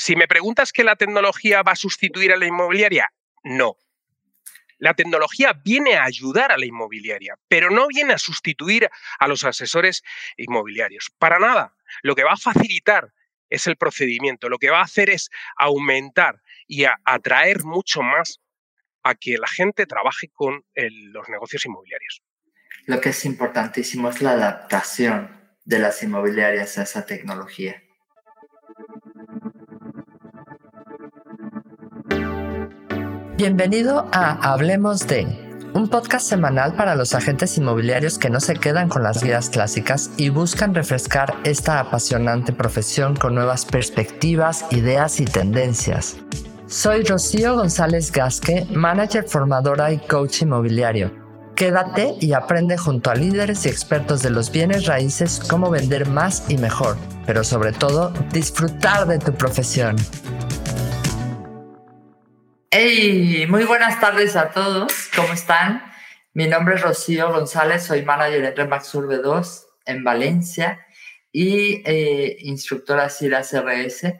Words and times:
si 0.00 0.16
me 0.16 0.26
preguntas 0.26 0.72
que 0.72 0.82
la 0.82 0.96
tecnología 0.96 1.62
va 1.62 1.72
a 1.72 1.76
sustituir 1.76 2.32
a 2.32 2.36
la 2.38 2.46
inmobiliaria, 2.46 3.12
no. 3.44 3.76
La 4.78 4.94
tecnología 4.94 5.52
viene 5.52 5.96
a 5.96 6.04
ayudar 6.04 6.52
a 6.52 6.56
la 6.56 6.64
inmobiliaria, 6.64 7.36
pero 7.48 7.68
no 7.68 7.86
viene 7.86 8.14
a 8.14 8.18
sustituir 8.18 8.88
a 9.18 9.28
los 9.28 9.44
asesores 9.44 10.02
inmobiliarios. 10.38 11.12
Para 11.18 11.38
nada. 11.38 11.74
Lo 12.00 12.14
que 12.14 12.24
va 12.24 12.32
a 12.32 12.38
facilitar 12.38 13.12
es 13.50 13.66
el 13.66 13.76
procedimiento. 13.76 14.48
Lo 14.48 14.56
que 14.56 14.70
va 14.70 14.78
a 14.78 14.84
hacer 14.84 15.10
es 15.10 15.28
aumentar 15.54 16.40
y 16.66 16.86
atraer 17.04 17.64
mucho 17.64 18.00
más 18.00 18.40
a 19.02 19.14
que 19.14 19.36
la 19.36 19.48
gente 19.48 19.84
trabaje 19.84 20.30
con 20.32 20.64
los 20.74 21.28
negocios 21.28 21.66
inmobiliarios. 21.66 22.22
Lo 22.86 23.02
que 23.02 23.10
es 23.10 23.26
importantísimo 23.26 24.08
es 24.08 24.22
la 24.22 24.30
adaptación 24.30 25.52
de 25.62 25.78
las 25.78 26.02
inmobiliarias 26.02 26.78
a 26.78 26.84
esa 26.84 27.04
tecnología. 27.04 27.82
Bienvenido 33.40 34.06
a 34.12 34.52
Hablemos 34.52 35.06
de, 35.06 35.26
un 35.72 35.88
podcast 35.88 36.28
semanal 36.28 36.74
para 36.74 36.94
los 36.94 37.14
agentes 37.14 37.56
inmobiliarios 37.56 38.18
que 38.18 38.28
no 38.28 38.38
se 38.38 38.52
quedan 38.52 38.90
con 38.90 39.02
las 39.02 39.22
guías 39.22 39.48
clásicas 39.48 40.10
y 40.18 40.28
buscan 40.28 40.74
refrescar 40.74 41.34
esta 41.44 41.80
apasionante 41.80 42.52
profesión 42.52 43.16
con 43.16 43.34
nuevas 43.34 43.64
perspectivas, 43.64 44.66
ideas 44.72 45.20
y 45.20 45.24
tendencias. 45.24 46.18
Soy 46.66 47.02
Rocío 47.02 47.54
González 47.54 48.12
Gasque, 48.12 48.66
manager 48.74 49.24
formadora 49.26 49.90
y 49.90 50.00
coach 50.00 50.42
inmobiliario. 50.42 51.10
Quédate 51.56 52.16
y 52.20 52.34
aprende 52.34 52.76
junto 52.76 53.10
a 53.10 53.14
líderes 53.14 53.64
y 53.64 53.70
expertos 53.70 54.20
de 54.20 54.28
los 54.28 54.52
bienes 54.52 54.84
raíces 54.84 55.40
cómo 55.48 55.70
vender 55.70 56.06
más 56.06 56.44
y 56.50 56.58
mejor, 56.58 56.98
pero 57.24 57.42
sobre 57.42 57.72
todo 57.72 58.12
disfrutar 58.34 59.06
de 59.06 59.18
tu 59.18 59.32
profesión. 59.32 59.96
Hey, 62.72 63.46
muy 63.48 63.64
buenas 63.64 63.98
tardes 63.98 64.36
a 64.36 64.52
todos. 64.52 65.10
¿Cómo 65.16 65.32
están? 65.32 65.82
Mi 66.34 66.46
nombre 66.46 66.76
es 66.76 66.82
Rocío 66.82 67.32
González, 67.32 67.82
soy 67.82 68.04
manager 68.04 68.44
en 68.44 68.56
Remax 68.56 68.94
Urbe 68.94 69.16
2 69.16 69.66
en 69.86 70.04
Valencia 70.04 70.86
y 71.32 71.82
eh, 71.84 72.36
instructora 72.42 73.08
CIRA 73.08 73.42
CRS. 73.42 74.14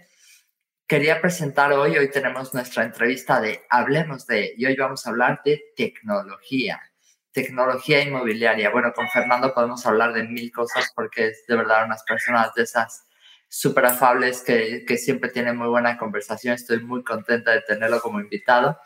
Quería 0.85 1.21
presentar 1.21 1.73
hoy, 1.73 1.97
hoy 1.97 2.11
tenemos 2.11 2.53
nuestra 2.53 2.83
entrevista 2.83 3.41
de 3.41 3.63
Hablemos 3.71 4.27
de, 4.27 4.53
y 4.57 4.67
hoy 4.67 4.75
vamos 4.75 5.07
a 5.07 5.11
hablar 5.11 5.43
de 5.45 5.63
tecnología, 5.77 6.81
tecnología 7.31 8.03
inmobiliaria. 8.03 8.71
Bueno, 8.71 8.93
con 8.93 9.09
Fernando 9.11 9.55
podemos 9.55 9.87
hablar 9.87 10.13
de 10.13 10.25
mil 10.25 10.51
cosas 10.51 10.91
porque 10.97 11.29
es 11.29 11.45
de 11.47 11.55
verdad 11.55 11.85
unas 11.85 12.03
personas 12.03 12.53
de 12.55 12.65
esas 12.65 13.07
súper 13.51 13.85
afables, 13.85 14.43
que, 14.43 14.85
que, 14.87 14.97
siempre 14.97 15.29
tiene 15.29 15.53
muy 15.53 15.69
buena 15.69 15.99
conversación. 15.99 16.55
Estoy 16.55 16.81
muy 16.81 17.03
contenta 17.03 17.51
de 17.51 17.61
tenerlo 17.63 18.01
como 18.01 18.21
invitado. 18.21 18.79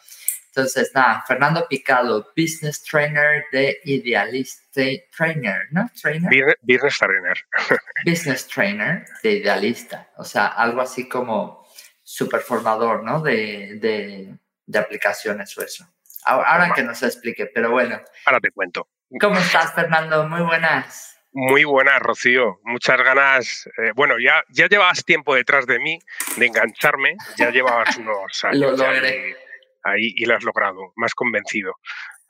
Entonces, 0.49 0.91
nada, 0.95 1.23
Fernando 1.27 1.67
Picado, 1.69 2.33
business 2.37 2.83
trainer 2.83 3.45
de 3.53 3.79
Idealista 3.85 4.83
Trainer, 5.17 5.67
¿no? 5.71 5.91
Trainer. 6.01 6.57
Business 6.63 6.99
trainer. 6.99 7.39
business 8.07 8.47
trainer 8.47 9.05
de 9.23 9.33
Idealista. 9.33 10.11
O 10.17 10.25
sea, 10.25 10.47
algo 10.47 10.81
así 10.81 11.09
como 11.09 11.67
súper 12.03 12.41
formador, 12.41 13.03
¿no? 13.03 13.21
De, 13.21 13.79
de, 13.81 14.39
de, 14.65 14.79
aplicaciones 14.79 15.59
o 15.59 15.63
eso. 15.63 15.87
Ahora, 16.25 16.73
que 16.75 16.83
nos 16.83 17.03
explique, 17.03 17.47
pero 17.47 17.71
bueno. 17.71 18.01
Ahora 18.25 18.41
te 18.41 18.51
cuento. 18.51 18.89
¿Cómo 19.21 19.39
estás, 19.39 19.75
Fernando? 19.75 20.27
Muy 20.29 20.43
buenas. 20.43 21.14
Muy 21.37 21.65
buena, 21.65 21.99
Rocío. 21.99 22.61
Muchas 22.63 22.97
ganas. 23.03 23.69
Eh, 23.79 23.91
bueno, 23.97 24.21
ya, 24.21 24.45
ya 24.51 24.69
llevabas 24.69 25.05
tiempo 25.05 25.35
detrás 25.35 25.67
de 25.67 25.81
mí 25.81 25.99
de 26.37 26.47
engancharme. 26.47 27.17
Ya 27.37 27.51
llevabas 27.51 27.97
unos 27.99 28.45
años 28.45 28.81
ahí, 29.83 30.15
y 30.15 30.25
lo 30.27 30.37
has 30.37 30.45
logrado. 30.45 30.93
Más 30.95 31.13
convencido. 31.17 31.75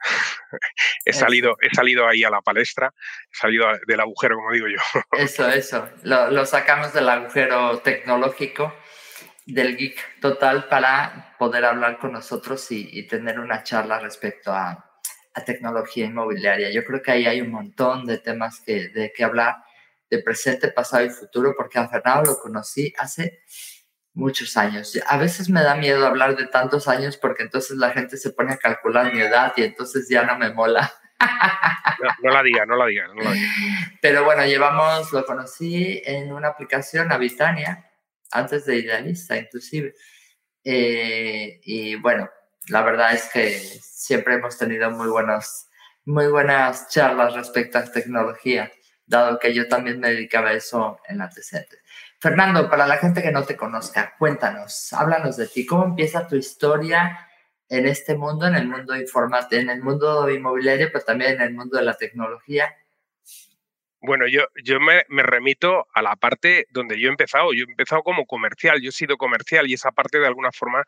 he, 1.05 1.13
salido, 1.13 1.55
he 1.61 1.75
salido 1.75 2.09
ahí 2.09 2.25
a 2.25 2.31
la 2.31 2.41
palestra, 2.41 2.95
he 3.31 3.37
salido 3.37 3.67
del 3.87 4.01
agujero, 4.01 4.37
como 4.37 4.51
digo 4.53 4.69
yo. 4.69 4.79
eso, 5.19 5.51
eso. 5.51 5.87
Lo, 6.05 6.31
lo 6.31 6.47
sacamos 6.47 6.95
del 6.95 7.09
agujero 7.11 7.81
tecnológico, 7.81 8.75
del 9.45 9.77
geek 9.77 10.21
total, 10.21 10.67
para 10.69 11.37
poder 11.39 11.67
hablar 11.67 11.99
con 11.99 12.13
nosotros 12.13 12.71
y, 12.71 12.89
y 12.91 13.07
tener 13.07 13.39
una 13.39 13.63
charla 13.65 14.01
respecto 14.01 14.51
a, 14.51 14.94
a 15.35 15.45
tecnología 15.45 16.07
inmobiliaria. 16.07 16.71
Yo 16.71 16.85
creo 16.85 17.03
que 17.03 17.11
ahí 17.11 17.27
hay 17.27 17.41
un 17.41 17.51
montón 17.51 18.07
de 18.07 18.19
temas 18.19 18.61
que, 18.65 18.89
de 18.89 19.13
que 19.13 19.25
hablar, 19.25 19.57
de 20.09 20.21
presente, 20.21 20.69
pasado 20.69 21.05
y 21.05 21.11
futuro, 21.11 21.55
porque 21.57 21.79
a 21.79 21.89
Fernando 21.89 22.31
lo 22.31 22.39
conocí 22.39 22.93
hace 22.99 23.43
muchos 24.13 24.57
años. 24.57 24.99
A 25.09 25.19
veces 25.19 25.51
me 25.51 25.63
da 25.63 25.75
miedo 25.75 26.07
hablar 26.07 26.37
de 26.37 26.47
tantos 26.47 26.87
años 26.89 27.17
porque 27.17 27.43
entonces 27.43 27.77
la 27.77 27.91
gente 27.91 28.17
se 28.17 28.31
pone 28.31 28.53
a 28.53 28.57
calcular 28.57 29.13
mi 29.13 29.21
edad 29.21 29.53
y 29.57 29.63
entonces 29.63 30.09
ya 30.09 30.23
no 30.25 30.39
me 30.39 30.53
mola. 30.53 30.93
No, 32.23 32.31
la 32.31 32.43
diga, 32.43 32.67
no 32.67 32.77
la 32.77 32.87
diga, 32.87 33.07
no 33.09 33.23
la 33.23 33.33
diga. 33.33 33.49
Pero 34.03 34.25
bueno, 34.25 34.45
llevamos, 34.45 35.13
lo 35.13 35.25
conocí 35.25 36.03
en 36.05 36.33
una 36.33 36.49
aplicación, 36.49 37.11
Habitania, 37.13 37.91
antes 38.31 38.67
de 38.67 38.77
Idealista 38.77 39.37
inclusive. 39.37 39.95
Eh, 40.65 41.61
y 41.63 41.95
bueno, 41.97 42.29
la 42.69 42.83
verdad 42.83 43.13
es 43.13 43.31
que 43.33 43.59
siempre 43.83 44.35
hemos 44.35 44.57
tenido 44.59 44.91
muy, 44.91 45.09
buenos, 45.09 45.69
muy 46.05 46.27
buenas 46.29 46.89
charlas 46.89 47.35
respecto 47.35 47.79
a 47.79 47.85
tecnología, 47.85 48.71
dado 49.07 49.39
que 49.39 49.53
yo 49.53 49.69
también 49.69 50.01
me 50.01 50.11
dedicaba 50.11 50.51
a 50.51 50.55
eso 50.55 51.01
en 51.09 51.21
antecedentes. 51.21 51.81
Fernando, 52.21 52.71
para 52.71 52.87
la 52.87 52.97
gente 52.97 53.23
que 53.23 53.33
no 53.33 53.45
te 53.45 53.57
conozca, 53.57 54.15
cuéntanos, 54.19 54.93
háblanos 54.93 55.37
de 55.37 55.47
ti. 55.47 55.67
¿Cómo 55.67 55.85
empieza 55.85 56.27
tu 56.27 56.37
historia 56.37 57.29
en 57.69 57.87
este 57.87 58.17
mundo, 58.17 58.47
en 58.47 58.55
el 58.55 58.67
mundo 58.67 58.97
informático, 58.97 59.61
en 59.61 59.69
el 59.69 59.83
mundo 59.83 60.31
inmobiliario, 60.31 60.89
pero 60.91 61.05
también 61.05 61.33
en 61.33 61.43
el 61.43 61.53
mundo 61.53 61.77
de 61.77 61.85
la 61.85 61.95
tecnología? 61.95 62.75
Bueno, 64.07 64.27
yo, 64.29 64.43
yo 64.63 64.81
me, 64.81 65.03
remito 65.23 65.87
a 65.95 66.03
la 66.03 66.15
parte 66.17 66.67
donde 66.69 67.01
yo 67.01 67.09
he 67.09 67.11
empezado. 67.11 67.55
Yo 67.55 67.65
he 67.65 67.71
empezado 67.71 68.03
como 68.03 68.27
comercial, 68.27 68.83
yo 68.83 68.91
he 68.91 68.93
sido 68.93 69.17
comercial 69.17 69.67
y 69.67 69.73
esa 69.73 69.93
parte 69.93 70.19
de 70.19 70.27
alguna 70.27 70.53
forma 70.53 70.85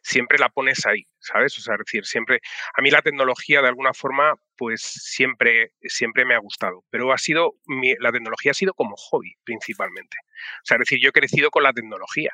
siempre 0.00 0.38
la 0.38 0.48
pones 0.48 0.86
ahí, 0.86 1.06
¿sabes? 1.18 1.58
O 1.58 1.60
sea, 1.60 1.74
es 1.74 1.80
decir, 1.80 2.06
siempre, 2.06 2.40
a 2.72 2.80
mí 2.80 2.90
la 2.90 3.02
tecnología 3.02 3.60
de 3.60 3.68
alguna 3.68 3.92
forma, 3.92 4.34
pues 4.56 4.80
siempre, 4.80 5.72
siempre 5.82 6.24
me 6.24 6.34
ha 6.34 6.38
gustado, 6.38 6.84
pero 6.88 7.12
ha 7.12 7.18
sido, 7.18 7.52
la 8.00 8.12
tecnología 8.12 8.52
ha 8.52 8.54
sido 8.54 8.72
como 8.72 8.96
hobby 8.96 9.34
principalmente. 9.44 10.16
O 10.62 10.64
sea, 10.64 10.76
es 10.76 10.88
decir, 10.88 11.00
yo 11.02 11.10
he 11.10 11.12
crecido 11.12 11.50
con 11.50 11.64
la 11.64 11.74
tecnología 11.74 12.32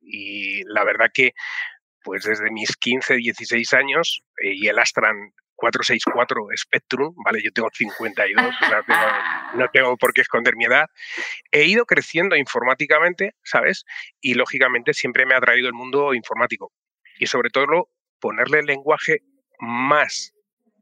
y 0.00 0.62
la 0.66 0.84
verdad 0.84 1.10
que, 1.12 1.32
pues 2.04 2.22
desde 2.22 2.52
mis 2.52 2.76
15, 2.76 3.16
16 3.16 3.72
años 3.72 4.22
eh, 4.40 4.52
y 4.54 4.68
el 4.68 4.78
Astran 4.78 5.32
464 5.56 6.46
Spectrum, 6.56 7.14
¿vale? 7.24 7.42
Yo 7.42 7.50
tengo 7.52 7.68
52, 7.72 8.46
o 8.46 8.66
sea, 8.66 8.84
no 9.54 9.68
tengo 9.72 9.96
por 9.96 10.12
qué 10.12 10.20
esconder 10.20 10.54
mi 10.56 10.66
edad. 10.66 10.88
He 11.50 11.64
ido 11.64 11.86
creciendo 11.86 12.36
informáticamente, 12.36 13.34
¿sabes? 13.42 13.84
Y 14.20 14.34
lógicamente 14.34 14.94
siempre 14.94 15.26
me 15.26 15.34
ha 15.34 15.40
traído 15.40 15.66
el 15.66 15.74
mundo 15.74 16.14
informático. 16.14 16.72
Y 17.18 17.26
sobre 17.26 17.50
todo 17.50 17.88
ponerle 18.20 18.60
el 18.60 18.66
lenguaje 18.66 19.22
más 19.58 20.34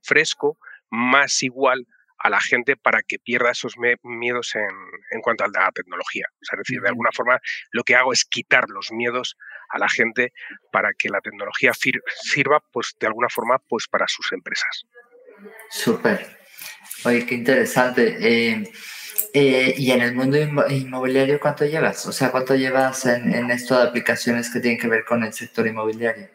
fresco, 0.02 0.58
más 0.90 1.42
igual 1.42 1.86
a 2.18 2.30
la 2.30 2.40
gente 2.40 2.76
para 2.76 3.02
que 3.02 3.18
pierda 3.18 3.50
esos 3.50 3.74
miedos 4.02 4.54
en, 4.54 4.70
en, 5.10 5.20
cuanto 5.20 5.44
a 5.44 5.48
la 5.48 5.70
tecnología. 5.72 6.26
O 6.32 6.44
sea, 6.44 6.56
es 6.56 6.66
decir, 6.66 6.80
de 6.80 6.88
alguna 6.88 7.10
forma 7.12 7.38
lo 7.70 7.84
que 7.84 7.96
hago 7.96 8.12
es 8.12 8.24
quitar 8.24 8.68
los 8.70 8.92
miedos 8.92 9.36
a 9.68 9.78
la 9.78 9.88
gente 9.88 10.32
para 10.72 10.92
que 10.92 11.08
la 11.08 11.20
tecnología 11.20 11.72
sirva, 11.74 12.62
pues 12.72 12.94
de 12.98 13.06
alguna 13.06 13.28
forma, 13.28 13.58
pues 13.58 13.86
para 13.88 14.06
sus 14.08 14.32
empresas. 14.32 14.84
Súper. 15.70 16.38
Oye, 17.04 17.26
qué 17.26 17.34
interesante. 17.34 18.16
Eh, 18.20 18.72
eh, 19.32 19.74
y 19.76 19.90
en 19.90 20.00
el 20.00 20.14
mundo 20.14 20.38
inmobiliario, 20.38 21.40
¿cuánto 21.40 21.64
llevas? 21.64 22.06
O 22.06 22.12
sea, 22.12 22.30
¿cuánto 22.30 22.54
llevas 22.54 23.06
en, 23.06 23.34
en 23.34 23.50
esto 23.50 23.76
de 23.76 23.88
aplicaciones 23.88 24.50
que 24.50 24.60
tienen 24.60 24.78
que 24.78 24.88
ver 24.88 25.04
con 25.04 25.22
el 25.22 25.32
sector 25.32 25.66
inmobiliario? 25.66 26.28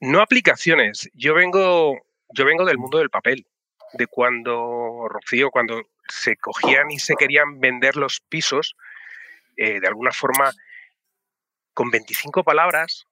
No 0.00 0.20
aplicaciones. 0.20 1.08
Yo 1.14 1.34
vengo, 1.34 1.98
yo 2.30 2.44
vengo 2.44 2.64
del 2.64 2.78
mundo 2.78 2.98
del 2.98 3.10
papel, 3.10 3.46
de 3.94 4.06
cuando, 4.06 5.06
Rocío, 5.08 5.50
cuando 5.50 5.82
se 6.08 6.36
cogían 6.36 6.90
y 6.90 6.98
se 6.98 7.14
querían 7.14 7.60
vender 7.60 7.96
los 7.96 8.20
pisos, 8.20 8.76
eh, 9.56 9.80
de 9.80 9.86
alguna 9.86 10.12
forma 10.12 10.52
con 11.74 11.90
25 11.90 12.44
palabras 12.44 13.06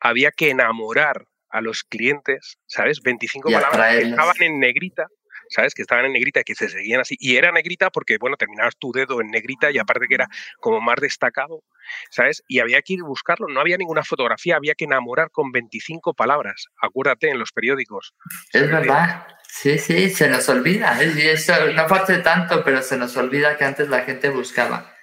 había 0.00 0.32
que 0.32 0.50
enamorar 0.50 1.26
a 1.50 1.60
los 1.60 1.84
clientes, 1.84 2.58
¿sabes? 2.66 3.00
25 3.02 3.50
palabras 3.50 3.96
que 3.96 4.08
estaban 4.08 4.36
en 4.40 4.60
negrita, 4.60 5.06
¿sabes? 5.50 5.74
Que 5.74 5.82
estaban 5.82 6.06
en 6.06 6.12
negrita, 6.12 6.42
que 6.42 6.54
se 6.54 6.68
seguían 6.68 7.00
así. 7.00 7.16
Y 7.18 7.36
era 7.36 7.52
negrita 7.52 7.90
porque, 7.90 8.16
bueno, 8.18 8.36
terminabas 8.36 8.76
tu 8.78 8.92
dedo 8.92 9.20
en 9.20 9.28
negrita 9.28 9.70
y 9.70 9.78
aparte 9.78 10.06
que 10.08 10.14
era 10.14 10.28
como 10.60 10.80
más 10.80 10.96
destacado, 11.00 11.62
¿sabes? 12.10 12.42
Y 12.48 12.60
había 12.60 12.80
que 12.82 12.94
ir 12.94 13.00
a 13.00 13.06
buscarlo. 13.06 13.48
No 13.48 13.60
había 13.60 13.76
ninguna 13.76 14.04
fotografía, 14.04 14.56
había 14.56 14.74
que 14.74 14.84
enamorar 14.84 15.30
con 15.30 15.50
25 15.50 16.14
palabras. 16.14 16.66
Acuérdate 16.80 17.28
en 17.28 17.38
los 17.38 17.52
periódicos. 17.52 18.14
Es 18.52 18.70
verdad. 18.70 19.26
Sí, 19.48 19.76
sí, 19.78 20.08
se 20.08 20.28
nos 20.28 20.48
olvida. 20.48 20.96
Y 21.02 21.20
eso 21.22 21.52
no 21.72 21.88
fue 21.88 22.18
tanto, 22.18 22.62
pero 22.64 22.80
se 22.80 22.96
nos 22.96 23.16
olvida 23.16 23.56
que 23.56 23.64
antes 23.64 23.88
la 23.88 24.02
gente 24.02 24.30
buscaba 24.30 24.94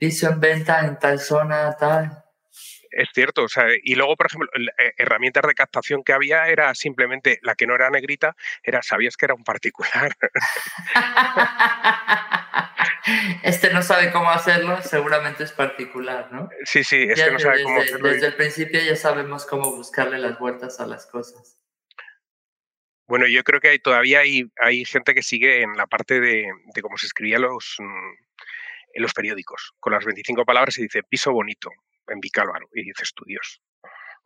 piso 0.00 0.30
en 0.30 0.40
venta 0.40 0.80
en 0.86 0.98
tal 0.98 1.20
zona, 1.20 1.76
tal. 1.76 2.24
Es 2.90 3.08
cierto, 3.14 3.44
o 3.44 3.48
sea, 3.48 3.66
y 3.82 3.94
luego, 3.94 4.16
por 4.16 4.26
ejemplo, 4.26 4.50
eh, 4.54 4.92
herramientas 4.96 5.44
de 5.46 5.54
captación 5.54 6.02
que 6.02 6.12
había 6.12 6.48
era 6.48 6.74
simplemente 6.74 7.38
la 7.42 7.54
que 7.54 7.66
no 7.66 7.74
era 7.74 7.88
negrita, 7.88 8.36
era 8.62 8.82
sabías 8.82 9.16
que 9.16 9.26
era 9.26 9.34
un 9.34 9.44
particular. 9.44 10.12
este 13.44 13.72
no 13.72 13.82
sabe 13.82 14.10
cómo 14.10 14.30
hacerlo, 14.30 14.82
seguramente 14.82 15.44
es 15.44 15.52
particular, 15.52 16.32
¿no? 16.32 16.48
Sí, 16.64 16.82
sí, 16.82 17.06
este 17.08 17.30
no 17.30 17.38
sabe 17.38 17.62
cómo 17.62 17.80
hacerlo. 17.80 18.08
Desde 18.08 18.26
el 18.26 18.34
principio 18.34 18.82
ya 18.82 18.96
sabemos 18.96 19.46
cómo 19.46 19.76
buscarle 19.76 20.18
las 20.18 20.38
vueltas 20.38 20.80
a 20.80 20.86
las 20.86 21.06
cosas. 21.06 21.58
Bueno, 23.06 23.26
yo 23.26 23.42
creo 23.44 23.60
que 23.60 23.68
hay, 23.68 23.78
todavía 23.78 24.20
hay, 24.20 24.50
hay 24.60 24.84
gente 24.84 25.14
que 25.14 25.22
sigue 25.22 25.62
en 25.62 25.76
la 25.76 25.86
parte 25.86 26.20
de, 26.20 26.46
de 26.74 26.82
cómo 26.82 26.96
se 26.96 27.06
escribía 27.06 27.38
los, 27.38 27.76
mm, 27.78 28.12
en 28.94 29.02
los 29.02 29.14
periódicos, 29.14 29.74
con 29.78 29.92
las 29.92 30.04
25 30.04 30.44
palabras 30.44 30.78
y 30.78 30.82
dice 30.82 31.02
piso 31.02 31.32
bonito, 31.32 31.70
en 32.10 32.20
Vicálvaro. 32.20 32.68
Y 32.72 32.84
dices 32.84 33.12
tú, 33.14 33.24
Dios. 33.26 33.62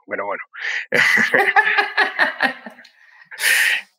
Bueno, 0.07 0.25
bueno. 0.27 0.43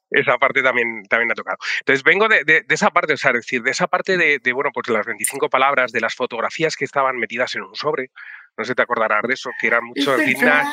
esa 0.09 0.37
parte 0.37 0.61
también, 0.61 1.03
también 1.09 1.31
ha 1.31 1.35
tocado. 1.35 1.57
Entonces, 1.79 2.03
vengo 2.03 2.27
de, 2.27 2.65
esa 2.69 2.91
parte, 2.91 3.13
o 3.13 3.17
sea, 3.17 3.31
es 3.31 3.37
decir, 3.37 3.61
de 3.63 3.71
esa 3.71 3.87
parte 3.87 4.17
de, 4.17 4.53
bueno, 4.53 4.71
pues 4.73 4.87
de 4.87 4.93
las 4.93 5.05
25 5.05 5.49
palabras, 5.49 5.91
de 5.91 6.01
las 6.01 6.15
fotografías 6.15 6.75
que 6.75 6.85
estaban 6.85 7.17
metidas 7.17 7.55
en 7.55 7.63
un 7.63 7.75
sobre, 7.75 8.11
no 8.57 8.63
sé 8.63 8.71
si 8.71 8.75
te 8.75 8.81
acordarás 8.81 9.21
de 9.27 9.33
eso, 9.33 9.49
que 9.59 9.67
eran 9.67 9.83
muchas 9.83 10.17
dignas, 10.25 10.67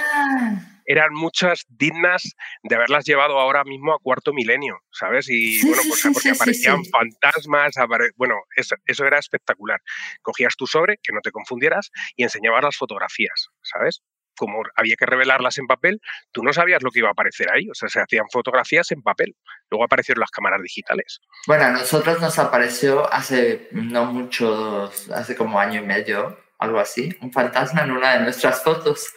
eran 0.86 1.12
muchas 1.12 1.64
dignas 1.68 2.22
de 2.62 2.76
haberlas 2.76 3.04
llevado 3.04 3.38
ahora 3.38 3.64
mismo 3.64 3.94
a 3.94 3.98
cuarto 3.98 4.32
milenio, 4.32 4.78
¿sabes? 4.90 5.28
Y 5.28 5.64
bueno, 5.66 5.82
pues 5.88 6.08
porque 6.12 6.30
aparecían 6.30 6.84
fantasmas, 6.84 7.74
bueno, 8.16 8.36
eso, 8.56 8.76
eso 8.86 9.04
era 9.04 9.18
espectacular. 9.18 9.80
Cogías 10.22 10.56
tu 10.56 10.66
sobre, 10.66 10.98
que 11.02 11.12
no 11.12 11.20
te 11.20 11.30
confundieras, 11.30 11.90
y 12.16 12.22
enseñabas 12.22 12.62
las 12.62 12.76
fotografías, 12.76 13.48
¿sabes? 13.62 14.02
como 14.36 14.62
había 14.76 14.96
que 14.96 15.06
revelarlas 15.06 15.58
en 15.58 15.66
papel, 15.66 16.00
tú 16.32 16.42
no 16.42 16.52
sabías 16.52 16.82
lo 16.82 16.90
que 16.90 17.00
iba 17.00 17.08
a 17.08 17.12
aparecer 17.12 17.48
ahí. 17.52 17.68
O 17.68 17.74
sea, 17.74 17.88
se 17.88 18.00
hacían 18.00 18.26
fotografías 18.30 18.90
en 18.90 19.02
papel. 19.02 19.36
Luego 19.70 19.84
aparecieron 19.84 20.20
las 20.20 20.30
cámaras 20.30 20.60
digitales. 20.62 21.20
Bueno, 21.46 21.64
a 21.64 21.70
nosotros 21.70 22.20
nos 22.20 22.38
apareció 22.38 23.12
hace 23.12 23.68
no 23.72 24.06
mucho, 24.06 24.90
hace 25.14 25.36
como 25.36 25.60
año 25.60 25.82
y 25.82 25.86
medio, 25.86 26.38
algo 26.62 26.78
así, 26.78 27.16
un 27.20 27.32
fantasma 27.32 27.82
en 27.82 27.90
una 27.90 28.14
de 28.14 28.20
nuestras 28.20 28.62
fotos. 28.62 29.12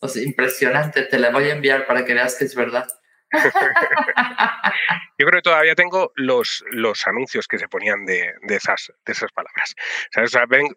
O 0.00 0.08
impresionante, 0.18 1.02
te 1.02 1.18
la 1.18 1.30
voy 1.30 1.44
a 1.44 1.52
enviar 1.52 1.86
para 1.86 2.04
que 2.04 2.14
veas 2.14 2.36
que 2.36 2.44
es 2.44 2.54
verdad. 2.54 2.88
Yo 5.18 5.26
creo 5.26 5.38
que 5.38 5.42
todavía 5.42 5.74
tengo 5.74 6.12
los, 6.16 6.64
los 6.72 7.06
anuncios 7.06 7.46
que 7.46 7.58
se 7.58 7.68
ponían 7.68 8.06
de, 8.06 8.32
esas, 8.48 8.90
de 9.04 9.12
esas 9.12 9.30
palabras. 9.32 9.74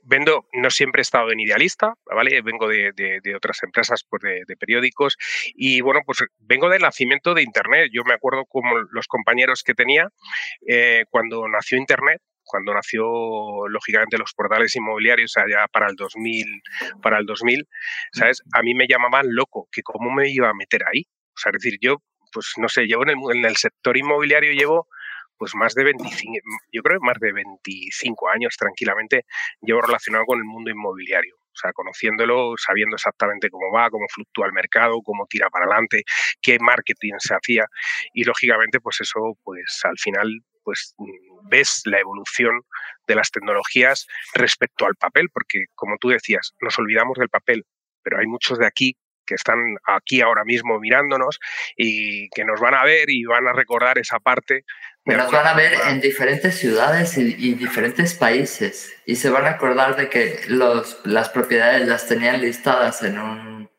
Vendo, 0.04 0.48
no 0.52 0.70
siempre 0.70 1.00
he 1.00 1.04
estado 1.04 1.31
en 1.31 1.40
idealista, 1.40 1.94
¿vale? 2.06 2.42
Vengo 2.42 2.68
de, 2.68 3.22
otras 3.36 3.64
empresas, 3.64 4.04
pues 4.10 4.22
de, 4.22 4.58
periódicos, 4.58 5.18
y 5.56 5.80
bueno, 5.80 6.02
pues 6.06 6.20
vengo 6.40 6.70
del 6.70 6.81
nacimiento 6.81 7.34
de 7.34 7.44
Internet. 7.44 7.90
Yo 7.94 8.04
me 8.04 8.14
acuerdo 8.14 8.46
como 8.46 8.78
los 8.92 9.08
compañeros 9.08 9.64
que 9.64 9.74
tenía 9.74 10.10
eh, 10.68 11.06
cuando 11.10 11.48
nació 11.48 11.78
Internet, 11.78 12.22
cuando 12.44 12.74
nació 12.74 13.04
lógicamente 13.68 14.18
los 14.18 14.34
portales 14.34 14.75
inmobiliarios 14.75 15.36
allá 15.38 15.68
para 15.72 15.88
el 15.88 15.95
2000, 15.95 16.45
para 17.01 17.19
el 17.19 17.25
2000, 17.25 17.68
¿sabes? 18.12 18.42
A 18.54 18.62
mí 18.62 18.74
me 18.74 18.88
llamaban 18.88 19.25
loco, 19.30 19.68
que 19.72 19.81
cómo 19.81 20.12
me 20.12 20.30
iba 20.30 20.50
a 20.50 20.54
meter 20.54 20.84
ahí. 20.86 21.04
O 21.36 21.38
sea, 21.38 21.51
es 21.51 21.62
decir, 21.62 21.80
yo 21.81 21.98
pues 22.31 22.54
no 22.57 22.68
sé, 22.68 22.86
llevo 22.86 23.04
en 23.04 23.10
el, 23.10 23.38
en 23.38 23.45
el 23.45 23.56
sector 23.56 23.95
inmobiliario, 23.95 24.51
llevo 24.51 24.88
pues 25.38 25.56
más 25.56 25.74
de 25.74 25.84
25, 25.84 26.40
yo 26.72 26.81
creo 26.81 27.00
más 27.01 27.18
de 27.19 27.34
25 27.34 28.30
años 28.30 28.56
tranquilamente 28.57 29.25
llevo 29.62 29.81
relacionado 29.81 30.25
con 30.25 30.39
el 30.39 30.46
mundo 30.46 30.72
inmobiliario. 30.72 31.36
O 31.36 31.56
sea, 31.56 31.72
conociéndolo, 31.72 32.54
sabiendo 32.57 32.96
exactamente 32.96 33.50
cómo 33.50 33.72
va, 33.72 33.89
cómo 33.89 34.06
fluctúa 34.10 34.48
el 34.48 34.54
mercado, 34.54 35.01
cómo 35.04 35.28
tira 35.30 35.50
para 35.50 35.66
adelante, 35.66 36.04
qué 36.42 36.57
marketing 36.60 37.13
se 37.19 37.36
hacía. 37.36 37.66
Y 38.13 38.24
lógicamente, 38.24 38.80
pues 38.80 39.01
eso, 39.01 39.38
pues 39.44 39.81
al 39.84 39.98
final, 40.00 40.31
pues 40.63 40.95
ves 41.44 41.81
la 41.86 42.00
evolución 42.00 42.62
de 43.07 43.15
las 43.15 43.31
tecnologías 43.31 44.07
respecto 44.33 44.86
al 44.86 44.95
papel, 44.95 45.30
porque 45.31 45.65
como 45.75 45.98
tú 45.98 46.10
decías, 46.10 46.54
nos 46.62 46.77
olvidamos 46.80 47.18
del 47.18 47.30
papel, 47.30 47.65
pero 48.01 48.19
hay 48.19 48.27
muchos 48.27 48.57
de 48.60 48.65
aquí 48.65 48.98
que 49.25 49.36
están 49.36 49.77
aquí 49.86 50.21
ahora 50.21 50.44
mismo 50.44 50.80
mirándonos 50.80 51.39
y 51.75 52.30
que 52.30 52.45
nos 52.45 52.60
van 52.60 52.74
a 52.74 52.83
ver 52.83 53.10
y 53.10 53.24
van 53.25 53.48
a 53.48 53.54
recordar 53.54 53.98
esa 53.98 54.19
parte. 54.19 54.65
nos 55.06 55.31
van 55.31 55.48
a 55.48 55.54
ver 55.54 55.74
en 55.88 56.01
diferentes 56.01 56.57
ciudades 56.57 57.18
y, 57.18 57.54
diferentes 57.54 58.13
países 58.15 58.94
y 59.06 59.15
se 59.15 59.30
van 59.30 59.45
a 59.45 59.51
acordar 59.51 59.95
de 59.95 60.10
que 60.10 60.42
los, 60.48 61.00
las 61.06 61.30
propiedades 61.30 61.88
las 61.88 62.07
tenían 62.07 62.42
listadas 62.42 63.04
en 63.04 63.19
un, 63.19 63.71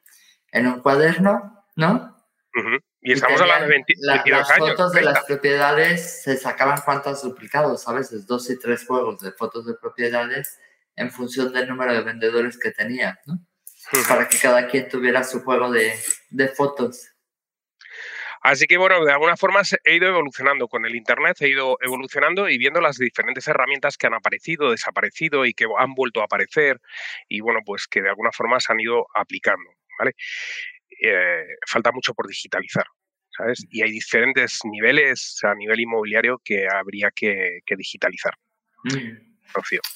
en 0.52 0.66
un 0.66 0.80
cuaderno, 0.80 1.66
¿no? 1.76 2.14
Y 3.06 3.12
estamos 3.12 3.38
hablando 3.38 3.66
de 3.66 3.84
20, 3.86 3.94
las 4.30 4.56
fotos 4.56 4.92
de 4.92 5.02
las 5.02 5.24
propiedades 5.24 6.22
se 6.22 6.38
sacaban 6.38 6.80
cuántos 6.82 7.22
duplicados, 7.22 7.86
a 7.86 7.92
veces 7.92 8.26
dos 8.26 8.48
y 8.48 8.58
tres 8.58 8.86
juegos 8.86 9.20
de 9.20 9.30
fotos 9.32 9.66
de 9.66 9.74
propiedades 9.74 10.58
en 10.96 11.10
función 11.10 11.52
del 11.52 11.68
número 11.68 11.92
de 11.92 12.00
vendedores 12.00 12.58
que 12.58 12.70
tenían, 12.70 13.18
¿no? 13.26 13.46
para 14.08 14.26
que 14.26 14.38
cada 14.38 14.66
quien 14.68 14.88
tuviera 14.88 15.22
su 15.22 15.42
juego 15.42 15.70
de, 15.70 15.92
de 16.30 16.48
fotos. 16.48 17.10
Así 18.40 18.66
que 18.66 18.78
bueno, 18.78 19.04
de 19.04 19.12
alguna 19.12 19.36
forma 19.36 19.60
he 19.84 19.96
ido 19.96 20.08
evolucionando 20.08 20.66
con 20.66 20.86
el 20.86 20.94
Internet, 20.94 21.36
he 21.40 21.48
ido 21.48 21.76
evolucionando 21.82 22.48
y 22.48 22.56
viendo 22.56 22.80
las 22.80 22.96
diferentes 22.96 23.46
herramientas 23.48 23.98
que 23.98 24.06
han 24.06 24.14
aparecido, 24.14 24.70
desaparecido 24.70 25.44
y 25.44 25.52
que 25.52 25.66
han 25.78 25.92
vuelto 25.92 26.22
a 26.22 26.24
aparecer 26.24 26.80
y 27.28 27.40
bueno, 27.40 27.60
pues 27.66 27.86
que 27.86 28.00
de 28.00 28.08
alguna 28.08 28.32
forma 28.32 28.60
se 28.60 28.72
han 28.72 28.80
ido 28.80 29.06
aplicando, 29.14 29.70
¿vale? 29.98 30.14
Eh, 31.00 31.46
falta 31.66 31.92
mucho 31.92 32.14
por 32.14 32.26
digitalizar, 32.26 32.84
¿sabes? 33.36 33.64
Y 33.70 33.82
hay 33.82 33.90
diferentes 33.90 34.60
niveles 34.64 35.38
a 35.42 35.54
nivel 35.54 35.80
inmobiliario 35.80 36.40
que 36.44 36.66
habría 36.68 37.10
que, 37.10 37.60
digitalizar. 37.76 38.34
Mm. 38.84 39.34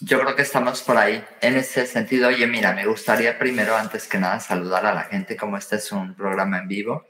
Yo 0.00 0.20
creo 0.20 0.36
que 0.36 0.42
estamos 0.42 0.82
por 0.82 0.96
ahí. 0.96 1.24
En 1.40 1.56
ese 1.56 1.86
sentido, 1.86 2.28
oye, 2.28 2.46
mira, 2.46 2.72
me 2.74 2.86
gustaría 2.86 3.38
primero, 3.38 3.76
antes 3.76 4.06
que 4.06 4.18
nada, 4.18 4.38
saludar 4.38 4.86
a 4.86 4.94
la 4.94 5.04
gente, 5.04 5.36
como 5.36 5.56
este 5.56 5.76
es 5.76 5.90
un 5.90 6.14
programa 6.14 6.58
en 6.58 6.68
vivo. 6.68 7.06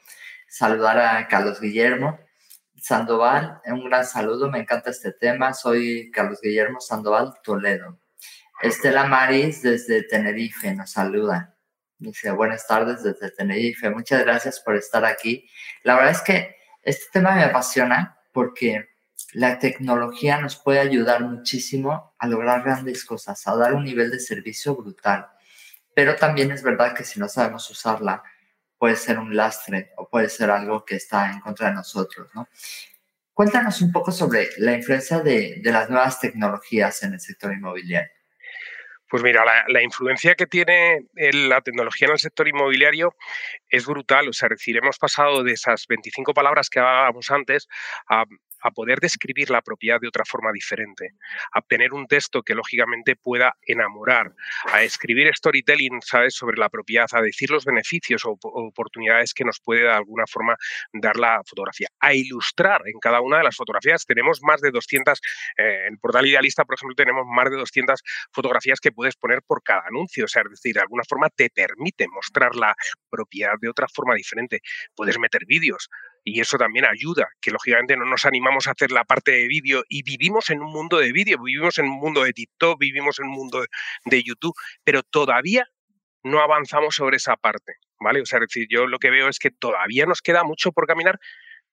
Saludar 0.48 0.98
a 0.98 1.28
Carlos 1.28 1.60
Guillermo 1.60 2.18
Sandoval, 2.80 3.60
un 3.66 3.84
gran 3.84 4.06
saludo, 4.06 4.50
me 4.50 4.60
encanta 4.60 4.90
este 4.90 5.12
tema. 5.12 5.52
Soy 5.52 6.10
Carlos 6.10 6.40
Guillermo 6.40 6.80
Sandoval 6.80 7.34
Toledo. 7.42 8.00
Estela 8.62 9.04
Maris 9.04 9.62
desde 9.62 10.02
Tenerife 10.02 10.74
nos 10.74 10.90
saluda. 10.90 11.57
Dice, 11.98 12.30
buenas 12.30 12.66
tardes 12.66 13.02
desde 13.02 13.30
Tenerife. 13.30 13.90
Muchas 13.90 14.24
gracias 14.24 14.60
por 14.60 14.76
estar 14.76 15.04
aquí. 15.04 15.48
La 15.82 15.96
verdad 15.96 16.12
es 16.12 16.20
que 16.20 16.56
este 16.82 17.06
tema 17.12 17.34
me 17.34 17.42
apasiona 17.42 18.18
porque 18.32 18.88
la 19.32 19.58
tecnología 19.58 20.40
nos 20.40 20.56
puede 20.56 20.78
ayudar 20.78 21.22
muchísimo 21.22 22.14
a 22.18 22.26
lograr 22.28 22.62
grandes 22.62 23.04
cosas, 23.04 23.46
a 23.46 23.56
dar 23.56 23.74
un 23.74 23.84
nivel 23.84 24.10
de 24.10 24.20
servicio 24.20 24.76
brutal. 24.76 25.26
Pero 25.94 26.14
también 26.14 26.52
es 26.52 26.62
verdad 26.62 26.94
que 26.94 27.04
si 27.04 27.18
no 27.18 27.28
sabemos 27.28 27.68
usarla, 27.68 28.22
puede 28.78 28.94
ser 28.94 29.18
un 29.18 29.34
lastre 29.34 29.92
o 29.96 30.08
puede 30.08 30.28
ser 30.28 30.50
algo 30.50 30.84
que 30.84 30.96
está 30.96 31.32
en 31.32 31.40
contra 31.40 31.68
de 31.68 31.74
nosotros, 31.74 32.30
¿no? 32.34 32.48
Cuéntanos 33.34 33.82
un 33.82 33.92
poco 33.92 34.10
sobre 34.10 34.48
la 34.58 34.74
influencia 34.74 35.20
de, 35.20 35.60
las 35.64 35.90
nuevas 35.90 36.20
tecnologías 36.20 37.02
en 37.02 37.14
el 37.14 37.20
sector 37.20 37.52
inmobiliario. 37.52 38.17
Pues 39.08 39.22
mira, 39.22 39.44
la, 39.68 39.82
influencia 39.82 40.34
que 40.34 40.46
tiene 40.46 41.06
la 41.14 41.62
tecnología 41.62 42.06
en 42.08 42.12
el 42.12 42.18
sector 42.18 42.46
inmobiliario 42.46 43.14
es 43.68 43.86
brutal. 43.86 44.28
O 44.28 44.32
sea, 44.32 44.48
es 44.48 44.58
decir, 44.58 44.76
hemos 44.76 44.98
pasado 44.98 45.42
de 45.42 45.52
esas 45.52 45.86
25 45.88 46.34
palabras 46.34 46.68
que 46.68 46.78
hablábamos 46.78 47.30
antes 47.30 47.68
a 48.08 48.24
a 48.62 48.70
poder 48.70 49.00
describir 49.00 49.50
la 49.50 49.62
propiedad 49.62 50.00
de 50.00 50.08
otra 50.08 50.24
forma 50.24 50.52
diferente, 50.52 51.14
a 51.52 51.60
tener 51.62 51.92
un 51.92 52.06
texto 52.06 52.42
que 52.42 52.54
lógicamente 52.54 53.16
pueda 53.16 53.56
enamorar, 53.66 54.34
a 54.72 54.82
escribir 54.82 55.34
storytelling, 55.34 56.00
¿sabes?, 56.02 56.34
sobre 56.34 56.58
la 56.58 56.68
propiedad, 56.68 57.06
a 57.12 57.22
decir 57.22 57.50
los 57.50 57.64
beneficios 57.64 58.24
o 58.24 58.38
oportunidades 58.40 59.34
que 59.34 59.44
nos 59.44 59.60
puede 59.60 59.82
de 59.82 59.90
alguna 59.90 60.26
forma 60.26 60.56
dar 60.92 61.16
la 61.16 61.42
fotografía, 61.46 61.88
a 62.00 62.14
ilustrar 62.14 62.82
en 62.86 62.98
cada 63.00 63.20
una 63.20 63.38
de 63.38 63.44
las 63.44 63.56
fotografías. 63.56 64.04
Tenemos 64.04 64.40
más 64.42 64.60
de 64.60 64.70
200, 64.70 65.20
eh, 65.56 65.84
en 65.86 65.94
el 65.94 65.98
portal 65.98 66.26
Idealista, 66.26 66.64
por 66.64 66.74
ejemplo, 66.76 66.94
tenemos 66.94 67.24
más 67.26 67.50
de 67.50 67.56
200 67.56 68.02
fotografías 68.32 68.80
que 68.80 68.92
puedes 68.92 69.16
poner 69.16 69.42
por 69.42 69.62
cada 69.62 69.82
anuncio, 69.86 70.24
o 70.24 70.28
sea, 70.28 70.42
es 70.42 70.50
decir, 70.50 70.74
de 70.74 70.80
alguna 70.80 71.04
forma 71.08 71.28
te 71.30 71.50
permite 71.50 72.06
mostrar 72.08 72.54
la 72.54 72.74
propiedad 73.10 73.54
de 73.60 73.68
otra 73.68 73.86
forma 73.88 74.14
diferente. 74.14 74.60
Puedes 74.94 75.18
meter 75.18 75.44
vídeos, 75.46 75.88
y 76.28 76.40
eso 76.40 76.58
también 76.58 76.84
ayuda, 76.84 77.28
que 77.40 77.50
lógicamente 77.50 77.96
no 77.96 78.04
nos 78.04 78.26
animamos 78.26 78.66
a 78.66 78.72
hacer 78.72 78.92
la 78.92 79.04
parte 79.04 79.30
de 79.32 79.48
vídeo 79.48 79.82
y 79.88 80.02
vivimos 80.02 80.50
en 80.50 80.60
un 80.60 80.70
mundo 80.70 80.98
de 80.98 81.10
vídeo, 81.12 81.38
vivimos 81.42 81.78
en 81.78 81.86
un 81.86 81.98
mundo 81.98 82.22
de 82.22 82.32
TikTok, 82.32 82.78
vivimos 82.78 83.18
en 83.18 83.26
un 83.26 83.32
mundo 83.32 83.64
de 84.04 84.22
YouTube, 84.22 84.54
pero 84.84 85.02
todavía 85.02 85.66
no 86.22 86.40
avanzamos 86.40 86.96
sobre 86.96 87.16
esa 87.16 87.36
parte, 87.36 87.74
¿vale? 87.98 88.20
O 88.20 88.26
sea, 88.26 88.40
es 88.40 88.48
decir, 88.48 88.66
yo 88.70 88.86
lo 88.86 88.98
que 88.98 89.10
veo 89.10 89.28
es 89.28 89.38
que 89.38 89.50
todavía 89.50 90.04
nos 90.04 90.20
queda 90.20 90.44
mucho 90.44 90.70
por 90.72 90.86
caminar, 90.86 91.18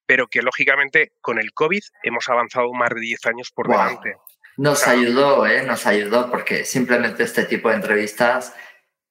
pero 0.06 0.28
que 0.28 0.42
lógicamente 0.42 1.12
con 1.20 1.38
el 1.38 1.52
COVID 1.54 1.84
hemos 2.04 2.30
avanzado 2.30 2.72
más 2.74 2.90
de 2.90 3.02
10 3.02 3.26
años 3.26 3.52
por 3.54 3.68
delante. 3.68 4.16
Nos 4.56 4.88
ayudó, 4.88 5.46
¿eh? 5.46 5.64
Nos 5.64 5.86
ayudó 5.86 6.30
porque 6.30 6.64
simplemente 6.64 7.24
este 7.24 7.44
tipo 7.44 7.70
de 7.70 7.76
entrevistas 7.76 8.56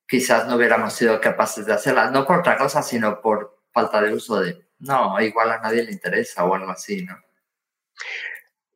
quizás 0.08 0.46
no 0.46 0.56
hubiéramos 0.56 0.94
sido 0.94 1.20
capaces 1.20 1.66
de 1.66 1.74
hacerlas, 1.74 2.12
no 2.12 2.26
por 2.26 2.38
otra 2.38 2.56
cosa, 2.56 2.82
sino 2.82 3.20
por 3.20 3.62
falta 3.72 4.00
de 4.00 4.14
uso 4.14 4.40
de, 4.40 4.64
no, 4.84 5.20
igual 5.20 5.50
a 5.50 5.60
nadie 5.60 5.82
le 5.82 5.92
interesa 5.92 6.44
o 6.44 6.54
algo 6.54 6.70
así, 6.70 7.04
¿no? 7.04 7.18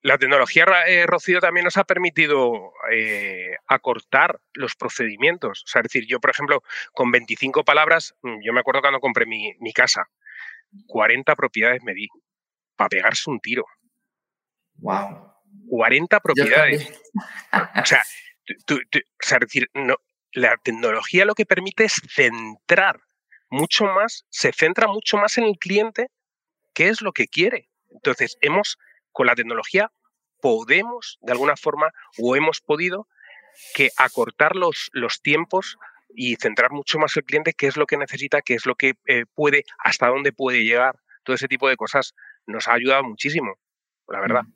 La 0.00 0.16
tecnología, 0.16 0.64
eh, 0.86 1.06
Rocío, 1.06 1.40
también 1.40 1.64
nos 1.64 1.76
ha 1.76 1.84
permitido 1.84 2.72
eh, 2.90 3.56
acortar 3.66 4.40
los 4.54 4.74
procedimientos. 4.76 5.64
O 5.64 5.66
sea, 5.66 5.80
es 5.80 5.84
decir, 5.84 6.06
yo, 6.06 6.20
por 6.20 6.30
ejemplo, 6.30 6.62
con 6.92 7.10
25 7.10 7.64
palabras, 7.64 8.14
mm, 8.22 8.38
yo 8.42 8.52
me 8.52 8.60
acuerdo 8.60 8.80
cuando 8.80 9.00
compré 9.00 9.26
mi, 9.26 9.72
casa, 9.72 10.08
40 10.86 11.34
propiedades 11.34 11.82
me 11.82 11.94
di 11.94 12.08
para 12.76 12.88
pegarse 12.88 13.28
un 13.28 13.40
tiro. 13.40 13.66
Wow. 14.76 15.34
40 15.68 16.20
propiedades. 16.20 17.00
o 17.82 17.84
sea, 17.84 18.02
es 18.46 19.40
decir, 19.40 19.68
no, 19.74 19.96
la 20.32 20.56
tecnología 20.58 21.24
lo 21.24 21.34
que 21.34 21.44
permite 21.44 21.84
es 21.84 22.00
centrar 22.08 23.00
mucho 23.50 23.84
más, 23.84 24.24
se 24.28 24.52
centra 24.52 24.86
mucho 24.86 25.16
más 25.16 25.38
en 25.38 25.44
el 25.44 25.58
cliente, 25.58 26.10
qué 26.74 26.88
es 26.88 27.02
lo 27.02 27.12
que 27.12 27.28
quiere. 27.28 27.68
Entonces, 27.90 28.36
hemos, 28.40 28.78
con 29.12 29.26
la 29.26 29.34
tecnología, 29.34 29.90
podemos, 30.40 31.18
de 31.22 31.32
alguna 31.32 31.56
forma, 31.56 31.92
o 32.18 32.36
hemos 32.36 32.60
podido, 32.60 33.08
que 33.74 33.90
acortar 33.96 34.54
los, 34.54 34.88
los 34.92 35.20
tiempos 35.20 35.78
y 36.14 36.36
centrar 36.36 36.70
mucho 36.70 36.98
más 36.98 37.16
el 37.16 37.24
cliente, 37.24 37.52
qué 37.52 37.66
es 37.66 37.76
lo 37.76 37.86
que 37.86 37.96
necesita, 37.96 38.40
qué 38.42 38.54
es 38.54 38.66
lo 38.66 38.76
que 38.76 38.94
eh, 39.06 39.24
puede, 39.34 39.64
hasta 39.78 40.08
dónde 40.08 40.32
puede 40.32 40.64
llegar. 40.64 40.98
Todo 41.24 41.34
ese 41.34 41.48
tipo 41.48 41.68
de 41.68 41.76
cosas 41.76 42.14
nos 42.46 42.68
ha 42.68 42.74
ayudado 42.74 43.04
muchísimo, 43.04 43.58
la 44.08 44.20
verdad. 44.20 44.42
Mm. 44.42 44.52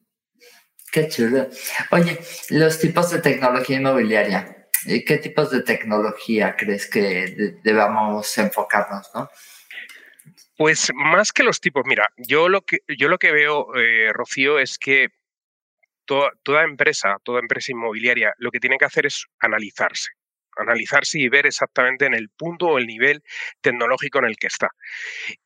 Qué 0.93 1.09
chulo. 1.09 1.49
Oye, 1.91 2.19
los 2.51 2.79
tipos 2.79 3.11
de 3.11 3.21
tecnología 3.21 3.79
inmobiliaria. 3.79 4.62
¿Qué 4.87 5.19
tipos 5.19 5.51
de 5.51 5.63
tecnología 5.63 6.57
crees 6.57 6.89
que 6.89 7.57
debamos 7.63 8.37
enfocarnos, 8.39 9.11
no? 9.15 9.29
Pues 10.57 10.91
más 10.95 11.33
que 11.33 11.43
los 11.43 11.61
tipos, 11.61 11.85
mira, 11.87 12.09
yo 12.17 12.49
lo 12.49 12.63
que, 12.63 12.81
yo 12.97 13.09
lo 13.09 13.19
que 13.19 13.33
veo, 13.33 13.75
eh, 13.77 14.13
Rocío, 14.13 14.59
es 14.59 14.79
que 14.79 15.09
toda, 16.05 16.31
toda 16.43 16.65
empresa, 16.65 17.17
toda 17.25 17.41
empresa 17.41 17.73
inmobiliaria, 17.73 18.35
lo 18.39 18.51
que 18.51 18.61
tiene 18.61 18.79
que 18.79 18.85
hacer 18.85 19.07
es 19.07 19.27
analizarse 19.41 20.11
analizarse 20.57 21.19
y 21.19 21.29
ver 21.29 21.47
exactamente 21.47 22.07
en 22.07 22.15
el 22.15 22.29
punto 22.29 22.67
o 22.67 22.79
el 22.79 22.87
nivel 22.87 23.23
tecnológico 23.63 24.19
en 24.19 24.27
el 24.27 24.37
que 24.37 24.49
está. 24.49 24.69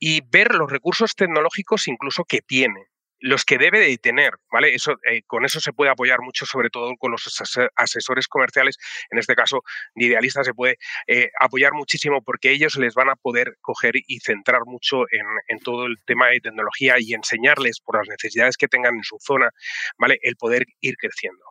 Y 0.00 0.20
ver 0.28 0.54
los 0.54 0.70
recursos 0.70 1.14
tecnológicos 1.14 1.86
incluso 1.88 2.24
que 2.24 2.40
tiene 2.42 2.88
los 3.20 3.44
que 3.44 3.58
debe 3.58 3.80
de 3.80 3.98
tener, 3.98 4.34
¿vale? 4.50 4.74
Eso, 4.74 4.98
eh, 5.10 5.22
con 5.26 5.44
eso 5.44 5.60
se 5.60 5.72
puede 5.72 5.90
apoyar 5.90 6.20
mucho, 6.20 6.46
sobre 6.46 6.70
todo 6.70 6.94
con 6.98 7.10
los 7.10 7.42
asesores 7.76 8.28
comerciales, 8.28 8.76
en 9.10 9.18
este 9.18 9.34
caso 9.34 9.62
de 9.94 10.06
idealistas 10.06 10.46
se 10.46 10.54
puede 10.54 10.78
eh, 11.06 11.30
apoyar 11.40 11.72
muchísimo 11.72 12.22
porque 12.22 12.50
ellos 12.50 12.76
les 12.76 12.94
van 12.94 13.08
a 13.08 13.16
poder 13.16 13.56
coger 13.60 13.94
y 14.06 14.20
centrar 14.20 14.62
mucho 14.66 15.04
en, 15.10 15.58
todo 15.60 15.86
el 15.86 15.96
tema 16.04 16.28
de 16.28 16.40
tecnología 16.40 16.96
y 16.98 17.14
enseñarles 17.14 17.80
por 17.80 17.96
las 17.96 18.08
necesidades 18.08 18.56
que 18.56 18.68
tengan 18.68 18.94
en 18.94 19.02
su 19.02 19.16
zona, 19.20 19.50
¿vale? 19.98 20.18
El 20.22 20.36
poder 20.36 20.66
ir 20.80 20.96
creciendo. 20.96 21.44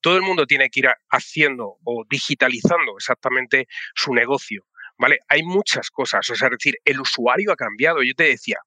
Todo 0.00 0.16
el 0.16 0.22
mundo 0.22 0.46
tiene 0.46 0.68
que 0.68 0.80
ir 0.80 0.88
haciendo 1.10 1.78
o 1.84 2.04
digitalizando 2.08 2.96
exactamente 2.96 3.68
su 3.94 4.12
negocio, 4.14 4.66
¿vale? 5.02 5.18
Hay 5.28 5.42
muchas 5.42 5.90
cosas, 5.90 6.30
o 6.30 6.34
sea, 6.36 6.46
es 6.46 6.52
decir, 6.52 6.78
el 6.84 7.00
usuario 7.00 7.50
ha 7.50 7.56
cambiado. 7.56 8.04
Yo 8.04 8.14
te 8.14 8.22
decía, 8.22 8.60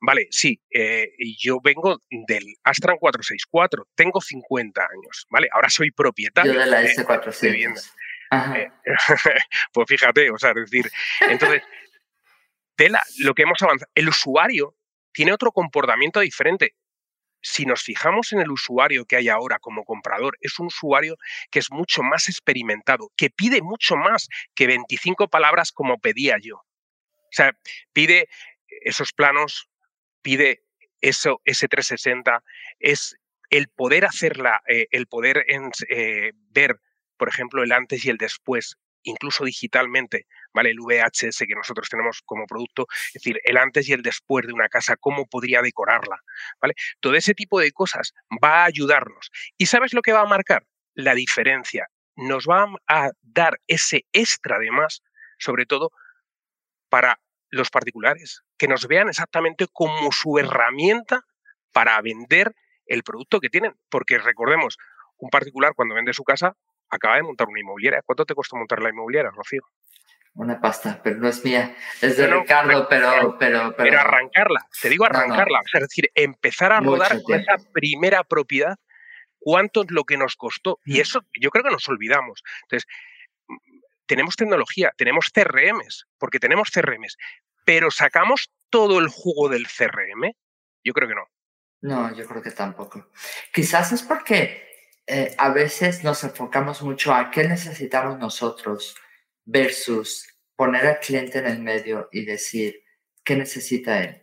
vale, 0.00 0.28
sí, 0.30 0.60
eh, 0.70 1.10
yo 1.36 1.58
vengo 1.60 1.98
del 2.08 2.44
Astran 2.62 2.96
464, 2.96 3.88
tengo 3.96 4.20
50 4.20 4.80
años, 4.80 5.26
¿vale? 5.30 5.48
Ahora 5.52 5.68
soy 5.68 5.90
propietario. 5.90 6.52
Yo 6.52 6.60
de 6.60 6.66
la 6.66 6.82
S400. 6.84 7.90
Eh, 8.56 8.70
pues 9.72 9.88
fíjate, 9.88 10.30
o 10.30 10.38
sea, 10.38 10.50
es 10.50 10.70
decir, 10.70 10.88
entonces, 11.28 11.64
tela, 12.76 13.02
lo 13.18 13.34
que 13.34 13.42
hemos 13.42 13.60
avanzado, 13.60 13.90
el 13.96 14.08
usuario 14.08 14.76
tiene 15.12 15.32
otro 15.32 15.50
comportamiento 15.50 16.20
diferente 16.20 16.76
si 17.42 17.64
nos 17.64 17.82
fijamos 17.82 18.32
en 18.32 18.40
el 18.40 18.50
usuario 18.50 19.04
que 19.06 19.16
hay 19.16 19.28
ahora 19.28 19.58
como 19.58 19.84
comprador, 19.84 20.36
es 20.40 20.58
un 20.58 20.66
usuario 20.66 21.16
que 21.50 21.58
es 21.58 21.70
mucho 21.70 22.02
más 22.02 22.28
experimentado, 22.28 23.10
que 23.16 23.30
pide 23.30 23.62
mucho 23.62 23.96
más 23.96 24.28
que 24.54 24.66
25 24.66 25.28
palabras 25.28 25.72
como 25.72 25.98
pedía 25.98 26.36
yo. 26.40 26.56
O 26.56 27.32
sea, 27.32 27.56
pide 27.92 28.28
esos 28.82 29.12
planos, 29.12 29.68
pide 30.22 30.62
eso, 31.00 31.40
ese 31.44 31.68
360, 31.68 32.42
es 32.78 33.16
el 33.50 33.68
poder 33.68 34.04
hacerla, 34.04 34.62
eh, 34.68 34.86
el 34.90 35.06
poder 35.06 35.44
eh, 35.48 36.32
ver, 36.50 36.80
por 37.16 37.28
ejemplo, 37.28 37.62
el 37.62 37.72
antes 37.72 38.04
y 38.04 38.10
el 38.10 38.16
después, 38.16 38.76
incluso 39.02 39.44
digitalmente, 39.44 40.26
¿vale? 40.52 40.70
El 40.70 40.80
VHS 40.80 41.44
que 41.46 41.54
nosotros 41.54 41.88
tenemos 41.88 42.22
como 42.24 42.46
producto, 42.46 42.86
es 43.08 43.14
decir, 43.14 43.40
el 43.44 43.56
antes 43.56 43.88
y 43.88 43.92
el 43.92 44.02
después 44.02 44.46
de 44.46 44.52
una 44.52 44.68
casa, 44.68 44.96
cómo 44.96 45.26
podría 45.26 45.62
decorarla, 45.62 46.20
¿vale? 46.60 46.74
Todo 47.00 47.14
ese 47.14 47.34
tipo 47.34 47.60
de 47.60 47.72
cosas 47.72 48.12
va 48.42 48.62
a 48.62 48.64
ayudarnos. 48.64 49.30
¿Y 49.56 49.66
sabes 49.66 49.94
lo 49.94 50.02
que 50.02 50.12
va 50.12 50.20
a 50.20 50.26
marcar? 50.26 50.66
La 50.94 51.14
diferencia. 51.14 51.88
Nos 52.16 52.46
va 52.46 52.66
a 52.86 53.10
dar 53.22 53.60
ese 53.66 54.04
extra 54.12 54.58
de 54.58 54.70
más, 54.70 55.02
sobre 55.38 55.64
todo 55.66 55.90
para 56.88 57.20
los 57.48 57.70
particulares, 57.70 58.42
que 58.58 58.68
nos 58.68 58.86
vean 58.86 59.08
exactamente 59.08 59.66
como 59.72 60.12
su 60.12 60.38
herramienta 60.38 61.24
para 61.72 62.00
vender 62.00 62.54
el 62.86 63.02
producto 63.02 63.40
que 63.40 63.48
tienen. 63.48 63.74
Porque 63.88 64.18
recordemos, 64.18 64.76
un 65.16 65.30
particular 65.30 65.74
cuando 65.74 65.94
vende 65.94 66.12
su 66.12 66.24
casa 66.24 66.56
acaba 66.90 67.16
de 67.16 67.22
montar 67.22 67.48
una 67.48 67.60
inmobiliaria. 67.60 68.02
¿Cuánto 68.04 68.26
te 68.26 68.34
costó 68.34 68.56
montar 68.56 68.82
la 68.82 68.90
inmobiliaria, 68.90 69.30
Rocío? 69.30 69.62
Una 70.34 70.60
pasta, 70.60 71.00
pero 71.02 71.16
no 71.16 71.28
es 71.28 71.44
mía. 71.44 71.74
Es 72.00 72.16
de 72.16 72.26
Ricardo, 72.28 72.86
pero, 72.88 73.36
pero, 73.38 73.74
pero, 73.76 74.00
arrancarla, 74.00 74.68
te 74.80 74.88
digo 74.88 75.04
arrancarla. 75.04 75.60
es 75.72 75.80
decir, 75.80 76.10
empezar 76.14 76.72
a 76.72 76.80
rodar 76.80 77.20
con 77.22 77.40
esa 77.40 77.56
primera 77.72 78.22
propiedad, 78.22 78.76
cuánto 79.38 79.82
es 79.82 79.90
lo 79.90 80.04
que 80.04 80.16
nos 80.16 80.36
costó. 80.36 80.78
Y 80.84 80.98
mm. 80.98 81.00
eso 81.00 81.20
yo 81.40 81.50
creo 81.50 81.64
que 81.64 81.70
nos 81.70 81.88
olvidamos. 81.88 82.42
Entonces, 82.62 82.88
tenemos 84.06 84.36
tecnología, 84.36 84.92
tenemos 84.96 85.30
CRMs, 85.32 86.06
porque 86.18 86.38
tenemos 86.38 86.70
CRMs, 86.70 87.16
pero 87.64 87.90
¿sacamos 87.90 88.52
todo 88.70 89.00
el 89.00 89.08
jugo 89.08 89.48
del 89.48 89.66
CRM? 89.66 90.32
Yo 90.84 90.92
creo 90.92 91.08
que 91.08 91.14
no. 91.14 91.26
No, 91.82 92.14
yo 92.14 92.26
creo 92.26 92.42
que 92.42 92.50
tampoco. 92.50 93.10
Quizás 93.52 93.92
es 93.92 94.02
porque 94.02 94.69
eh, 95.12 95.34
a 95.38 95.50
veces 95.50 96.04
nos 96.04 96.22
enfocamos 96.22 96.82
mucho 96.82 97.12
a 97.12 97.32
qué 97.32 97.42
necesitamos 97.42 98.16
nosotros 98.20 98.94
versus 99.44 100.24
poner 100.54 100.86
al 100.86 101.00
cliente 101.00 101.38
en 101.38 101.46
el 101.46 101.58
medio 101.60 102.08
y 102.12 102.24
decir 102.24 102.84
qué 103.24 103.34
necesita 103.34 104.04
él. 104.04 104.22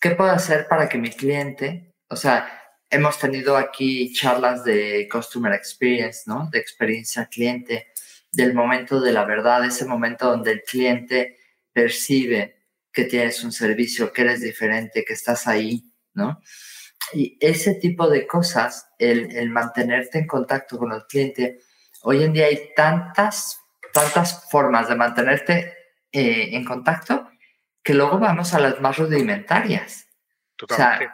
¿Qué 0.00 0.10
puedo 0.16 0.32
hacer 0.32 0.66
para 0.66 0.88
que 0.88 0.98
mi 0.98 1.10
cliente, 1.10 1.94
o 2.08 2.16
sea, 2.16 2.52
hemos 2.90 3.16
tenido 3.20 3.56
aquí 3.56 4.12
charlas 4.12 4.64
de 4.64 5.08
customer 5.08 5.52
experience, 5.52 6.22
¿no? 6.26 6.48
De 6.50 6.58
experiencia 6.58 7.26
cliente, 7.26 7.92
del 8.32 8.54
momento 8.54 9.00
de 9.00 9.12
la 9.12 9.24
verdad, 9.24 9.64
ese 9.64 9.84
momento 9.84 10.30
donde 10.30 10.50
el 10.50 10.62
cliente 10.64 11.38
percibe 11.72 12.56
que 12.92 13.04
tienes 13.04 13.44
un 13.44 13.52
servicio, 13.52 14.12
que 14.12 14.22
eres 14.22 14.40
diferente, 14.40 15.04
que 15.04 15.12
estás 15.12 15.46
ahí, 15.46 15.84
¿no? 16.12 16.40
Y 17.12 17.38
ese 17.40 17.74
tipo 17.74 18.08
de 18.08 18.26
cosas, 18.26 18.90
el, 18.98 19.34
el 19.34 19.50
mantenerte 19.50 20.18
en 20.18 20.26
contacto 20.26 20.78
con 20.78 20.92
el 20.92 21.06
cliente, 21.06 21.60
hoy 22.02 22.22
en 22.22 22.32
día 22.32 22.46
hay 22.46 22.74
tantas 22.76 23.58
tantas 23.92 24.48
formas 24.50 24.88
de 24.88 24.94
mantenerte 24.94 25.76
eh, 26.12 26.50
en 26.52 26.64
contacto 26.64 27.28
que 27.82 27.94
luego 27.94 28.18
vamos 28.18 28.54
a 28.54 28.60
las 28.60 28.80
más 28.80 28.96
rudimentarias. 28.98 30.06
Totalmente. 30.56 31.06
O 31.06 31.08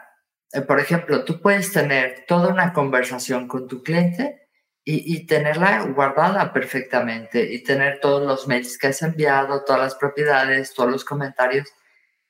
sea, 0.51 0.61
eh, 0.61 0.65
por 0.65 0.79
ejemplo, 0.79 1.23
tú 1.23 1.41
puedes 1.41 1.71
tener 1.71 2.25
toda 2.27 2.49
una 2.49 2.73
conversación 2.73 3.47
con 3.47 3.67
tu 3.67 3.83
cliente 3.83 4.49
y, 4.83 5.15
y, 5.15 5.25
tenerla 5.25 5.81
guardada 5.81 6.53
perfectamente 6.53 7.51
y 7.51 7.63
tener 7.63 7.99
todos 7.99 8.25
los 8.25 8.47
mails 8.47 8.77
que 8.77 8.87
has 8.87 9.01
enviado, 9.01 9.63
todas 9.63 9.81
las 9.81 9.95
propiedades, 9.95 10.75
todos 10.75 10.91
los 10.91 11.03
comentarios 11.03 11.67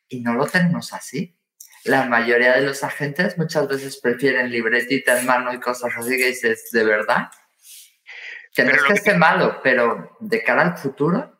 y 0.07 0.21
no 0.21 0.33
lo 0.35 0.45
tenemos 0.45 0.93
así. 0.93 1.34
La 1.85 2.05
mayoría 2.05 2.55
de 2.55 2.61
los 2.61 2.83
agentes 2.83 3.37
muchas 3.37 3.67
veces 3.67 3.99
prefieren 4.01 4.49
libretita 4.49 5.19
en 5.19 5.25
mano 5.25 5.53
y 5.53 5.59
cosas 5.59 5.91
así 5.95 6.17
que 6.17 6.27
dices, 6.27 6.69
¿de 6.71 6.83
verdad? 6.83 7.29
Que 8.53 8.63
no 8.63 8.71
es 8.71 8.83
que, 8.83 8.93
esté 8.93 9.13
malo, 9.15 9.59
pero 9.63 10.17
de 10.19 10.43
cara 10.43 10.63
al 10.63 10.77
futuro. 10.77 11.34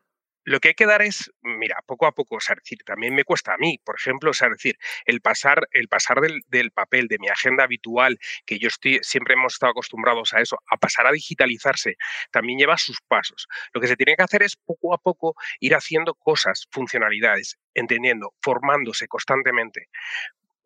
Lo 0.45 0.59
que 0.59 0.69
hay 0.69 0.73
que 0.75 0.85
dar 0.85 1.01
es, 1.01 1.31
mira, 1.41 1.81
poco 1.85 2.05
a 2.05 2.13
poco, 2.13 2.35
o 2.35 2.39
sea, 2.39 2.55
decir, 2.55 2.79
también 2.85 3.15
me 3.15 3.23
cuesta 3.23 3.55
a 3.55 3.57
mí, 3.57 3.79
por 3.83 3.95
ejemplo, 3.99 4.29
o 4.29 4.33
sea, 4.33 4.47
decir, 4.49 4.77
el 5.05 5.19
pasar, 5.19 5.67
el 5.71 5.87
pasar 5.87 6.21
del, 6.21 6.41
del, 6.47 6.71
papel, 6.71 7.07
de 7.07 7.17
mi 7.17 7.29
agenda 7.29 7.63
habitual, 7.63 8.19
que 8.45 8.59
yo 8.59 8.67
estoy, 8.67 8.99
siempre 9.01 9.33
hemos 9.33 9.53
estado 9.53 9.71
acostumbrados 9.71 10.33
a 10.35 10.41
eso, 10.41 10.59
a 10.69 10.77
pasar 10.77 11.07
a 11.07 11.11
digitalizarse, 11.11 11.97
también 12.31 12.59
lleva 12.59 12.77
sus 12.77 13.01
pasos. 13.01 13.47
Lo 13.73 13.81
que 13.81 13.87
se 13.87 13.95
tiene 13.95 14.15
que 14.15 14.23
hacer 14.23 14.43
es 14.43 14.55
poco 14.55 14.93
a 14.93 14.99
poco 14.99 15.35
ir 15.59 15.73
haciendo 15.73 16.13
cosas, 16.13 16.67
funcionalidades, 16.71 17.57
entendiendo, 17.73 18.35
formándose 18.39 19.07
constantemente 19.07 19.89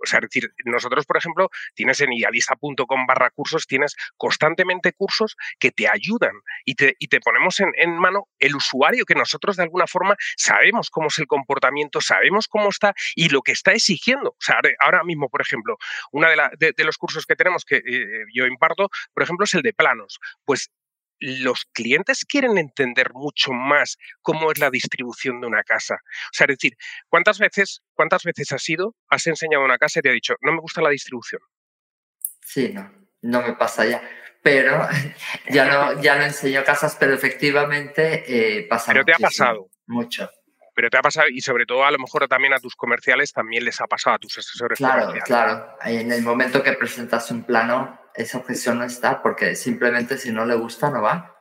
O 0.02 0.06
sea, 0.06 0.20
es 0.20 0.30
decir, 0.30 0.54
nosotros, 0.66 1.06
por 1.06 1.18
ejemplo, 1.18 1.50
tienes 1.74 2.00
en 2.02 2.14
idealista.com 2.14 3.06
barra 3.08 3.30
cursos, 3.32 3.68
tienes 3.68 3.96
constantemente 4.18 4.94
cursos 4.94 5.36
que 5.60 5.72
te 5.72 5.88
ayudan 5.88 6.34
y 6.66 6.76
te, 6.76 6.96
y 7.00 7.08
te 7.08 7.20
ponemos 7.20 7.60
en, 7.60 7.72
en, 7.76 7.98
mano 7.98 8.28
el 8.40 8.56
usuario 8.56 9.06
que 9.06 9.16
nosotros 9.16 9.58
de 9.58 9.64
alguna 9.64 9.88
forma 9.88 10.16
sabemos 10.38 10.90
cómo 10.90 11.08
es 11.08 11.20
el 11.20 11.28
comportamiento, 11.28 12.02
sabemos 12.02 12.48
cómo 12.48 12.70
está 12.70 12.94
y 13.16 13.30
lo 13.30 13.42
que 13.42 13.52
está 13.52 13.74
exigiendo. 13.74 14.30
O 14.30 14.42
sea, 14.42 14.60
ahora 14.80 15.04
mismo, 15.04 15.30
por 15.30 15.42
ejemplo, 15.42 15.78
uno 16.12 16.28
de, 16.58 16.74
de, 16.76 16.84
los 16.84 16.98
cursos 16.98 17.26
que 17.26 17.36
tenemos 17.36 17.66
que 17.66 17.78
eh, 17.78 18.26
yo 18.34 18.46
imparto, 18.46 18.90
por 19.14 19.24
ejemplo, 19.24 19.44
es 19.44 19.54
el 19.54 19.62
de 19.62 19.74
planos. 19.74 20.20
Pues 20.46 20.72
los 21.20 21.66
clientes 21.74 22.26
quieren 22.26 22.58
entender 22.58 23.12
mucho 23.14 23.52
más 23.52 23.98
cómo 24.22 24.52
es 24.52 24.60
la 24.60 24.70
distribución 24.70 25.42
de 25.42 25.48
una 25.48 25.64
casa. 25.64 25.96
O 25.96 26.34
sea, 26.34 26.46
es 26.46 26.58
decir, 26.58 26.78
¿cuántas 27.08 27.40
veces, 27.40 27.82
cuántas 27.94 28.24
veces 28.24 28.52
has 28.52 28.68
ido, 28.70 28.96
has 29.10 29.28
enseñado 29.28 29.64
una 29.64 29.78
casa 29.78 30.00
y 30.00 30.02
te 30.02 30.10
ha 30.10 30.14
dicho, 30.14 30.36
no 30.42 30.52
me 30.54 30.62
gusta 30.62 30.82
la 30.82 30.90
distribución? 30.90 31.42
Sí, 32.42 32.72
no, 32.74 32.92
no 33.22 33.42
me 33.42 33.54
pasa 33.54 33.86
ya. 33.86 34.02
Pero 34.42 34.88
ya 35.50 35.66
no, 35.66 36.02
ya 36.02 36.16
no 36.16 36.24
enseño 36.24 36.64
casas, 36.64 36.96
pero 37.00 37.14
efectivamente 37.14 38.24
eh, 38.28 38.68
pasa 38.68 38.92
Pero 38.94 39.06
te 39.06 39.14
ha 39.14 39.18
pasado. 39.18 39.70
Mucho. 39.88 40.30
Pero 40.74 40.90
te 40.90 40.98
ha 40.98 41.02
pasado, 41.02 41.28
y 41.28 41.42
sobre 41.42 41.66
todo 41.66 41.84
a 41.84 41.92
lo 41.92 42.00
mejor 42.00 42.26
también 42.30 42.54
a 42.54 42.60
tus 42.60 42.74
comerciales, 42.76 43.34
también 43.34 43.66
les 43.66 43.82
ha 43.82 43.88
pasado 43.88 44.16
a 44.16 44.20
tus 44.20 44.38
asesores 44.38 44.78
claro, 44.78 45.08
comerciales. 45.08 45.26
Claro, 45.26 45.76
En 45.84 46.10
el 46.12 46.22
momento 46.22 46.64
que 46.64 46.72
presentas 46.72 47.30
un 47.32 47.44
plano, 47.44 48.00
esa 48.24 48.38
objeción 48.38 48.80
no 48.80 48.86
está, 48.86 49.22
porque 49.22 49.56
simplemente 49.56 50.18
si 50.18 50.32
no 50.32 50.46
le 50.46 50.56
gusta, 50.56 50.90
no 50.90 51.02
va. 51.02 51.36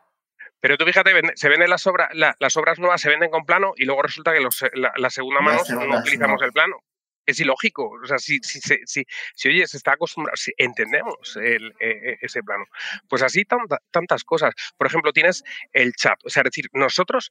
Pero 0.60 0.76
tú 0.76 0.84
fíjate, 0.84 1.12
se 1.34 1.48
venden 1.48 1.70
las 1.70 1.86
obras, 1.86 2.08
las 2.12 2.56
obras 2.56 2.78
nuevas 2.78 3.00
se 3.00 3.08
venden 3.08 3.30
con 3.30 3.44
plano 3.44 3.74
y 3.76 3.84
luego 3.84 4.02
resulta 4.02 4.32
que 4.32 4.40
la, 4.40 5.10
segunda 5.10 5.40
mano 5.40 5.62
no 5.68 5.98
utilizamos 5.98 6.42
el 6.42 6.52
plano. 6.52 6.76
Es 7.24 7.38
ilógico. 7.40 7.90
O 8.02 8.06
sea, 8.06 8.18
si, 8.18 8.38
si, 8.42 8.60
si, 8.60 9.04
si 9.34 9.48
oye, 9.48 9.66
se 9.66 9.76
está 9.76 9.92
acostumbrado, 9.92 10.36
si 10.36 10.52
entendemos 10.56 11.36
el, 11.36 11.74
e, 11.78 11.90
e, 11.90 12.18
ese 12.22 12.42
plano. 12.42 12.64
Pues 13.08 13.22
así 13.22 13.44
tantas 13.90 14.24
cosas. 14.24 14.54
Por 14.76 14.86
ejemplo, 14.86 15.12
tienes 15.12 15.44
el 15.72 15.92
chat. 15.92 16.18
O 16.24 16.30
sea, 16.30 16.40
es 16.40 16.44
decir, 16.44 16.68
nosotros 16.72 17.30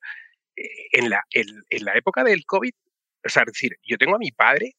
eh, 0.56 0.70
en 0.92 1.10
la, 1.10 1.24
en, 1.32 1.48
en 1.70 1.86
la 1.86 1.94
época 1.96 2.24
del 2.24 2.46
COVID, 2.46 2.74
o 3.25 3.30
sea, 3.30 3.44
es 3.44 3.54
decir, 3.54 3.77
yo 3.84 3.98
tengo 3.98 4.16
a 4.16 4.20
mi 4.20 4.32
padre, 4.32 4.75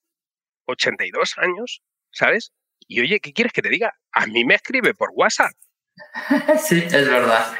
82 0.67 1.37
años, 1.39 1.83
¿sabes? 2.13 2.53
Y 2.89 3.01
oye, 3.01 3.21
¿qué 3.21 3.33
quieres 3.33 3.53
que 3.53 3.63
te 3.63 3.69
diga? 3.69 3.95
A 4.13 4.27
mí 4.27 4.45
me 4.45 4.55
escribe 4.55 4.95
por 4.95 5.11
WhatsApp. 5.13 5.53
sí, 6.65 6.83
es 6.85 7.09
verdad. 7.09 7.55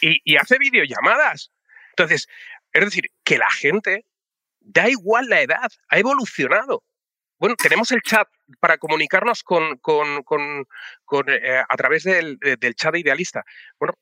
Y, 0.00 0.36
hace 0.36 0.56
videollamadas. 0.58 1.50
Entonces, 1.90 2.28
es 2.72 2.84
decir, 2.84 3.10
que 3.24 3.36
la 3.36 3.50
gente, 3.50 4.06
da 4.60 4.88
igual 4.88 5.28
la 5.28 5.40
edad, 5.40 5.70
ha 5.88 5.98
evolucionado. 5.98 6.84
Bueno, 7.40 7.56
tenemos 7.56 7.90
el 7.90 8.00
chat 8.02 8.28
para 8.60 8.78
comunicarnos 8.78 9.42
con, 9.42 9.78
con, 9.78 10.22
con, 10.22 11.28
eh, 11.28 11.62
a 11.68 11.76
través 11.76 12.04
del, 12.04 12.38
del 12.38 12.74
chat 12.74 12.94
idealista. 12.96 13.44
Bueno, 13.78 13.94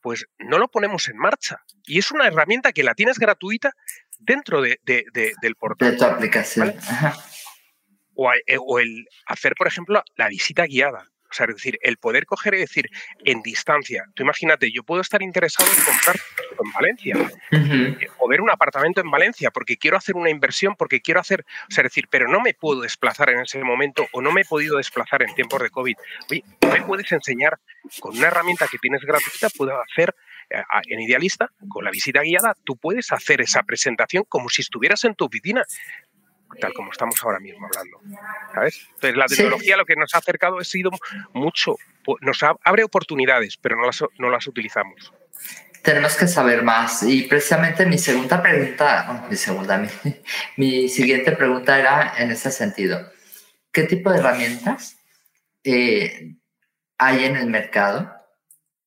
pues 0.00 0.26
no 0.38 0.58
lo 0.58 0.68
ponemos 0.68 1.08
en 1.08 1.16
marcha. 1.16 1.62
Y 1.86 1.98
es 1.98 2.10
una 2.10 2.26
herramienta 2.26 2.72
que 2.72 2.82
la 2.82 2.94
tienes 2.94 3.18
gratuita 3.18 3.72
dentro 4.18 4.60
de, 4.60 4.80
de, 4.82 5.04
del 5.40 5.54
portal. 5.56 5.92
De 5.92 5.96
tu 5.96 6.04
aplicación. 6.04 6.68
Eh, 6.70 7.12
o, 8.14 8.78
el 8.78 9.08
hacer, 9.26 9.54
por 9.56 9.66
ejemplo, 9.66 10.02
la 10.16 10.28
visita 10.28 10.66
guiada. 10.66 11.10
O 11.30 11.36
sea, 11.36 11.46
es 11.46 11.56
decir, 11.56 11.80
el 11.82 11.96
poder 11.96 12.26
coger 12.26 12.54
y 12.54 12.58
decir 12.58 12.88
en 13.24 13.42
distancia, 13.42 14.04
tú 14.14 14.22
imagínate, 14.22 14.70
yo 14.70 14.84
puedo 14.84 15.00
estar 15.00 15.20
interesado 15.20 15.68
en 15.68 15.84
comprar 15.84 16.16
en 16.64 16.72
Valencia 16.72 17.16
eh, 17.50 18.06
o 18.18 18.28
ver 18.28 18.40
un 18.40 18.50
apartamento 18.50 19.00
en 19.00 19.10
Valencia 19.10 19.50
porque 19.50 19.76
quiero 19.76 19.96
hacer 19.96 20.14
una 20.14 20.30
inversión, 20.30 20.76
porque 20.76 21.00
quiero 21.00 21.18
hacer, 21.18 21.44
o 21.68 21.72
sea, 21.72 21.82
es 21.82 21.90
decir, 21.90 22.06
pero 22.08 22.28
no 22.28 22.40
me 22.40 22.54
puedo 22.54 22.82
desplazar 22.82 23.30
en 23.30 23.40
ese 23.40 23.58
momento 23.64 24.06
o 24.12 24.22
no 24.22 24.30
me 24.30 24.42
he 24.42 24.44
podido 24.44 24.76
desplazar 24.76 25.22
en 25.22 25.34
tiempos 25.34 25.60
de 25.60 25.70
COVID. 25.70 25.96
Oye, 26.30 26.44
me 26.72 26.82
puedes 26.82 27.10
enseñar 27.10 27.58
con 27.98 28.16
una 28.16 28.28
herramienta 28.28 28.68
que 28.70 28.78
tienes 28.78 29.02
gratuita, 29.02 29.48
puedo 29.56 29.82
hacer 29.82 30.14
eh, 30.50 30.62
en 30.86 31.00
Idealista, 31.00 31.50
con 31.68 31.84
la 31.84 31.90
visita 31.90 32.20
guiada, 32.22 32.54
tú 32.64 32.76
puedes 32.76 33.10
hacer 33.10 33.40
esa 33.40 33.64
presentación 33.64 34.24
como 34.28 34.48
si 34.50 34.62
estuvieras 34.62 35.02
en 35.02 35.16
tu 35.16 35.24
oficina 35.24 35.64
tal 36.60 36.72
como 36.72 36.90
estamos 36.90 37.22
ahora 37.22 37.40
mismo 37.40 37.66
hablando. 37.66 38.00
¿Sabes? 38.52 38.86
Entonces, 38.94 39.16
la 39.16 39.26
tecnología 39.26 39.76
lo 39.76 39.84
que 39.84 39.96
nos 39.96 40.14
ha 40.14 40.18
acercado 40.18 40.58
ha 40.58 40.64
sido 40.64 40.90
mucho, 41.32 41.76
nos 42.20 42.42
abre 42.42 42.84
oportunidades, 42.84 43.56
pero 43.56 43.76
no 43.76 43.86
las, 43.86 44.04
no 44.18 44.30
las 44.30 44.46
utilizamos. 44.46 45.12
Tenemos 45.82 46.16
que 46.16 46.26
saber 46.26 46.62
más. 46.62 47.02
Y 47.02 47.24
precisamente 47.24 47.84
mi 47.84 47.98
segunda 47.98 48.42
pregunta, 48.42 49.26
mi 49.28 49.36
segunda, 49.36 49.76
mi, 49.78 49.88
mi, 50.56 50.88
siguiente 50.88 51.32
pregunta 51.32 51.78
era 51.78 52.14
en 52.16 52.30
ese 52.30 52.50
sentido. 52.50 53.12
¿Qué 53.70 53.82
tipo 53.82 54.10
de 54.10 54.18
herramientas 54.18 54.96
eh, 55.62 56.36
hay 56.96 57.24
en 57.24 57.36
el 57.36 57.48
mercado 57.48 58.14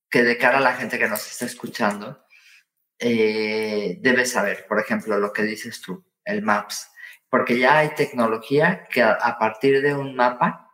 que 0.09 0.23
de 0.23 0.37
cara 0.37 0.57
a 0.57 0.61
la 0.61 0.75
gente 0.75 0.97
que 0.97 1.07
nos 1.07 1.29
está 1.29 1.45
escuchando 1.45 2.25
eh, 2.97 3.97
debe 4.01 4.25
saber? 4.25 4.65
Por 4.67 4.79
ejemplo, 4.79 5.19
lo 5.19 5.31
que 5.31 5.43
dices 5.43 5.81
tú, 5.81 6.03
el 6.25 6.41
MAPS 6.41 6.89
porque 7.29 7.59
ya 7.59 7.79
hay 7.79 7.89
tecnología 7.95 8.87
que 8.91 9.01
a, 9.01 9.37
partir 9.39 9.81
de 9.81 9.93
un 9.93 10.15
mapa 10.15 10.73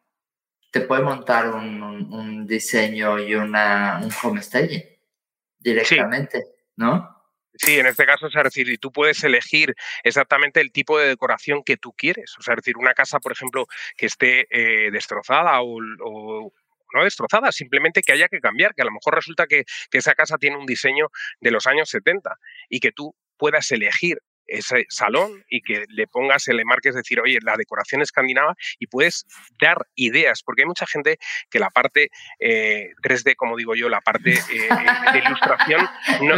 te 0.72 0.82
puede 0.82 1.04
montar 1.04 1.50
un, 1.50 2.46
diseño 2.48 3.20
y 3.20 3.36
una, 3.36 4.00
un 4.04 4.12
homestaging 4.12 4.84
directamente, 5.60 6.44
¿no? 6.76 7.14
Sí, 7.56 7.80
en 7.80 7.86
este 7.86 8.06
caso, 8.06 8.28
es 8.28 8.34
decir, 8.34 8.68
y 8.70 8.78
tú 8.78 8.92
puedes 8.92 9.24
elegir 9.24 9.76
exactamente 10.04 10.60
el 10.60 10.72
tipo 10.72 10.98
de 10.98 11.08
decoración 11.08 11.64
que 11.64 11.78
tú 11.78 11.94
quieres. 11.94 12.36
O 12.40 12.42
sea, 12.42 12.56
decir, 12.56 12.78
una 12.78 12.96
casa, 12.96 13.20
por 13.20 13.32
ejemplo, 13.32 13.68
que 13.96 14.08
esté 14.08 14.48
eh, 14.50 14.90
destrozada 14.92 15.62
o, 15.62 16.52
no 16.94 17.04
destrozada, 17.04 17.52
simplemente 17.52 18.02
que 18.02 18.12
haya 18.12 18.28
que 18.28 18.40
cambiar, 18.40 18.74
que 18.74 18.82
a 18.82 18.86
lo 18.86 18.92
mejor 18.92 19.16
resulta 19.16 19.48
que, 19.48 19.66
que, 19.90 19.98
esa 20.00 20.16
casa 20.16 20.38
tiene 20.38 20.58
un 20.58 20.66
diseño 20.66 21.10
de 21.42 21.52
los 21.52 21.66
años 21.68 21.90
70 21.90 22.38
y 22.70 22.80
que 22.80 22.92
tú 22.92 23.16
puedas 23.38 23.72
elegir 23.72 24.20
ese 24.48 24.86
salón 24.90 25.44
y 25.50 25.62
que 25.62 25.86
le 25.90 26.08
pongas, 26.08 26.48
le 26.48 26.66
marques 26.66 26.96
decir, 26.96 27.20
oye, 27.20 27.40
la 27.42 27.56
decoración 27.58 28.02
escandinava 28.02 28.56
y 28.80 28.88
puedes 28.88 29.26
dar 29.62 29.78
ideas, 29.96 30.42
porque 30.44 30.64
hay 30.64 30.68
mucha 30.68 30.86
gente 30.86 31.18
que 31.50 31.60
la 31.60 31.70
parte 31.70 32.10
3D, 32.40 33.32
eh, 33.32 33.36
como 33.36 33.58
digo 33.58 33.76
yo, 33.76 33.90
la 33.90 34.02
parte 34.02 34.34
eh, 34.34 34.44
eh, 34.52 35.12
de 35.14 35.20
ilustración 35.20 35.88
no, 36.22 36.36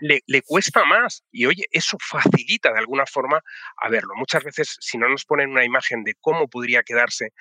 Le, 0.00 0.20
le, 0.26 0.42
cuesta 0.42 0.84
más 0.84 1.24
y 1.30 1.46
oye, 1.46 1.66
eso 1.70 1.96
facilita 2.00 2.72
de 2.72 2.78
alguna 2.78 3.06
forma 3.06 3.40
a 3.76 3.88
verlo. 3.88 4.14
Muchas 4.16 4.44
veces, 4.44 4.76
si 4.80 4.98
no 4.98 5.08
nos 5.08 5.24
ponen 5.24 5.50
una 5.50 5.64
imagen 5.64 6.04
de 6.04 6.14
cómo 6.20 6.48
podría 6.48 6.82
quedarse, 6.82 7.32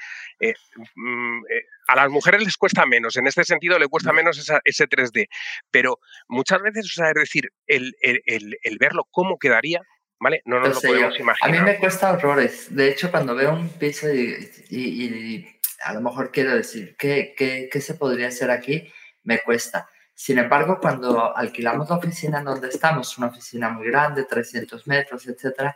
mm, 0.96 1.42
a 1.88 1.96
las 1.96 2.10
mujeres 2.10 2.44
les 2.44 2.58
cuesta 2.58 2.86
menos, 2.86 3.16
en 3.18 3.28
este 3.28 3.44
sentido 3.44 3.78
le 3.80 3.88
cuesta 3.88 4.14
menos 4.14 4.38
ese 4.64 4.90
3D, 4.90 5.28
pero 5.72 6.00
muchas 6.28 6.62
veces, 6.62 6.86
o 6.86 6.94
sea, 6.94 7.10
es 7.10 7.16
decir, 7.16 7.52
el, 7.68 7.94
el, 8.02 8.22
el, 8.26 8.78
verlo 8.78 9.08
cómo 9.12 9.38
quedaría, 9.38 9.82
¿vale? 10.20 10.42
No 10.46 10.60
nos 10.60 10.76
lo 10.76 10.82
podemos 10.82 11.20
imaginar. 11.20 11.50
A 11.50 11.62
mí 11.62 11.66
me 11.66 11.78
cuesta 11.78 12.12
horrores. 12.12 12.74
De 12.74 12.90
hecho, 12.90 13.12
cuando 13.12 13.36
veo 13.36 13.54
un 13.54 13.70
piso 13.70 14.14
y, 14.14 14.50
y, 14.70 15.60
a 15.84 15.94
lo 15.94 16.02
mejor 16.02 16.32
quiero 16.32 16.56
decir, 16.56 16.96
¿qué, 16.98 17.34
¿qué, 17.38 17.70
qué, 17.72 17.82
se 17.82 17.96
podría 17.96 18.28
hacer 18.28 18.50
aquí? 18.50 18.92
Me 19.24 19.40
cuesta. 19.40 19.90
Sin 20.14 20.38
embargo, 20.38 20.78
cuando 20.80 21.36
alquilamos 21.36 21.90
la 21.90 21.98
oficina 21.98 22.40
en 22.40 22.46
donde 22.46 22.70
estamos, 22.70 23.18
una 23.18 23.28
oficina 23.28 23.70
muy 23.70 23.88
grande, 23.88 24.26
300 24.26 24.88
metros, 24.88 25.28
etcétera, 25.28 25.76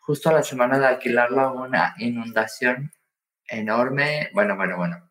justo 0.00 0.28
a 0.28 0.34
la 0.34 0.42
semana 0.42 0.78
de 0.78 0.86
alquilarla 0.86 1.52
una 1.52 1.94
inundación 1.98 2.92
enorme, 3.48 4.28
bueno, 4.32 4.56
bueno, 4.56 4.76
bueno, 4.76 5.10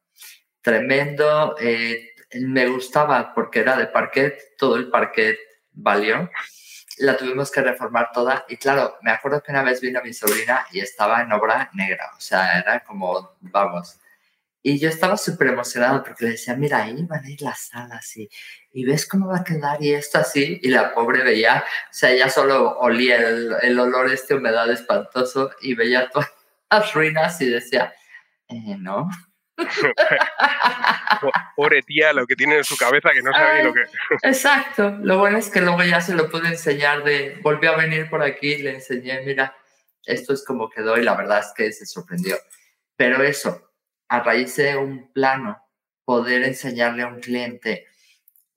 tremendo. 0.65 1.55
Eh, 1.61 2.09
me 2.41 2.67
gustaba 2.67 3.33
porque 3.33 3.59
era 3.59 3.77
de 3.77 3.87
parquet, 3.87 4.57
todo 4.57 4.75
el 4.75 4.89
parquet 4.89 5.37
valió. 5.71 6.29
La 6.97 7.15
tuvimos 7.15 7.51
que 7.51 7.61
reformar 7.61 8.09
toda 8.13 8.45
y 8.49 8.57
claro, 8.57 8.97
me 9.01 9.11
acuerdo 9.11 9.43
que 9.43 9.51
una 9.51 9.63
vez 9.63 9.79
vino 9.79 10.01
mi 10.01 10.13
sobrina 10.13 10.65
y 10.71 10.79
estaba 10.79 11.21
en 11.21 11.31
obra 11.31 11.69
negra, 11.73 12.09
o 12.17 12.19
sea, 12.19 12.59
era 12.59 12.83
como, 12.83 13.37
vamos. 13.41 13.99
Y 14.63 14.79
yo 14.79 14.89
estaba 14.89 15.17
súper 15.17 15.49
emocionado 15.49 16.03
porque 16.03 16.25
le 16.25 16.31
decía, 16.31 16.55
mira, 16.55 16.83
ahí 16.83 17.03
van 17.03 17.23
a 17.23 17.29
ir 17.29 17.41
las 17.41 17.67
salas 17.67 18.17
y, 18.17 18.27
y 18.73 18.85
ves 18.85 19.05
cómo 19.07 19.27
va 19.27 19.39
a 19.39 19.43
quedar 19.43 19.81
y 19.83 19.93
esto 19.93 20.17
así. 20.17 20.59
Y 20.63 20.69
la 20.69 20.93
pobre 20.95 21.23
veía, 21.23 21.63
o 21.91 21.93
sea, 21.93 22.11
ella 22.11 22.29
solo 22.29 22.79
olía 22.79 23.17
el, 23.17 23.53
el 23.61 23.79
olor, 23.79 24.11
este 24.11 24.33
humedad 24.33 24.71
espantoso 24.71 25.51
y 25.61 25.75
veía 25.75 26.09
todas 26.09 26.31
las 26.71 26.93
ruinas 26.93 27.39
y 27.41 27.49
decía, 27.49 27.93
eh, 28.47 28.75
no, 28.79 29.09
Pobre 31.55 31.81
tía, 31.83 32.13
lo 32.13 32.25
que 32.27 32.35
tiene 32.35 32.57
en 32.57 32.63
su 32.63 32.77
cabeza 32.77 33.11
que 33.13 33.21
no 33.21 33.31
sabe 33.31 33.63
lo 33.63 33.73
que. 33.73 33.83
exacto. 34.23 34.97
Lo 35.01 35.17
bueno 35.19 35.37
es 35.37 35.49
que 35.49 35.61
luego 35.61 35.83
ya 35.83 36.01
se 36.01 36.13
lo 36.13 36.29
pude 36.29 36.47
enseñar 36.47 37.03
de. 37.03 37.39
Volvió 37.41 37.71
a 37.71 37.77
venir 37.77 38.09
por 38.09 38.21
aquí, 38.23 38.57
le 38.57 38.75
enseñé, 38.75 39.21
mira, 39.21 39.55
esto 40.05 40.33
es 40.33 40.43
como 40.43 40.69
quedó 40.69 40.97
y 40.97 41.03
la 41.03 41.15
verdad 41.15 41.39
es 41.39 41.53
que 41.55 41.71
se 41.71 41.85
sorprendió. 41.85 42.37
Pero 42.95 43.23
eso, 43.23 43.71
a 44.09 44.21
raíz 44.21 44.55
de 44.57 44.75
un 44.77 45.11
plano, 45.11 45.61
poder 46.03 46.43
enseñarle 46.43 47.03
a 47.03 47.07
un 47.07 47.19
cliente 47.19 47.87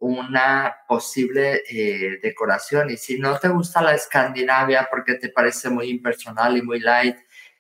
una 0.01 0.77
posible 0.87 1.63
eh, 1.69 2.19
decoración. 2.23 2.91
Y 2.91 2.97
si 2.97 3.19
no 3.19 3.39
te 3.39 3.49
gusta 3.49 3.83
la 3.83 3.95
Escandinavia 3.95 4.87
porque 4.91 5.15
te 5.15 5.29
parece 5.29 5.69
muy 5.71 5.91
impersonal 5.91 6.57
y 6.57 6.63
muy 6.63 6.81
light, 6.81 7.17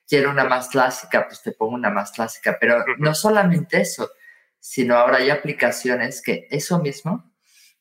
quiero 0.08 0.30
una 0.30 0.44
más 0.44 0.68
clásica, 0.68 1.26
pues 1.26 1.42
te 1.42 1.52
pongo 1.52 1.74
una 1.74 1.90
más 1.90 2.12
clásica. 2.12 2.56
Pero 2.58 2.84
no 2.98 3.14
solamente 3.14 3.80
eso, 3.80 4.10
sino 4.58 4.96
ahora 4.96 5.18
hay 5.18 5.30
aplicaciones 5.30 6.22
que 6.22 6.48
eso 6.50 6.78
mismo 6.78 7.32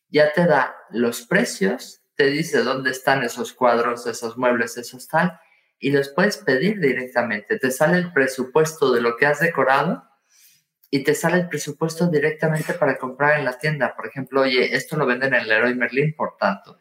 ya 0.10 0.32
te 0.34 0.46
da 0.46 0.76
los 0.90 1.26
precios, 1.26 2.02
te 2.16 2.28
dice 2.28 2.64
dónde 2.64 2.92
están 2.92 3.24
esos 3.24 3.54
cuadros, 3.54 4.08
esos 4.08 4.38
muebles, 4.38 4.78
esos 4.78 5.08
tal, 5.08 5.40
y 5.80 5.92
los 5.92 6.10
puedes 6.10 6.38
pedir 6.38 6.80
directamente. 6.80 7.60
Te 7.60 7.72
sale 7.72 7.98
el 7.98 8.14
presupuesto 8.14 8.92
de 8.92 9.02
lo 9.02 9.18
que 9.18 9.26
has 9.26 9.40
decorado 9.40 10.04
y 10.90 11.04
te 11.04 11.14
sale 11.14 11.38
el 11.38 11.50
presupuesto 11.50 12.08
directamente 12.08 12.74
para 12.74 12.98
comprar 12.98 13.38
en 13.38 13.46
la 13.46 13.58
tienda. 13.58 13.96
Por 13.96 14.08
ejemplo, 14.08 14.42
oye, 14.42 14.76
esto 14.76 14.98
lo 14.98 15.06
venden 15.06 15.34
en 15.34 15.48
Leroy 15.48 15.76
Merlin, 15.76 16.16
por 16.16 16.38
tanto, 16.38 16.80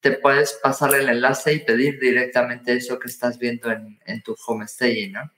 te 0.00 0.12
puedes 0.12 0.58
pasar 0.62 0.94
el 0.94 1.08
enlace 1.08 1.52
y 1.52 1.60
pedir 1.60 2.00
directamente 2.00 2.74
eso 2.74 2.98
que 2.98 3.08
estás 3.08 3.38
viendo 3.38 3.70
en, 3.70 3.98
en 4.06 4.22
tu 4.22 4.34
home 4.46 4.66
staging, 4.66 5.12
¿no? 5.12 5.30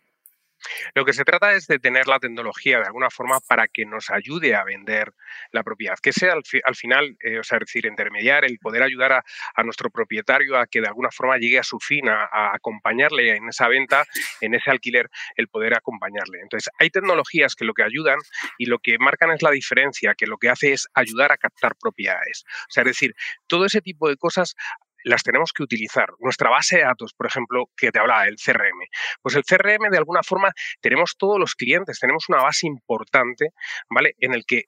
Lo 0.94 1.04
que 1.04 1.12
se 1.12 1.24
trata 1.24 1.52
es 1.52 1.66
de 1.66 1.78
tener 1.78 2.06
la 2.06 2.18
tecnología 2.18 2.78
de 2.78 2.86
alguna 2.86 3.10
forma 3.10 3.40
para 3.40 3.68
que 3.68 3.84
nos 3.84 4.10
ayude 4.10 4.54
a 4.54 4.64
vender 4.64 5.12
la 5.50 5.62
propiedad, 5.62 5.96
que 6.00 6.12
sea 6.12 6.32
al, 6.32 6.74
final, 6.74 7.16
eh, 7.20 7.38
o 7.38 7.44
sea, 7.44 7.58
es 7.58 7.66
decir, 7.66 7.86
intermediar, 7.86 8.44
el 8.44 8.58
poder 8.58 8.82
ayudar 8.82 9.12
a, 9.12 9.62
nuestro 9.62 9.90
propietario 9.90 10.58
a 10.58 10.66
que 10.66 10.80
de 10.80 10.88
alguna 10.88 11.10
forma 11.10 11.38
llegue 11.38 11.58
a 11.58 11.62
su 11.62 11.78
fin, 11.78 12.08
a, 12.08 12.28
acompañarle 12.54 13.36
en 13.36 13.48
esa 13.48 13.68
venta, 13.68 14.04
en 14.40 14.54
ese 14.54 14.70
alquiler, 14.70 15.08
el 15.36 15.48
poder 15.48 15.74
acompañarle. 15.74 16.40
Entonces, 16.40 16.70
hay 16.78 16.90
tecnologías 16.90 17.54
que 17.54 17.64
lo 17.64 17.74
que 17.74 17.84
ayudan 17.84 18.18
y 18.58 18.66
lo 18.66 18.78
que 18.78 18.98
marcan 18.98 19.30
es 19.30 19.42
la 19.42 19.50
diferencia, 19.50 20.14
que 20.14 20.26
lo 20.26 20.38
que 20.38 20.48
hace 20.48 20.72
es 20.72 20.88
ayudar 20.94 21.32
a 21.32 21.36
captar 21.36 21.76
propiedades. 21.76 22.44
O 22.68 22.70
sea, 22.70 22.82
es 22.82 22.88
decir, 22.88 23.14
todo 23.46 23.66
ese 23.66 23.80
tipo 23.80 24.08
de 24.08 24.16
cosas 24.16 24.56
las 25.04 25.22
tenemos 25.22 25.52
que 25.52 25.62
utilizar. 25.62 26.08
Nuestra 26.18 26.50
base 26.50 26.78
de 26.78 26.84
datos, 26.84 27.12
por 27.14 27.26
ejemplo, 27.26 27.66
que 27.76 27.90
te 27.90 27.98
hablaba, 27.98 28.26
el 28.26 28.36
CRM. 28.36 28.78
Pues 29.22 29.36
el 29.36 29.44
CRM, 29.44 29.90
de 29.90 29.98
alguna 29.98 30.22
forma, 30.22 30.52
tenemos 30.80 31.16
todos 31.18 31.38
los 31.38 31.54
clientes, 31.54 31.98
tenemos 31.98 32.28
una 32.28 32.42
base 32.42 32.66
importante, 32.66 33.50
¿vale? 33.90 34.14
En 34.18 34.34
el 34.34 34.44
que 34.46 34.64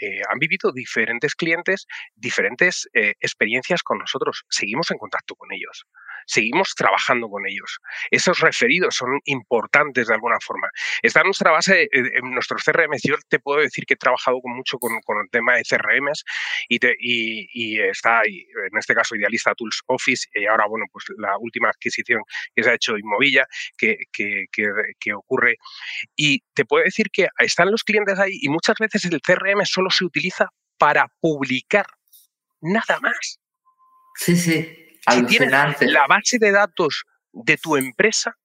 eh, 0.00 0.20
han 0.28 0.38
vivido 0.38 0.72
diferentes 0.72 1.34
clientes, 1.34 1.86
diferentes 2.14 2.88
eh, 2.94 3.14
experiencias 3.20 3.82
con 3.82 3.98
nosotros. 3.98 4.44
Seguimos 4.48 4.90
en 4.90 4.98
contacto 4.98 5.34
con 5.34 5.52
ellos 5.52 5.86
seguimos 6.26 6.74
trabajando 6.74 7.28
con 7.28 7.46
ellos. 7.46 7.78
Esos 8.10 8.40
referidos 8.40 8.96
son 8.96 9.20
importantes 9.24 10.08
de 10.08 10.14
alguna 10.14 10.38
forma. 10.40 10.68
Está 11.02 11.20
en 11.20 11.26
nuestra 11.26 11.50
base, 11.50 11.88
en 11.92 12.30
nuestros 12.30 12.62
CRM. 12.64 12.92
Yo 13.02 13.16
te 13.28 13.38
puedo 13.38 13.60
decir 13.60 13.84
que 13.86 13.94
he 13.94 13.96
trabajado 13.96 14.40
mucho 14.44 14.78
con, 14.78 14.92
el 14.94 15.30
tema 15.30 15.56
de 15.56 15.62
CRMs 15.62 16.24
y, 16.68 16.78
y, 16.80 17.80
está, 17.80 18.22
en 18.24 18.78
este 18.78 18.94
caso, 18.94 19.14
Idealista 19.16 19.54
Tools 19.54 19.82
Office 19.86 20.28
y 20.34 20.46
ahora, 20.46 20.66
bueno, 20.66 20.86
pues 20.92 21.04
la 21.18 21.36
última 21.38 21.68
adquisición 21.68 22.22
que 22.54 22.62
se 22.62 22.70
ha 22.70 22.74
hecho 22.74 22.96
Inmovilla, 22.96 23.46
que, 23.76 23.98
que, 24.12 24.46
que 24.50 25.14
ocurre. 25.14 25.56
Y 26.16 26.42
te 26.54 26.64
puedo 26.64 26.84
decir 26.84 27.10
que 27.12 27.28
están 27.38 27.70
los 27.70 27.84
clientes 27.84 28.18
ahí 28.18 28.38
y 28.40 28.48
muchas 28.48 28.76
veces 28.78 29.04
el 29.04 29.20
CRM 29.20 29.53
solo 29.64 29.90
se 29.90 30.04
utiliza 30.04 30.50
para 30.78 31.08
publicar, 31.20 31.86
nada 32.60 32.98
más. 33.00 33.38
Sí, 34.16 34.36
sí. 34.36 34.98
Si 35.10 35.26
tienes 35.26 35.50
la 35.80 36.06
base 36.06 36.38
de 36.38 36.50
datos 36.50 37.04
de 37.32 37.56
tu 37.56 37.76
empresa, 37.76 38.36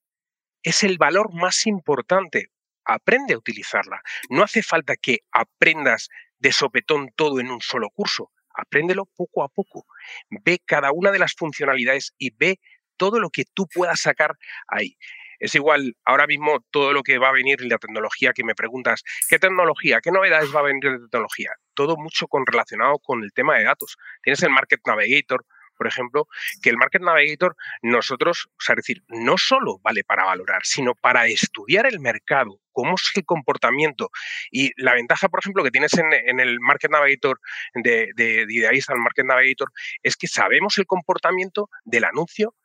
es 0.64 0.84
el 0.84 0.98
valor 0.98 1.34
más 1.34 1.66
importante. 1.68 2.52
Aprende 2.86 3.34
a 3.34 3.38
utilizarla. 3.38 4.02
No 4.30 4.44
hace 4.44 4.64
falta 4.64 4.96
que 4.98 5.20
aprendas 5.32 6.10
de 6.40 6.52
sopetón 6.52 7.12
todo 7.16 7.40
en 7.40 7.52
un 7.52 7.62
solo 7.62 7.90
curso. 7.92 8.32
Apréndelo 8.54 9.06
poco 9.06 9.44
a 9.44 9.50
poco. 9.50 9.86
Ve 10.30 10.60
cada 10.66 10.92
una 10.92 11.12
de 11.12 11.20
las 11.20 11.34
funcionalidades 11.34 12.14
y 12.18 12.32
ve 12.32 12.60
todo 12.98 13.20
lo 13.20 13.30
que 13.30 13.46
tú 13.46 13.68
puedas 13.74 14.02
sacar 14.02 14.38
ahí. 14.68 14.98
Es 15.40 15.56
igual, 15.56 15.96
ahora 16.06 16.28
mismo 16.28 16.66
todo 16.72 16.94
lo 16.94 17.02
que 17.04 17.18
va 17.18 17.30
a 17.30 17.34
venir 17.34 17.62
en 17.62 17.70
la 17.70 17.78
tecnología 17.78 18.34
que 18.34 18.44
me 18.44 18.56
preguntas, 18.56 19.04
¿qué 19.30 19.40
tecnología? 19.40 20.02
¿Qué 20.02 20.12
novedades 20.12 20.54
va 20.54 20.60
a 20.60 20.64
venir 20.64 20.84
de 20.84 21.08
tecnología? 21.10 21.52
Todo 21.74 21.96
mucho 21.98 22.28
con, 22.28 22.46
relacionado 22.46 23.00
con 23.00 23.24
el 23.24 23.32
tema 23.34 23.58
de 23.58 23.64
datos. 23.64 23.98
Tienes 24.22 24.44
el 24.44 24.50
Market 24.50 24.82
Navigator, 24.86 25.46
por 25.78 25.88
ejemplo, 25.88 26.28
que 26.62 26.70
el 26.70 26.76
Market 26.76 27.02
Navigator 27.02 27.56
nosotros, 27.82 28.50
o 28.50 28.62
sea, 28.62 28.74
es 28.74 28.78
decir, 28.78 29.02
no 29.08 29.38
solo 29.38 29.80
vale 29.82 30.04
para 30.04 30.26
valorar, 30.26 30.62
sino 30.66 30.94
para 30.94 31.26
estudiar 31.28 31.86
el 31.86 32.02
mercado, 32.02 32.60
cómo 32.74 32.96
es 32.96 33.10
el 33.16 33.24
comportamiento. 33.24 34.10
Y 34.52 34.72
la 34.76 34.94
ventaja, 34.94 35.30
por 35.30 35.40
ejemplo, 35.40 35.64
que 35.64 35.72
tienes 35.72 35.94
en, 35.98 36.40
el 36.42 36.60
Market 36.60 36.92
Navigator 36.92 37.40
de, 37.76 38.10
de, 38.14 38.46
de 38.46 38.54
Idealista, 38.54 38.94
el 38.94 39.00
Market 39.00 39.26
Navigator, 39.26 39.72
es 40.04 40.18
que 40.18 40.28
sabemos 40.28 40.78
el 40.78 40.86
comportamiento 40.86 41.70
del 41.86 42.04
anuncio 42.04 42.56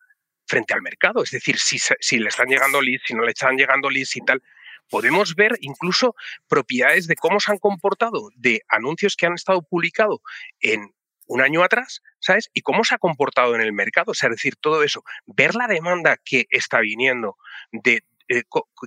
frente 0.47 0.75
al 0.75 0.83
mercado. 0.83 1.23
Es 1.23 1.31
decir, 1.31 1.59
si, 1.59 1.79
si 1.79 2.19
le 2.19 2.29
están 2.29 2.49
llegando 2.49 2.81
leads, 2.81 3.05
si 3.07 3.15
no 3.15 3.25
le 3.25 3.33
están 3.33 3.57
llegando 3.57 3.91
leads 3.91 4.17
y 4.17 4.21
tal 4.21 4.43
podemos 4.91 5.35
ver 5.35 5.57
incluso 5.61 6.15
propiedades 6.49 7.07
de 7.07 7.17
cómo 7.17 7.41
se 7.41 7.53
han 7.53 7.59
comportado 7.59 8.31
de 8.37 8.63
anuncios 8.69 9.17
que 9.17 9.27
han 9.27 9.35
estado 9.35 9.63
publicados 9.63 10.21
en 10.61 10.95
un 11.27 11.41
año 11.41 11.63
atrás, 11.63 12.03
¿sabes? 12.21 12.51
Y 12.53 12.61
cómo 12.61 12.85
se 12.85 12.95
ha 12.95 12.99
comportado 12.99 13.55
en 13.55 13.63
el 13.63 13.73
mercado, 13.73 14.13
o 14.13 14.15
sea, 14.15 14.29
es 14.29 14.37
decir, 14.37 14.57
todo 14.57 14.83
eso, 14.83 15.03
ver 15.27 15.55
la 15.55 15.67
demanda 15.67 16.19
que 16.23 16.47
está 16.51 16.81
viniendo 16.81 17.37
de, 17.73 18.05
eh, 18.29 18.43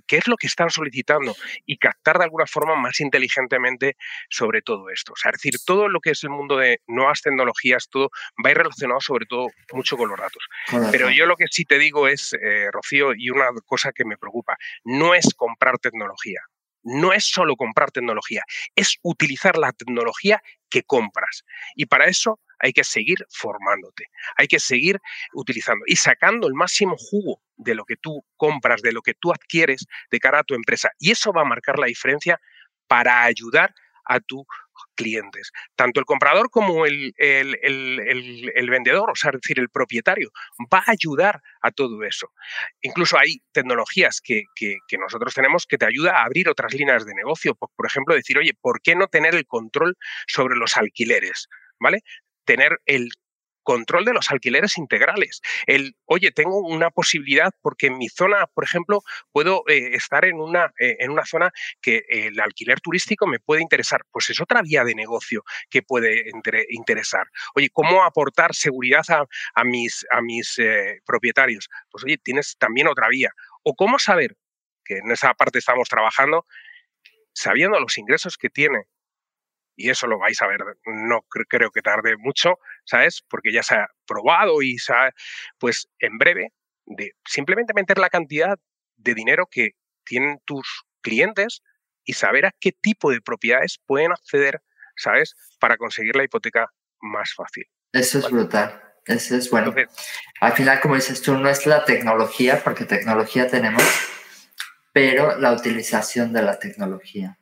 qué 0.05 0.17
es 0.17 0.27
lo 0.27 0.37
que 0.37 0.47
están 0.47 0.69
solicitando 0.69 1.35
y 1.65 1.77
captar 1.77 2.17
de 2.17 2.25
alguna 2.25 2.45
forma 2.45 2.75
más 2.75 2.99
inteligentemente 2.99 3.95
sobre 4.29 4.61
todo 4.61 4.89
esto. 4.89 5.13
O 5.13 5.15
sea, 5.15 5.31
es 5.31 5.41
decir, 5.41 5.59
todo 5.65 5.89
lo 5.89 5.99
que 5.99 6.11
es 6.11 6.23
el 6.23 6.29
mundo 6.29 6.57
de 6.57 6.81
nuevas 6.87 7.21
tecnologías, 7.21 7.89
todo 7.89 8.09
va 8.43 8.49
a 8.49 8.51
ir 8.51 8.57
relacionado 8.57 9.01
sobre 9.01 9.25
todo 9.25 9.47
mucho 9.73 9.97
con 9.97 10.09
los 10.09 10.19
datos. 10.19 10.43
Pero 10.91 11.09
yo 11.09 11.25
lo 11.25 11.35
que 11.35 11.45
sí 11.49 11.65
te 11.65 11.77
digo 11.77 12.07
es, 12.07 12.33
eh, 12.33 12.69
Rocío, 12.71 13.13
y 13.15 13.29
una 13.29 13.47
cosa 13.65 13.91
que 13.91 14.05
me 14.05 14.17
preocupa, 14.17 14.57
no 14.83 15.13
es 15.13 15.33
comprar 15.35 15.77
tecnología 15.79 16.41
no 16.87 17.11
es 17.11 17.25
solo 17.25 17.55
comprar 17.55 17.91
tecnología, 17.91 18.43
es 18.75 18.97
utilizar 19.01 19.57
la 19.57 19.73
tecnología 19.73 20.41
que 20.69 20.83
compras. 20.83 21.43
Y 21.75 21.85
para 21.85 22.05
eso 22.05 22.39
hay 22.59 22.71
que 22.71 22.83
seguir 22.83 23.17
formándote, 23.29 24.05
hay 24.37 24.47
que 24.47 24.59
seguir 24.59 24.99
utilizando 25.33 25.83
y 25.85 25.97
sacando 25.97 26.47
el 26.47 26.53
máximo 26.53 26.95
jugo 26.97 27.41
de 27.57 27.75
lo 27.75 27.83
que 27.83 27.97
tú 27.97 28.23
compras, 28.37 28.81
de 28.81 28.93
lo 28.93 29.01
que 29.01 29.13
tú 29.13 29.31
adquieres 29.31 29.85
de 30.09 30.19
cara 30.19 30.39
a 30.39 30.43
tu 30.43 30.55
empresa. 30.55 30.89
Y 30.97 31.11
eso 31.11 31.33
va 31.33 31.41
a 31.41 31.45
marcar 31.45 31.77
la 31.77 31.87
diferencia 31.87 32.39
para 32.87 33.23
ayudar 33.23 33.73
a 34.05 34.19
tu 34.21 34.45
clientes, 34.97 35.51
tanto 35.75 36.01
el 36.01 36.05
comprador 36.05 36.49
como 36.49 36.85
el, 36.85 37.13
vendedor, 38.69 39.11
o 39.11 39.15
sea, 39.15 39.31
es 39.31 39.39
decir, 39.41 39.59
el 39.59 39.69
propietario, 39.69 40.31
va 40.73 40.79
a 40.79 40.91
ayudar 40.91 41.41
a 41.61 41.71
todo 41.71 42.03
eso. 42.03 42.33
Incluso 42.81 43.17
hay 43.17 43.41
tecnologías 43.53 44.19
que, 44.21 44.43
nosotros 44.99 45.33
tenemos 45.33 45.65
que 45.65 45.77
te 45.77 45.85
ayuda 45.85 46.17
a 46.17 46.25
abrir 46.25 46.49
otras 46.49 46.73
líneas 46.73 47.05
de 47.05 47.13
negocio. 47.13 47.55
Por 47.55 47.85
ejemplo, 47.85 48.15
decir, 48.15 48.37
oye, 48.37 48.51
¿por 48.59 48.81
qué 48.81 48.95
no 48.95 49.07
tener 49.07 49.35
el 49.35 49.45
control 49.45 49.95
sobre 50.27 50.57
los 50.57 50.75
alquileres? 50.75 51.47
¿Vale? 51.79 52.01
Tener 52.43 52.79
el 52.85 53.11
control 53.67 54.05
de 54.05 54.13
los 54.13 54.31
alquileres 54.31 54.77
integrales. 54.77 55.41
Oye, 56.05 56.31
tengo 56.31 56.59
una 56.59 56.89
posibilidad 56.89 57.51
porque 57.61 57.87
en 57.87 57.97
mi 57.97 58.07
zona, 58.07 58.47
por 58.53 58.63
ejemplo, 58.63 59.01
puedo 59.33 59.65
eh, 59.67 59.89
estar 59.91 60.23
en 60.23 60.39
una, 60.39 60.71
eh, 60.79 60.95
en 60.99 61.11
una 61.11 61.25
zona 61.25 61.51
que 61.81 62.05
el 62.07 62.39
alquiler 62.39 62.79
turístico 62.79 63.27
me 63.27 63.41
puede 63.41 63.61
interesar. 63.61 64.05
Pues 64.09 64.29
es 64.29 64.39
otra 64.39 64.61
vía 64.61 64.85
de 64.85 64.95
negocio 64.95 65.43
que 65.69 65.81
puede 65.81 66.31
interesar. 66.69 67.27
Oye, 67.55 67.69
¿cómo 67.73 68.05
aportar 68.05 68.55
seguridad 68.55 69.03
a, 69.09 69.63
mis, 69.65 70.05
a 70.11 70.21
mis 70.21 70.57
eh, 70.59 71.01
propietarios? 71.05 71.67
Pues 71.91 72.05
oye, 72.05 72.17
tienes 72.23 72.55
también 72.57 72.87
otra 72.87 73.09
vía. 73.09 73.33
O 73.63 73.75
cómo 73.75 73.99
saber, 73.99 74.37
que 74.85 74.99
en 74.99 75.11
esa 75.11 75.33
parte 75.33 75.59
estamos 75.59 75.89
trabajando, 75.89 76.45
sabiendo 77.33 77.77
los 77.81 77.97
ingresos 77.97 78.37
que 78.37 78.49
tiene 78.49 78.85
y 79.77 79.91
eso 79.91 80.07
lo 80.07 80.17
vais 80.17 80.41
a 80.41 80.47
ver, 80.47 80.59
no 80.85 81.21
creo 81.29 81.69
que 81.69 81.81
tarde 81.81 82.17
mucho, 82.17 82.57
¿sabes? 82.87 83.23
Porque 83.29 83.51
ya 83.53 83.61
se 83.61 83.75
ha 83.75 83.87
probado 84.07 84.61
y 84.61 84.77
se 84.79 84.93
ha, 84.93 85.11
pues 85.59 85.87
en 85.99 86.17
breve, 86.17 86.53
de 86.85 87.11
simplemente 87.25 87.73
meter 87.75 87.99
la 87.99 88.09
cantidad 88.09 88.57
de 88.95 89.13
dinero 89.13 89.47
que 89.51 89.71
tienen 90.03 90.39
tus 90.45 90.85
clientes 91.01 91.61
y 92.03 92.13
saber 92.13 92.45
a 92.45 92.53
qué 92.59 92.71
tipo 92.71 93.11
de 93.11 93.21
propiedades 93.21 93.79
pueden 93.85 94.13
acceder, 94.13 94.61
¿sabes? 94.95 95.35
Para 95.59 95.77
conseguir 95.77 96.15
la 96.15 96.23
hipoteca 96.23 96.67
más 97.01 97.33
fácil. 97.35 97.65
Eso 97.91 98.19
es 98.19 98.31
brutal. 98.31 98.81
Eso 99.05 99.35
es 99.35 99.49
bueno. 99.49 99.73
Al 100.41 100.53
final, 100.53 100.79
como 100.81 100.95
dices 100.95 101.21
tú, 101.21 101.37
no 101.37 101.49
es 101.49 101.65
la 101.65 101.85
tecnología, 101.85 102.61
porque 102.63 102.85
tecnología 102.85 103.47
tenemos, 103.47 103.83
pero 104.91 105.37
la 105.37 105.53
utilización 105.53 106.33
de 106.33 106.41
la 106.41 106.59
tecnología. 106.59 107.37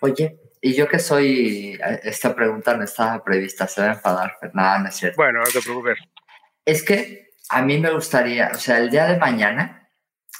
Oye, 0.00 0.38
y 0.60 0.74
yo 0.74 0.88
que 0.88 0.98
soy, 0.98 1.78
eh, 1.82 2.00
esta 2.04 2.34
pregunta 2.34 2.76
no 2.76 2.84
estaba 2.84 3.22
prevista, 3.22 3.66
se 3.66 3.80
va 3.80 3.88
a 3.88 3.94
enfadar, 3.94 4.36
pero 4.40 4.52
nada, 4.54 4.78
no 4.80 4.88
es 4.88 4.96
cierto. 4.96 5.16
Bueno, 5.16 5.40
no 5.40 5.50
te 5.50 5.60
preocupes. 5.60 5.98
Es 6.64 6.82
que 6.82 7.30
a 7.50 7.62
mí 7.62 7.78
me 7.78 7.90
gustaría, 7.90 8.50
o 8.54 8.58
sea, 8.58 8.78
el 8.78 8.90
día 8.90 9.06
de 9.06 9.18
mañana, 9.18 9.90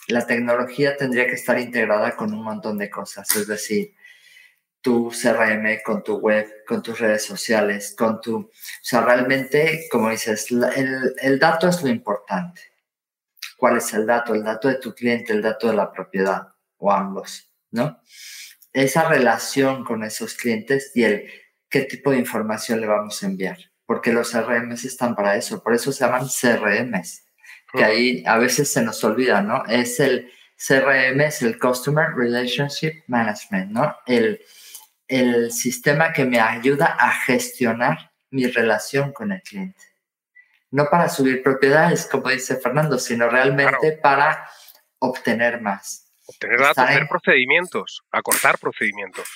la 0.08 0.26
tecnología 0.26 0.96
tendría 0.96 1.26
que 1.26 1.34
estar 1.34 1.58
integrada 1.58 2.16
con 2.16 2.32
un 2.32 2.42
montón 2.42 2.78
de 2.78 2.90
cosas, 2.90 3.34
es 3.36 3.46
decir, 3.46 3.94
tu 4.80 5.10
CRM, 5.10 5.82
con 5.84 6.02
tu 6.02 6.16
web, 6.18 6.46
con 6.66 6.82
tus 6.82 6.98
redes 6.98 7.24
sociales, 7.24 7.94
con 7.96 8.20
tu... 8.20 8.36
O 8.38 8.50
sea, 8.80 9.02
realmente, 9.02 9.86
como 9.90 10.10
dices, 10.10 10.50
el, 10.50 11.14
el 11.20 11.38
dato 11.38 11.68
es 11.68 11.82
lo 11.82 11.88
importante. 11.88 12.62
cuál 13.56 13.76
es 13.78 13.92
el 13.92 14.06
dato, 14.06 14.34
el 14.34 14.44
dato 14.44 14.68
de 14.68 14.76
tu 14.76 14.94
cliente, 14.94 15.32
el 15.32 15.42
dato 15.42 15.68
de 15.68 15.74
la 15.74 15.90
propiedad 15.90 16.48
o 16.78 16.92
ambos, 16.92 17.52
¿no? 17.72 18.00
Esa 18.78 19.08
relación 19.08 19.82
con 19.82 20.04
esos 20.04 20.34
clientes 20.34 20.92
y 20.94 21.02
el 21.02 21.28
qué 21.68 21.80
tipo 21.80 22.12
de 22.12 22.18
información 22.18 22.80
le 22.80 22.86
vamos 22.86 23.20
a 23.20 23.26
enviar, 23.26 23.58
porque 23.86 24.12
los 24.12 24.30
CRMs 24.30 24.84
están 24.84 25.16
para 25.16 25.34
eso, 25.34 25.60
por 25.64 25.74
eso 25.74 25.90
se 25.90 26.04
llaman 26.04 26.28
CRMs, 26.28 27.24
que 27.72 27.82
ahí 27.84 28.22
a 28.24 28.38
veces 28.38 28.72
se 28.72 28.80
nos 28.82 29.02
olvida, 29.02 29.42
¿no? 29.42 29.64
Es 29.66 29.98
el 29.98 30.30
CRM, 30.56 31.20
es 31.22 31.42
el 31.42 31.58
Customer 31.58 32.10
Relationship 32.14 33.02
Management, 33.08 33.72
¿no? 33.72 33.96
El, 34.06 34.40
el 35.08 35.50
sistema 35.50 36.12
que 36.12 36.24
me 36.24 36.38
ayuda 36.38 36.96
a 37.00 37.10
gestionar 37.10 38.12
mi 38.30 38.46
relación 38.46 39.12
con 39.12 39.32
el 39.32 39.42
cliente. 39.42 39.82
No 40.70 40.86
para 40.88 41.08
subir 41.08 41.42
propiedades, 41.42 42.06
como 42.06 42.28
dice 42.28 42.54
Fernando, 42.54 42.96
sino 43.00 43.28
realmente 43.28 43.98
para 44.00 44.48
obtener 45.00 45.60
más. 45.60 46.07
Obtener 46.28 46.60
datos, 46.60 46.84
hacer 46.84 47.08
procedimientos, 47.08 48.02
acortar 48.12 48.58
procedimientos. 48.58 49.26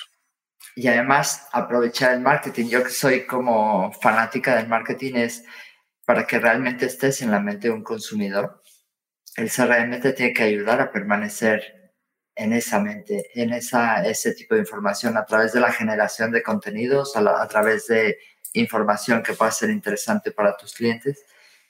Y 0.75 0.87
además 0.87 1.47
aprovechar 1.51 2.13
el 2.13 2.21
marketing. 2.21 2.69
Yo 2.69 2.83
que 2.83 2.91
soy 2.91 3.25
como 3.25 3.91
fanática 3.93 4.55
del 4.55 4.67
marketing 4.67 5.15
es 5.15 5.43
para 6.05 6.27
que 6.27 6.39
realmente 6.39 6.85
estés 6.85 7.21
en 7.23 7.31
la 7.31 7.39
mente 7.39 7.67
de 7.67 7.73
un 7.73 7.83
consumidor. 7.83 8.61
El 9.35 9.49
CRM 9.49 9.99
te 10.01 10.13
tiene 10.13 10.33
que 10.33 10.43
ayudar 10.43 10.81
a 10.81 10.91
permanecer 10.91 11.93
en 12.35 12.53
esa 12.53 12.79
mente, 12.79 13.29
en 13.33 13.53
esa, 13.53 14.05
ese 14.05 14.33
tipo 14.33 14.55
de 14.55 14.61
información 14.61 15.17
a 15.17 15.25
través 15.25 15.53
de 15.53 15.59
la 15.59 15.71
generación 15.71 16.31
de 16.31 16.43
contenidos, 16.43 17.15
a, 17.15 17.47
través 17.47 17.87
de 17.87 18.17
información 18.53 19.23
que 19.23 19.33
pueda 19.33 19.51
ser 19.51 19.69
interesante 19.69 20.31
para 20.31 20.55
tus 20.57 20.73
clientes, 20.73 21.23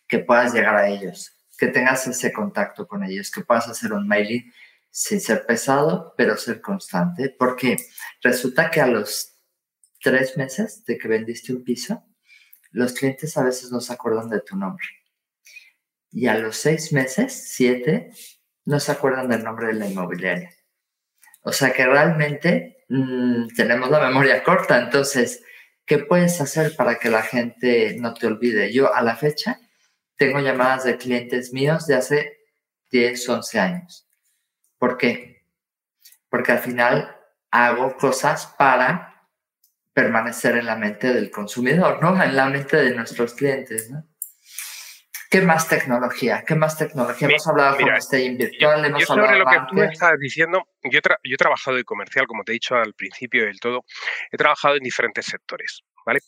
que 0.07 0.19
puedas 0.19 0.53
llegar 0.53 0.75
a 0.75 0.87
ellos, 0.87 1.33
que 1.57 1.67
tengas 1.67 2.07
ese 2.07 2.31
contacto 2.31 2.87
con 2.87 3.03
ellos, 3.03 3.31
que 3.31 3.41
puedas 3.41 3.67
hacer 3.67 3.93
un 3.93 4.07
mailing 4.07 4.51
sin 4.93 5.19
ser 5.19 5.47
pesado, 5.47 6.13
pero 6.15 6.37
ser 6.37 6.61
constante, 6.61 7.35
porque 7.37 7.77
resulta 8.21 8.69
que 8.69 8.79
a 8.79 8.85
los 8.85 9.39
tres 9.99 10.37
meses 10.37 10.85
de 10.85 10.99
que 10.99 11.07
vendiste 11.07 11.51
un 11.51 11.63
piso, 11.63 12.05
los 12.69 12.93
clientes 12.93 13.35
a 13.35 13.43
veces 13.43 13.71
no 13.71 13.81
se 13.81 13.91
acuerdan 13.91 14.29
de 14.29 14.41
tu 14.41 14.55
nombre. 14.55 14.85
Y 16.11 16.27
a 16.27 16.37
los 16.37 16.57
seis 16.57 16.93
meses, 16.93 17.33
siete, 17.55 18.11
no 18.65 18.79
se 18.79 18.91
acuerdan 18.91 19.29
del 19.29 19.43
nombre 19.43 19.67
de 19.67 19.73
la 19.73 19.87
inmobiliaria. 19.87 20.51
O 21.41 21.51
sea 21.51 21.73
que 21.73 21.87
realmente 21.87 22.85
mm, 22.87 23.47
tenemos 23.55 23.89
la 23.89 23.99
memoria 23.99 24.43
corta. 24.43 24.79
Entonces, 24.79 25.43
¿qué 25.87 25.97
puedes 25.97 26.39
hacer 26.39 26.75
para 26.75 26.99
que 26.99 27.09
la 27.09 27.23
gente 27.23 27.97
no 27.99 28.13
te 28.13 28.27
olvide? 28.27 28.71
Yo 28.71 28.93
a 28.93 29.01
la 29.01 29.15
fecha 29.15 29.59
tengo 30.17 30.39
llamadas 30.39 30.83
de 30.83 30.97
clientes 30.97 31.51
míos 31.51 31.87
de 31.87 31.95
hace 31.95 32.37
10, 32.91 33.27
11 33.27 33.59
años. 33.59 34.07
¿Por 34.83 34.97
qué? 34.97 35.45
Porque 36.27 36.51
al 36.51 36.59
final 36.59 37.17
hago 37.51 37.95
cosas 37.95 38.53
para 38.57 39.29
permanecer 39.93 40.57
en 40.57 40.65
la 40.65 40.75
mente 40.75 41.13
del 41.13 41.31
consumidor, 41.31 42.01
¿no? 42.01 42.21
En 42.21 42.35
la 42.35 42.47
mente 42.47 42.75
de 42.75 42.93
nuestros 42.93 43.33
clientes, 43.33 43.89
¿no? 43.89 44.03
¿Qué 45.31 45.39
más 45.39 45.69
tecnología? 45.69 46.43
¿Qué 46.45 46.55
más 46.55 46.77
tecnología? 46.77 47.29
Hemos 47.29 47.47
hablado 47.47 47.77
de 47.77 47.97
este 47.97 48.29
virtual, 48.31 48.83
hemos 48.83 48.99
yo 48.99 49.05
sobre 49.05 49.39
lo 49.39 49.45
que 49.45 49.57
tú 49.69 49.81
estás 49.83 50.19
diciendo, 50.19 50.67
yo, 50.83 50.99
yo 50.99 51.33
he 51.33 51.37
trabajado 51.37 51.77
de 51.77 51.85
comercial, 51.85 52.27
como 52.27 52.43
te 52.43 52.51
he 52.51 52.59
dicho 52.59 52.75
al 52.75 52.93
principio 52.93 53.45
del 53.45 53.61
todo, 53.61 53.85
he 54.33 54.35
trabajado 54.35 54.75
en 54.75 54.83
diferentes 54.83 55.25
sectores, 55.25 55.83
¿vale? 56.05 56.19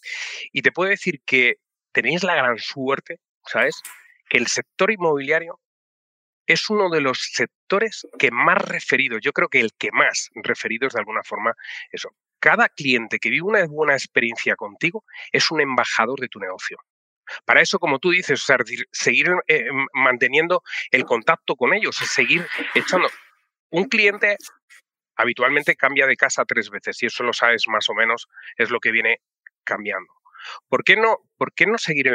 Y 0.54 0.62
te 0.62 0.72
puedo 0.72 0.90
decir 0.90 1.22
que 1.26 1.56
tenéis 1.92 2.24
la 2.24 2.36
gran 2.36 2.58
suerte, 2.58 3.20
¿sabes? 3.46 3.82
Que 4.30 4.38
el 4.38 4.48
sector 4.48 4.92
inmobiliario 4.92 5.60
es 6.48 6.70
uno 6.70 6.90
de 6.90 7.02
los 7.02 7.20
sectores 7.34 8.08
que 8.18 8.32
más 8.32 8.58
referidos, 8.58 9.22
yo 9.22 9.34
creo 9.34 9.50
que 9.50 9.60
el 9.60 9.74
que 9.74 9.92
más 9.92 10.30
referidos 10.36 10.94
de 10.94 11.00
alguna 11.00 11.24
forma, 11.24 11.54
eso. 11.92 12.10
Cada 12.40 12.70
cliente 12.70 13.18
que 13.18 13.30
vive 13.30 13.48
una 13.48 13.66
buena 13.66 13.94
experiencia 13.94 14.56
contigo 14.56 15.04
es 15.32 15.50
un 15.50 15.62
embajador 15.62 16.20
de 16.20 16.28
tu 16.28 16.40
negocio. 16.40 16.78
Para 17.44 17.62
eso, 17.62 17.80
como 17.80 17.98
tú 17.98 18.12
dices, 18.12 18.46
seguir 18.92 19.34
eh, 19.48 19.66
manteniendo 19.94 20.62
el 20.92 21.06
contacto 21.06 21.56
con 21.56 21.74
ellos, 21.74 21.96
seguir 21.96 22.46
echando. 22.76 23.10
Un 23.72 23.86
cliente 23.86 24.38
habitualmente 25.16 25.76
cambia 25.76 26.06
de 26.06 26.18
casa 26.18 26.46
tres 26.46 26.70
veces 26.70 27.02
y 27.02 27.08
eso 27.08 27.24
lo 27.24 27.34
sabes 27.34 27.68
más 27.68 27.90
o 27.90 27.96
menos, 27.96 28.28
es 28.58 28.70
lo 28.70 28.80
que 28.80 28.92
viene 28.92 29.22
cambiando. 29.64 30.14
¿Por 30.70 30.84
qué 30.84 30.96
no, 30.96 31.18
por 31.38 31.54
qué 31.54 31.66
no 31.66 31.78
seguir 31.78 32.12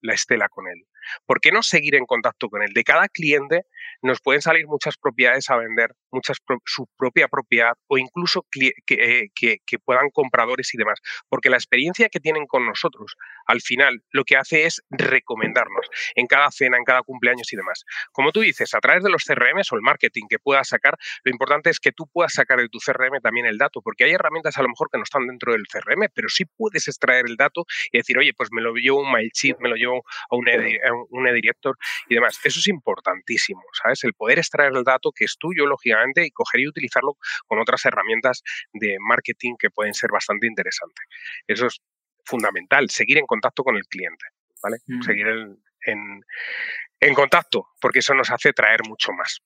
la 0.00 0.14
estela 0.14 0.48
con 0.48 0.68
él? 0.68 0.84
¿Por 1.26 1.40
qué 1.40 1.52
no 1.52 1.62
seguir 1.62 1.94
en 1.94 2.06
contacto 2.06 2.48
con 2.48 2.62
él? 2.62 2.72
De 2.72 2.84
cada 2.84 3.08
cliente 3.08 3.66
nos 4.02 4.20
pueden 4.20 4.42
salir 4.42 4.66
muchas 4.66 4.96
propiedades 4.96 5.50
a 5.50 5.56
vender, 5.56 5.94
muchas 6.10 6.38
su 6.64 6.88
propia 6.96 7.28
propiedad 7.28 7.74
o 7.86 7.98
incluso 7.98 8.46
eh, 8.60 9.28
que, 9.34 9.58
que, 9.66 9.78
puedan 9.78 10.10
compradores 10.10 10.72
y 10.74 10.78
demás. 10.78 11.00
Porque 11.28 11.50
la 11.50 11.56
experiencia 11.56 12.08
que 12.08 12.20
tienen 12.20 12.46
con 12.46 12.66
nosotros, 12.66 13.16
al 13.46 13.60
final, 13.60 14.02
lo 14.10 14.24
que 14.24 14.36
hace 14.36 14.64
es 14.64 14.82
recomendarnos 14.90 15.86
en 16.14 16.26
cada 16.26 16.50
cena, 16.50 16.78
en 16.78 16.84
cada 16.84 17.02
cumpleaños 17.02 17.52
y 17.52 17.56
demás. 17.56 17.84
Como 18.12 18.32
tú 18.32 18.40
dices, 18.40 18.74
a 18.74 18.80
través 18.80 19.02
de 19.02 19.10
los 19.10 19.24
CRM 19.24 19.60
o 19.70 19.76
el 19.76 19.82
marketing 19.82 20.24
que 20.28 20.38
puedas 20.38 20.68
sacar, 20.68 20.96
lo 21.24 21.30
importante 21.30 21.70
es 21.70 21.80
que 21.80 21.92
tú 21.92 22.06
puedas 22.12 22.32
sacar 22.34 22.58
de 22.58 22.68
tu 22.68 22.78
CRM 22.78 23.20
también 23.20 23.46
el 23.46 23.58
dato, 23.58 23.80
porque 23.82 24.04
hay 24.04 24.12
herramientas 24.12 24.56
a 24.58 24.62
lo 24.62 24.68
mejor 24.68 24.88
que 24.90 24.98
no 24.98 25.04
están 25.04 25.26
dentro 25.26 25.52
del 25.52 25.66
CRM, 25.66 26.08
pero 26.14 26.28
sí 26.28 26.44
puedes 26.44 26.88
extraer 26.88 27.26
el 27.26 27.36
dato 27.36 27.64
y 27.92 27.98
decir, 27.98 28.18
oye, 28.18 28.32
pues 28.34 28.50
me 28.52 28.60
lo 28.60 28.74
llevo 28.74 29.00
un 29.00 29.10
MailChimp, 29.10 29.60
me 29.60 29.68
lo 29.68 29.76
llevo 29.76 30.04
a 30.30 30.36
un, 30.36 30.46
un 31.10 31.28
e-director 31.28 31.76
y 32.08 32.14
demás. 32.14 32.38
Eso 32.44 32.60
es 32.60 32.68
importantísimo, 32.68 33.62
¿sabes? 33.82 34.04
El 34.04 34.14
poder 34.14 34.38
extraer 34.38 34.72
el 34.74 34.84
dato 34.84 35.10
que 35.12 35.24
es 35.24 35.36
tuyo, 35.38 35.66
lógicamente, 35.66 36.24
y 36.24 36.30
coger 36.30 36.60
y 36.60 36.68
utilizarlo 36.68 37.16
con 37.46 37.58
otras 37.58 37.84
herramientas 37.84 38.42
de 38.72 38.96
marketing 39.00 39.54
que 39.58 39.70
pueden 39.70 39.94
ser 39.94 40.10
bastante 40.10 40.46
interesantes. 40.46 41.04
Eso 41.46 41.66
es 41.66 41.80
fundamental, 42.24 42.90
seguir 42.90 43.18
en 43.18 43.26
contacto 43.26 43.62
con 43.62 43.76
el 43.76 43.84
cliente, 43.84 44.26
¿vale? 44.62 44.78
Mm. 44.86 45.02
Seguir 45.02 45.26
en, 45.86 46.20
en 47.00 47.14
contacto, 47.14 47.68
porque 47.80 47.98
eso 47.98 48.14
nos 48.14 48.30
hace 48.30 48.52
traer 48.52 48.80
mucho 48.88 49.12
más. 49.12 49.40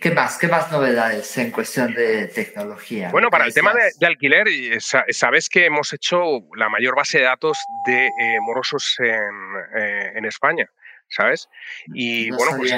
¿Qué 0.00 0.10
más? 0.10 0.38
¿Qué 0.38 0.48
más 0.48 0.70
novedades 0.70 1.36
en 1.38 1.50
cuestión 1.50 1.94
de 1.94 2.28
tecnología? 2.28 3.10
Bueno, 3.10 3.30
para 3.30 3.46
el 3.46 3.54
tema 3.54 3.72
de, 3.72 4.06
alquiler, 4.06 4.46
sabes 4.80 5.48
que 5.48 5.66
hemos 5.66 5.92
hecho 5.92 6.40
la 6.56 6.68
mayor 6.68 6.94
base 6.94 7.18
de 7.18 7.24
datos 7.24 7.58
de 7.86 8.06
eh, 8.06 8.40
morosos 8.40 8.96
eh, 9.02 10.12
en, 10.14 10.24
España, 10.26 10.68
¿sabes? 11.08 11.48
Y 11.94 12.30
bueno, 12.30 12.56
pues 12.58 12.72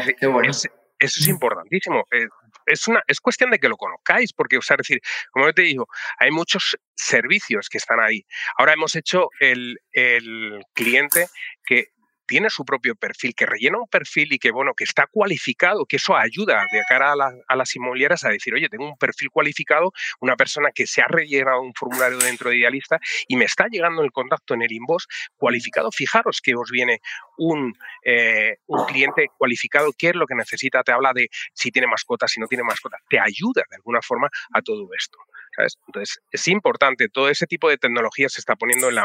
eso 1.04 1.20
es 1.20 1.28
importantísimo. 1.28 2.04
Eh, 2.12 2.26
es, 2.66 2.86
una, 2.86 3.02
es 3.06 3.20
cuestión 3.20 3.50
de 3.50 3.58
que 3.58 3.68
lo 3.68 3.76
conozcáis, 3.76 4.32
porque, 4.32 4.56
o 4.56 4.62
sea, 4.62 4.76
decir, 4.76 5.00
como 5.32 5.46
yo 5.46 5.52
te 5.52 5.62
digo, 5.62 5.88
hay 6.18 6.30
muchos 6.30 6.76
servicios 6.94 7.68
que 7.68 7.78
están 7.78 8.00
ahí. 8.00 8.24
Ahora 8.56 8.74
hemos 8.74 8.94
hecho 8.94 9.28
el, 9.40 9.78
el 9.92 10.64
cliente 10.74 11.26
que 11.64 11.88
tiene 12.34 12.50
su 12.50 12.64
propio 12.64 12.96
perfil, 12.96 13.32
que 13.32 13.46
rellena 13.46 13.78
un 13.78 13.86
perfil 13.86 14.32
y 14.32 14.40
que, 14.40 14.50
bueno, 14.50 14.74
que 14.74 14.82
está 14.82 15.06
cualificado, 15.06 15.86
que 15.86 15.98
eso 15.98 16.16
ayuda 16.16 16.66
de 16.72 16.82
cara 16.88 17.12
a, 17.12 17.56
las 17.56 17.76
inmobiliarias 17.76 18.24
a 18.24 18.30
decir, 18.30 18.52
oye, 18.52 18.68
tengo 18.68 18.88
un 18.88 18.96
perfil 18.98 19.30
cualificado, 19.30 19.92
una 20.18 20.34
persona 20.34 20.72
que 20.74 20.84
se 20.88 21.00
ha 21.00 21.06
rellenado 21.06 21.60
un 21.60 21.72
formulario 21.74 22.18
dentro 22.18 22.50
de 22.50 22.56
Idealista 22.56 22.98
y 23.28 23.36
me 23.36 23.44
está 23.44 23.68
llegando 23.68 24.02
el 24.02 24.10
contacto 24.10 24.54
en 24.54 24.62
el 24.62 24.72
inbox 24.72 25.06
cualificado. 25.36 25.92
Fijaros 25.92 26.40
que 26.42 26.56
os 26.56 26.72
viene 26.72 27.00
un, 27.38 27.72
eh, 28.02 28.56
un 28.66 28.84
cliente 28.84 29.28
cualificado, 29.38 29.92
qué 29.96 30.08
es 30.08 30.16
lo 30.16 30.26
que 30.26 30.34
necesita, 30.34 30.82
te 30.82 30.90
habla 30.90 31.12
de 31.12 31.28
si 31.52 31.70
tiene 31.70 31.86
mascotas, 31.86 32.32
si 32.32 32.40
no 32.40 32.48
tiene 32.48 32.64
mascotas, 32.64 33.00
te 33.08 33.20
ayuda 33.20 33.62
de 33.70 33.76
alguna 33.76 34.02
forma 34.02 34.28
a 34.52 34.60
todo 34.60 34.88
esto. 34.98 35.18
Entonces, 35.58 36.20
es 36.30 36.48
importante, 36.48 37.08
todo 37.08 37.28
ese 37.28 37.46
tipo 37.46 37.68
de 37.68 37.78
tecnología 37.78 38.28
se 38.28 38.40
está 38.40 38.56
poniendo 38.56 38.88
en, 38.88 38.96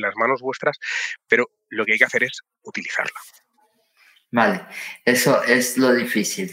las 0.00 0.16
manos 0.16 0.40
vuestras, 0.40 0.78
pero 1.28 1.50
lo 1.68 1.84
que 1.84 1.92
hay 1.92 1.98
que 1.98 2.04
hacer 2.04 2.24
es 2.24 2.42
utilizarla. 2.62 3.18
Vale, 4.30 4.66
eso 5.04 5.42
es 5.44 5.78
lo 5.78 5.94
difícil. 5.94 6.50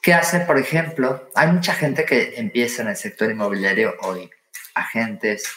¿Qué 0.00 0.14
hace, 0.14 0.40
por 0.40 0.58
ejemplo? 0.58 1.30
Hay 1.34 1.48
mucha 1.48 1.74
gente 1.74 2.04
que 2.04 2.34
empieza 2.36 2.82
en 2.82 2.88
el 2.88 2.96
sector 2.96 3.30
inmobiliario 3.30 3.94
hoy, 4.00 4.30
agentes, 4.74 5.48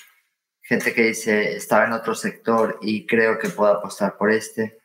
gente 0.61 0.93
que 0.93 1.03
dice, 1.03 1.55
estaba 1.55 1.85
en 1.85 1.93
otro 1.93 2.15
sector 2.15 2.79
y 2.81 3.05
creo 3.05 3.39
que 3.39 3.49
puedo 3.49 3.71
apostar 3.71 4.17
por 4.17 4.31
este. 4.31 4.79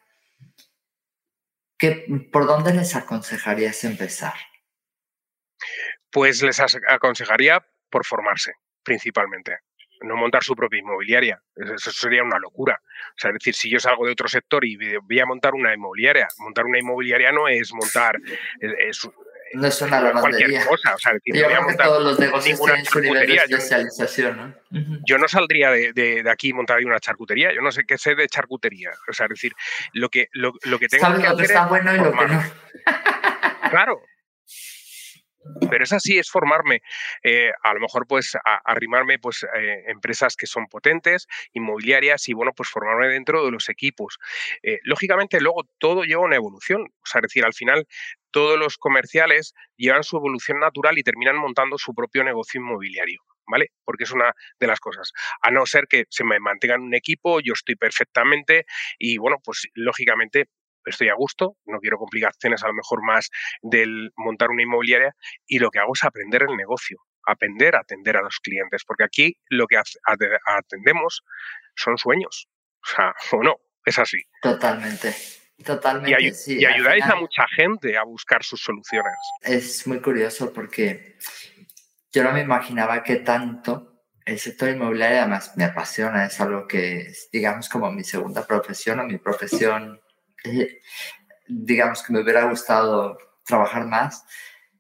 ¿Qué, 1.79 2.07
¿Por 2.31 2.47
dónde 2.47 2.75
les 2.75 2.95
aconsejarías 2.95 3.85
empezar? 3.85 4.35
Pues 6.11 6.43
les 6.43 6.61
aconsejaría 6.61 7.67
por 7.91 8.05
formarse, 8.07 8.53
principalmente. 8.83 9.59
No 10.03 10.17
montar 10.17 10.43
su 10.43 10.57
propia 10.57 10.79
inmobiliaria. 10.79 11.43
Eso 11.55 11.91
sería 11.93 12.23
una 12.23 12.39
locura. 12.39 12.81
O 12.83 13.19
sea, 13.19 13.31
es 13.31 13.35
decir, 13.35 13.55
si 13.55 13.69
yo 13.69 13.79
salgo 13.79 14.07
de 14.07 14.13
otro 14.13 14.29
sector 14.29 14.65
y 14.65 14.79
voy 14.97 15.21
a 15.21 15.27
montar 15.27 15.53
una 15.53 15.75
inmobiliaria, 15.75 16.27
montar 16.39 16.65
una 16.65 16.79
inmobiliaria 16.79 17.33
no 17.33 17.49
es 17.49 17.71
montar, 17.75 18.17
es, 18.61 19.07
no 19.53 19.67
es 19.67 19.83
una 19.83 20.01
lavandería. 20.01 20.47
Cualquier 20.47 20.67
cosa, 20.67 20.95
o 20.95 20.99
sea, 20.99 21.13
Yo 21.25 21.47
creo 21.47 21.67
que 21.67 21.75
todos 21.75 22.03
los 22.03 22.19
negocios 22.19 22.61
tienen 22.61 22.85
su 22.85 23.01
nivel 23.01 23.27
de 23.27 23.35
especialización, 23.35 24.37
¿no? 24.71 25.01
Yo 25.07 25.19
no 25.19 25.29
saldría 25.29 25.71
de, 25.71 25.93
de, 25.93 26.23
de 26.23 26.31
aquí 26.31 26.53
montar 26.53 26.79
una 26.85 27.01
charcutería, 27.01 27.53
yo 27.53 27.61
no 27.61 27.73
sé 27.73 27.85
qué 27.85 27.99
sé 27.99 28.15
de 28.15 28.29
charcutería, 28.29 28.91
o 29.09 29.13
sea, 29.13 29.27
es 29.27 29.31
decir, 29.31 29.53
lo 29.93 30.09
que, 30.09 30.29
lo, 30.33 30.53
lo 30.65 30.79
que 30.79 30.89
tengo 30.89 31.05
Sabes 31.05 31.23
que 31.23 31.29
lo 31.29 31.37
que 31.37 31.43
está 31.43 31.65
es 31.65 31.69
bueno 31.69 31.95
y 31.95 31.99
lo 31.99 32.13
que 32.13 32.27
no. 32.27 32.43
Claro. 33.71 34.03
Pero 35.71 35.85
es 35.85 35.93
así, 35.93 36.19
es 36.19 36.31
formarme. 36.31 36.83
Eh, 37.23 37.51
a 37.63 37.75
lo 37.75 37.81
mejor, 37.81 38.07
pues, 38.07 38.37
arrimarme, 38.65 39.19
pues, 39.19 39.45
eh, 39.57 39.85
empresas 39.89 40.37
que 40.37 40.47
son 40.47 40.67
potentes, 40.67 41.27
inmobiliarias, 41.53 42.29
y 42.29 42.35
bueno, 42.35 42.53
pues 42.55 42.69
formarme 42.69 43.09
dentro 43.09 43.45
de 43.45 43.51
los 43.51 43.69
equipos. 43.69 44.19
Eh, 44.63 44.79
lógicamente, 44.85 45.41
luego 45.41 45.65
todo 45.79 46.05
lleva 46.05 46.23
una 46.23 46.37
evolución. 46.37 46.83
O 46.83 47.07
sea, 47.07 47.21
es 47.21 47.23
decir, 47.23 47.45
al 47.45 47.55
final, 47.55 47.87
todos 48.31 48.59
los 48.59 48.77
comerciales 48.79 49.55
llevan 49.77 50.05
su 50.05 50.17
evolución 50.17 50.61
natural 50.61 50.99
y 50.99 51.03
terminan 51.03 51.37
montando 51.37 51.79
su 51.79 51.95
propio 51.95 52.25
negocio 52.25 52.61
inmobiliario. 52.61 53.21
¿Vale? 53.47 53.73
Porque 53.85 54.05
es 54.05 54.13
una 54.13 54.33
de 54.61 54.67
las 54.69 54.79
cosas. 54.79 55.11
A 55.43 55.51
no 55.51 55.67
ser 55.67 55.89
que 55.89 56.05
se 56.09 56.23
me 56.23 56.39
mantenga 56.39 56.77
en 56.77 56.83
un 56.83 56.95
equipo, 56.95 57.41
yo 57.41 57.53
estoy 57.53 57.75
perfectamente 57.75 58.65
y 58.97 59.19
bueno, 59.19 59.39
pues 59.43 59.67
lógicamente 59.75 60.47
estoy 60.85 61.09
a 61.09 61.15
gusto, 61.15 61.57
no 61.67 61.79
quiero 61.79 61.99
complicaciones 61.99 62.63
a 62.63 62.69
lo 62.69 62.75
mejor 62.75 63.03
más 63.05 63.31
del 63.63 64.13
montar 64.17 64.51
una 64.51 64.63
inmobiliaria 64.63 65.15
y 65.47 65.59
lo 65.59 65.71
que 65.71 65.79
hago 65.79 65.93
es 65.95 66.05
aprender 66.05 66.43
el 66.43 66.57
negocio, 66.57 66.99
aprender 67.27 67.77
a 67.77 67.81
atender 67.81 68.17
a 68.17 68.23
los 68.23 68.39
clientes, 68.41 68.85
porque 68.87 69.05
aquí 69.05 69.37
lo 69.49 69.67
que 69.67 69.77
atendemos 70.47 71.23
son 71.77 71.99
sueños, 71.99 72.49
o 72.83 72.87
sea, 72.87 73.15
o 73.33 73.43
no, 73.43 73.57
es 73.85 73.99
así. 73.99 74.23
Totalmente. 74.43 75.15
Totalmente. 75.65 76.23
Y, 76.23 76.33
sí, 76.33 76.59
y 76.59 76.65
ayudáis 76.65 77.05
a 77.05 77.17
mucha 77.17 77.47
gente 77.55 77.97
a 77.99 78.05
buscar 78.05 78.43
sus 78.43 78.63
soluciones. 78.63 79.15
Es 79.43 79.87
muy 79.87 80.01
curioso 80.01 80.55
porque 80.55 81.19
yo 82.13 82.25
no 82.25 82.33
me 82.33 82.41
imaginaba 82.41 83.03
que 83.03 83.17
tanto 83.17 83.91
el 84.25 84.39
sector 84.39 84.69
inmobiliario 84.69 85.19
además 85.19 85.57
me 85.57 85.65
apasiona, 85.65 86.27
es 86.27 86.41
algo 86.41 86.67
que 86.67 87.03
es, 87.03 87.29
digamos, 87.33 87.69
como 87.69 87.91
mi 87.91 88.05
segunda 88.05 88.47
profesión 88.47 89.01
o 89.01 89.05
mi 89.05 89.19
profesión, 89.19 90.01
digamos, 91.49 92.03
que 92.03 92.13
me 92.13 92.21
hubiera 92.21 92.45
gustado 92.45 93.19
trabajar 93.45 93.87
más, 93.87 94.25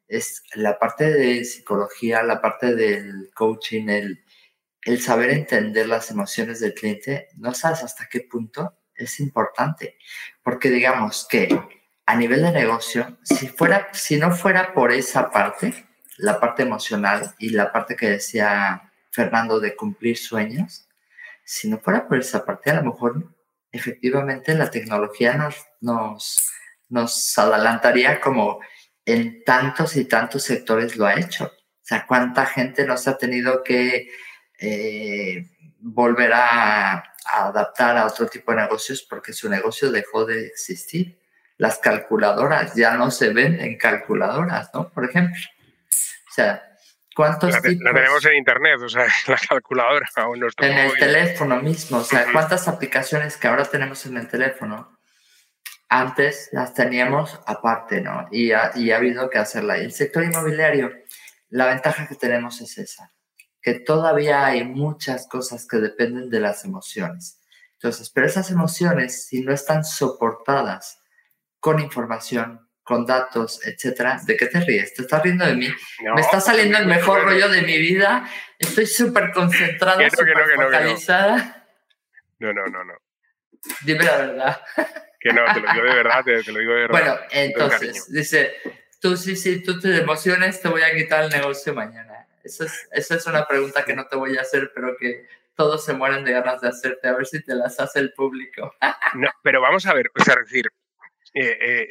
es 0.09 0.43
la 0.55 0.79
parte 0.79 1.11
de 1.11 1.45
psicología, 1.45 2.23
la 2.23 2.41
parte 2.41 2.75
del 2.75 3.31
coaching, 3.35 3.89
el, 3.89 4.25
el 4.83 5.01
saber 5.01 5.31
entender 5.31 5.89
las 5.89 6.11
emociones 6.11 6.61
del 6.61 6.75
cliente, 6.75 7.29
no 7.37 7.55
sabes 7.55 7.83
hasta 7.83 8.09
qué 8.09 8.21
punto 8.21 8.77
es 8.95 9.21
importante, 9.21 9.97
porque 10.43 10.71
digamos 10.71 11.27
que 11.29 11.49
a 12.07 12.17
nivel 12.17 12.43
de 12.43 12.51
negocio, 12.51 13.19
si, 13.23 13.47
fuera, 13.47 13.89
si 13.93 14.17
no 14.17 14.33
fuera 14.33 14.75
por 14.75 14.91
esa 14.93 15.31
parte, 15.31 15.87
la 16.17 16.41
parte 16.41 16.63
emocional 16.63 17.35
y 17.39 17.51
la 17.51 17.73
parte 17.73 17.97
que 17.97 18.11
decía 18.11 18.93
Fernando 19.11 19.61
de 19.61 19.77
cumplir 19.77 20.19
sueños, 20.19 20.89
si 21.45 21.69
no 21.69 21.79
fuera 21.79 22.09
por 22.09 22.19
esa 22.19 22.45
parte, 22.45 22.71
a 22.71 22.83
lo 22.83 22.93
mejor 22.93 23.33
efectivamente 23.73 24.55
la 24.55 24.71
tecnología 24.71 25.35
nos, 25.35 25.57
nos, 25.81 26.37
nos 26.89 27.39
adelantaría 27.39 28.21
como 28.21 28.61
en 29.05 29.43
tantos 29.45 29.97
y 29.97 30.05
tantos 30.05 30.45
sectores 30.45 30.97
lo 30.97 31.07
ha 31.07 31.19
hecho. 31.19 31.47
O 31.47 31.83
sea, 31.91 32.07
cuánta 32.07 32.47
gente 32.47 32.85
nos 32.85 33.09
ha 33.09 33.17
tenido 33.17 33.63
que 33.63 34.09
eh, 34.59 35.47
volver 35.79 36.33
a, 36.33 36.93
a 36.93 37.47
adaptar 37.47 37.97
a 37.97 38.07
otro 38.07 38.27
tipo 38.27 38.53
de 38.53 38.63
negocios 38.63 39.07
porque 39.09 39.33
su 39.33 39.49
negocio 39.49 39.91
dejó 39.91 40.25
de 40.25 40.47
existir. 40.47 41.19
Las 41.57 41.79
calculadoras 41.79 42.75
ya 42.75 42.97
no 42.97 43.11
se 43.11 43.33
venden 43.33 43.77
calculadoras, 43.77 44.71
¿no? 44.73 44.91
Por 44.91 45.05
ejemplo. 45.05 45.41
O 46.31 46.33
sea, 46.33 46.70
¿cuántos 47.21 47.53
La, 47.53 47.61
tipos? 47.61 47.85
la 47.85 47.93
tenemos 47.93 48.25
en 48.25 48.35
internet, 48.37 48.81
o 48.83 48.89
sea, 48.89 49.05
en 49.05 49.11
la 49.29 49.37
calculadora 49.37 50.07
o 50.27 50.35
en 50.35 50.41
nuestro 50.41 50.67
En 50.67 50.79
el 50.79 50.93
teléfono 50.95 51.61
mismo, 51.61 51.99
o 51.99 52.05
sea, 52.05 52.25
cuántas 52.33 52.67
aplicaciones 52.67 53.37
que 53.37 53.47
ahora 53.47 53.67
tenemos 53.67 54.07
en 54.07 54.17
el 54.17 54.27
teléfono, 54.27 54.99
antes 55.91 56.49
las 56.53 56.73
teníamos 56.73 57.39
aparte, 57.47 58.01
¿no? 58.01 58.27
Y 58.31 58.53
ha, 58.53 58.71
y 58.75 58.91
ha 58.91 58.97
habido 58.97 59.29
que 59.29 59.37
hacerla. 59.37 59.77
Y 59.77 59.85
el 59.85 59.93
sector 59.93 60.25
inmobiliario, 60.25 60.93
la 61.51 61.67
ventaja 61.67 62.09
que 62.09 62.15
tenemos 62.15 62.63
es 62.63 62.79
esa, 62.79 63.13
que 63.61 63.75
todavía 63.75 64.47
hay 64.47 64.65
muchas 64.65 65.29
cosas 65.29 65.67
que 65.69 65.77
dependen 65.77 66.31
de 66.31 66.41
las 66.41 66.65
emociones. 66.65 67.39
Entonces, 67.75 68.09
pero 68.09 68.27
esas 68.27 68.51
emociones, 68.51 69.27
si 69.27 69.43
no 69.43 69.53
están 69.53 69.85
soportadas 69.85 71.03
con 71.59 71.81
información, 71.81 72.70
con 72.91 73.07
datos, 73.07 73.65
etcétera, 73.65 74.21
¿de 74.27 74.37
qué 74.37 74.47
te 74.47 74.59
ríes? 74.63 74.93
¿Te 74.93 75.03
estás 75.03 75.23
riendo 75.23 75.47
de 75.47 75.55
mí? 75.55 75.69
No, 76.03 76.17
Me 76.17 76.23
está 76.23 76.41
saliendo 76.41 76.77
el 76.77 76.87
mejor 76.87 77.23
rollo 77.23 77.49
de 77.49 77.63
mi 77.63 77.79
vida. 77.79 78.29
Estoy 78.59 78.85
súper 78.85 79.31
concentrada, 79.31 80.03
no, 80.03 80.11
súper 80.11 80.37
no, 80.37 80.65
focalizada. 80.65 81.69
No, 82.41 82.53
no, 82.53 82.67
no, 82.67 82.83
no. 82.83 82.95
Dime 83.83 84.03
la 84.03 84.17
verdad. 84.17 84.61
Que 85.21 85.33
no, 85.33 85.45
te 85.55 85.61
lo 85.61 85.73
digo 85.73 85.85
de 85.85 85.95
verdad, 85.95 86.25
te, 86.25 86.43
te 86.43 86.51
lo 86.51 86.59
digo 86.59 86.73
de 86.73 86.81
verdad. 86.81 86.99
Bueno, 86.99 87.21
entonces, 87.31 88.13
dice, 88.13 88.57
tú 89.01 89.17
sí, 89.17 89.37
sí, 89.37 89.63
tú 89.63 89.79
te 89.79 89.97
emociones, 89.97 90.61
te 90.61 90.69
voy 90.69 90.83
a 90.83 90.93
quitar 90.93 91.23
el 91.23 91.31
negocio 91.31 91.73
mañana. 91.73 92.27
Eso 92.43 92.65
es, 92.65 92.89
esa 92.91 93.15
es 93.15 93.27
una 93.27 93.47
pregunta 93.47 93.85
que 93.85 93.95
no 93.95 94.09
te 94.09 94.17
voy 94.17 94.37
a 94.37 94.41
hacer, 94.41 94.73
pero 94.75 94.97
que 94.99 95.29
todos 95.55 95.85
se 95.85 95.93
mueren 95.93 96.25
de 96.25 96.33
ganas 96.33 96.61
de 96.61 96.71
hacerte, 96.71 97.07
a 97.07 97.13
ver 97.13 97.27
si 97.27 97.41
te 97.45 97.55
las 97.55 97.79
hace 97.79 98.01
el 98.01 98.13
público. 98.15 98.75
No, 99.15 99.29
pero 99.45 99.61
vamos 99.61 99.87
a 99.87 99.95
ver, 99.95 100.11
o 100.19 100.25
sea, 100.25 100.35
es 100.35 100.51
decir, 100.51 100.67
eh, 101.35 101.59
eh, 101.61 101.89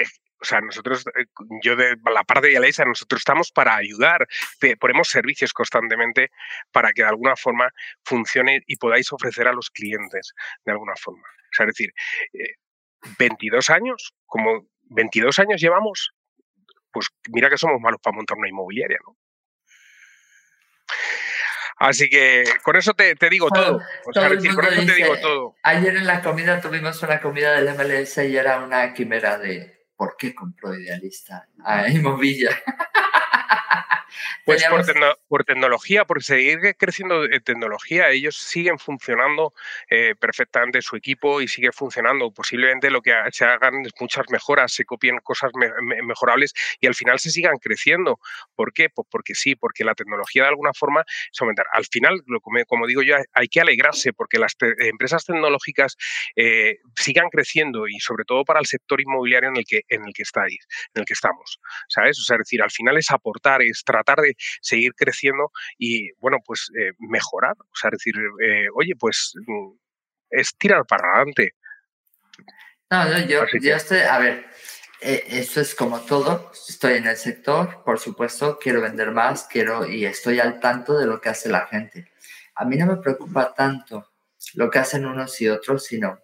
eh, 0.00 0.04
o 0.44 0.46
sea, 0.46 0.60
nosotros, 0.60 1.06
eh, 1.18 1.24
yo 1.62 1.74
de 1.74 1.96
la 2.12 2.22
parte 2.22 2.48
de 2.48 2.56
Alexa, 2.58 2.84
nosotros 2.84 3.20
estamos 3.22 3.50
para 3.50 3.74
ayudar, 3.76 4.26
te- 4.60 4.76
ponemos 4.76 5.08
servicios 5.08 5.54
constantemente 5.54 6.30
para 6.70 6.92
que 6.92 7.00
de 7.02 7.08
alguna 7.08 7.34
forma 7.34 7.70
funcione 8.04 8.62
y 8.66 8.76
podáis 8.76 9.10
ofrecer 9.10 9.48
a 9.48 9.52
los 9.54 9.70
clientes 9.70 10.34
de 10.66 10.72
alguna 10.72 10.92
forma. 10.96 11.26
O 11.26 11.54
sea, 11.56 11.64
es 11.66 11.74
decir, 11.74 11.92
eh, 12.34 12.56
22 13.18 13.70
años, 13.70 14.14
como 14.26 14.68
22 14.90 15.38
años 15.38 15.60
llevamos, 15.62 16.10
pues 16.92 17.08
mira 17.30 17.48
que 17.48 17.56
somos 17.56 17.80
malos 17.80 18.00
para 18.02 18.14
montar 18.16 18.36
una 18.36 18.48
inmobiliaria, 18.48 18.98
¿no? 19.06 19.16
Así 21.76 22.08
que 22.08 22.44
con 22.62 22.76
eso 22.76 22.94
te, 22.94 23.16
te 23.16 23.28
digo 23.28 23.48
todo. 23.48 23.76
O 24.06 24.12
sea, 24.12 24.22
Todo 24.22 24.26
es 24.26 24.30
el 24.32 24.36
decir, 24.38 24.54
con 24.54 24.64
mundo 24.64 24.80
eso 24.82 24.86
te 24.92 24.94
digo 24.94 25.16
todo. 25.18 25.56
Ayer 25.64 25.96
en 25.96 26.06
la 26.06 26.22
comida 26.22 26.60
tuvimos 26.60 27.02
una 27.02 27.20
comida 27.20 27.52
del 27.60 27.68
MLS 27.74 28.18
y 28.18 28.36
era 28.36 28.60
una 28.64 28.94
quimera 28.94 29.38
de 29.38 29.73
¿por 29.96 30.16
qué 30.16 30.34
compró 30.34 30.74
Idealista 30.74 31.48
a 31.64 31.88
Inmovilla? 31.88 32.50
Pues 34.44 34.64
por, 34.64 34.84
tecno- 34.84 35.16
por 35.28 35.44
tecnología, 35.44 36.04
por 36.04 36.22
seguir 36.22 36.58
creciendo 36.78 37.24
en 37.24 37.42
tecnología, 37.42 38.10
ellos 38.10 38.36
siguen 38.36 38.78
funcionando 38.78 39.52
eh, 39.90 40.14
perfectamente 40.18 40.82
su 40.82 40.96
equipo 40.96 41.40
y 41.40 41.48
sigue 41.48 41.72
funcionando. 41.72 42.30
Posiblemente 42.32 42.90
lo 42.90 43.00
que 43.02 43.12
se 43.32 43.44
hagan 43.44 43.84
es 43.86 43.92
muchas 44.00 44.24
mejoras, 44.30 44.72
se 44.72 44.84
copien 44.84 45.18
cosas 45.22 45.50
me- 45.54 45.70
me- 45.82 46.02
mejorables 46.02 46.52
y 46.80 46.86
al 46.86 46.94
final 46.94 47.18
se 47.18 47.30
sigan 47.30 47.56
creciendo. 47.58 48.18
¿Por 48.54 48.72
qué? 48.72 48.88
Pues 48.90 49.06
porque 49.10 49.34
sí, 49.34 49.54
porque 49.56 49.84
la 49.84 49.94
tecnología 49.94 50.42
de 50.42 50.48
alguna 50.50 50.72
forma 50.74 51.02
es 51.32 51.40
aumentar. 51.40 51.66
Al 51.72 51.84
final, 51.86 52.20
lo, 52.26 52.40
como, 52.40 52.64
como 52.66 52.86
digo 52.86 53.02
yo, 53.02 53.16
hay 53.32 53.48
que 53.48 53.60
alegrarse 53.60 54.12
porque 54.12 54.38
las 54.38 54.56
te- 54.56 54.74
empresas 54.88 55.24
tecnológicas 55.24 55.96
eh, 56.36 56.78
sigan 56.96 57.28
creciendo 57.30 57.88
y 57.88 57.98
sobre 58.00 58.24
todo 58.24 58.44
para 58.44 58.60
el 58.60 58.66
sector 58.66 59.00
inmobiliario 59.00 59.48
en 59.48 59.56
el 59.56 59.64
que, 59.64 59.82
en 59.88 60.04
el 60.06 60.12
que 60.12 60.22
estáis, 60.22 60.66
en 60.94 61.00
el 61.00 61.06
que 61.06 61.14
estamos. 61.14 61.58
¿Sabes? 61.88 62.18
O 62.20 62.22
sea, 62.22 62.36
es 62.36 62.40
decir, 62.40 62.62
al 62.62 62.70
final 62.70 62.96
es 62.96 63.10
aportar, 63.10 63.62
es 63.62 63.82
tratar 63.84 64.03
de 64.04 64.36
seguir 64.60 64.94
creciendo 64.94 65.50
y, 65.78 66.12
bueno, 66.20 66.38
pues 66.44 66.70
eh, 66.78 66.92
mejorar. 66.98 67.54
O 67.58 67.74
sea, 67.74 67.90
decir, 67.90 68.14
eh, 68.42 68.66
oye, 68.74 68.94
pues 68.98 69.32
mm, 69.46 69.70
es 70.30 70.54
tirar 70.56 70.84
para 70.86 71.08
adelante. 71.16 71.54
No, 72.90 73.04
no, 73.08 73.18
yo, 73.26 73.46
que- 73.46 73.60
yo 73.60 73.76
estoy, 73.76 73.98
a 74.00 74.18
ver, 74.18 74.46
eh, 75.00 75.24
esto 75.28 75.60
es 75.60 75.74
como 75.74 76.00
todo, 76.00 76.50
estoy 76.68 76.94
en 76.94 77.06
el 77.06 77.16
sector, 77.16 77.82
por 77.84 77.98
supuesto, 77.98 78.58
quiero 78.60 78.80
vender 78.80 79.10
más, 79.10 79.44
quiero 79.50 79.86
y 79.86 80.04
estoy 80.06 80.40
al 80.40 80.60
tanto 80.60 80.96
de 80.98 81.06
lo 81.06 81.20
que 81.20 81.28
hace 81.30 81.48
la 81.48 81.66
gente. 81.66 82.12
A 82.54 82.64
mí 82.64 82.76
no 82.76 82.86
me 82.86 82.96
preocupa 82.98 83.52
tanto 83.54 84.12
lo 84.54 84.70
que 84.70 84.78
hacen 84.78 85.06
unos 85.06 85.40
y 85.40 85.48
otros, 85.48 85.84
sino 85.84 86.20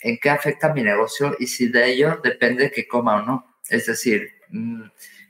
en 0.00 0.18
qué 0.18 0.30
afecta 0.30 0.72
mi 0.74 0.82
negocio 0.82 1.34
y 1.38 1.46
si 1.46 1.68
de 1.68 1.86
ello 1.92 2.20
depende 2.22 2.70
que 2.70 2.86
coma 2.88 3.22
o 3.22 3.26
no. 3.26 3.58
Es 3.68 3.86
decir, 3.86 4.28
mm, 4.50 4.82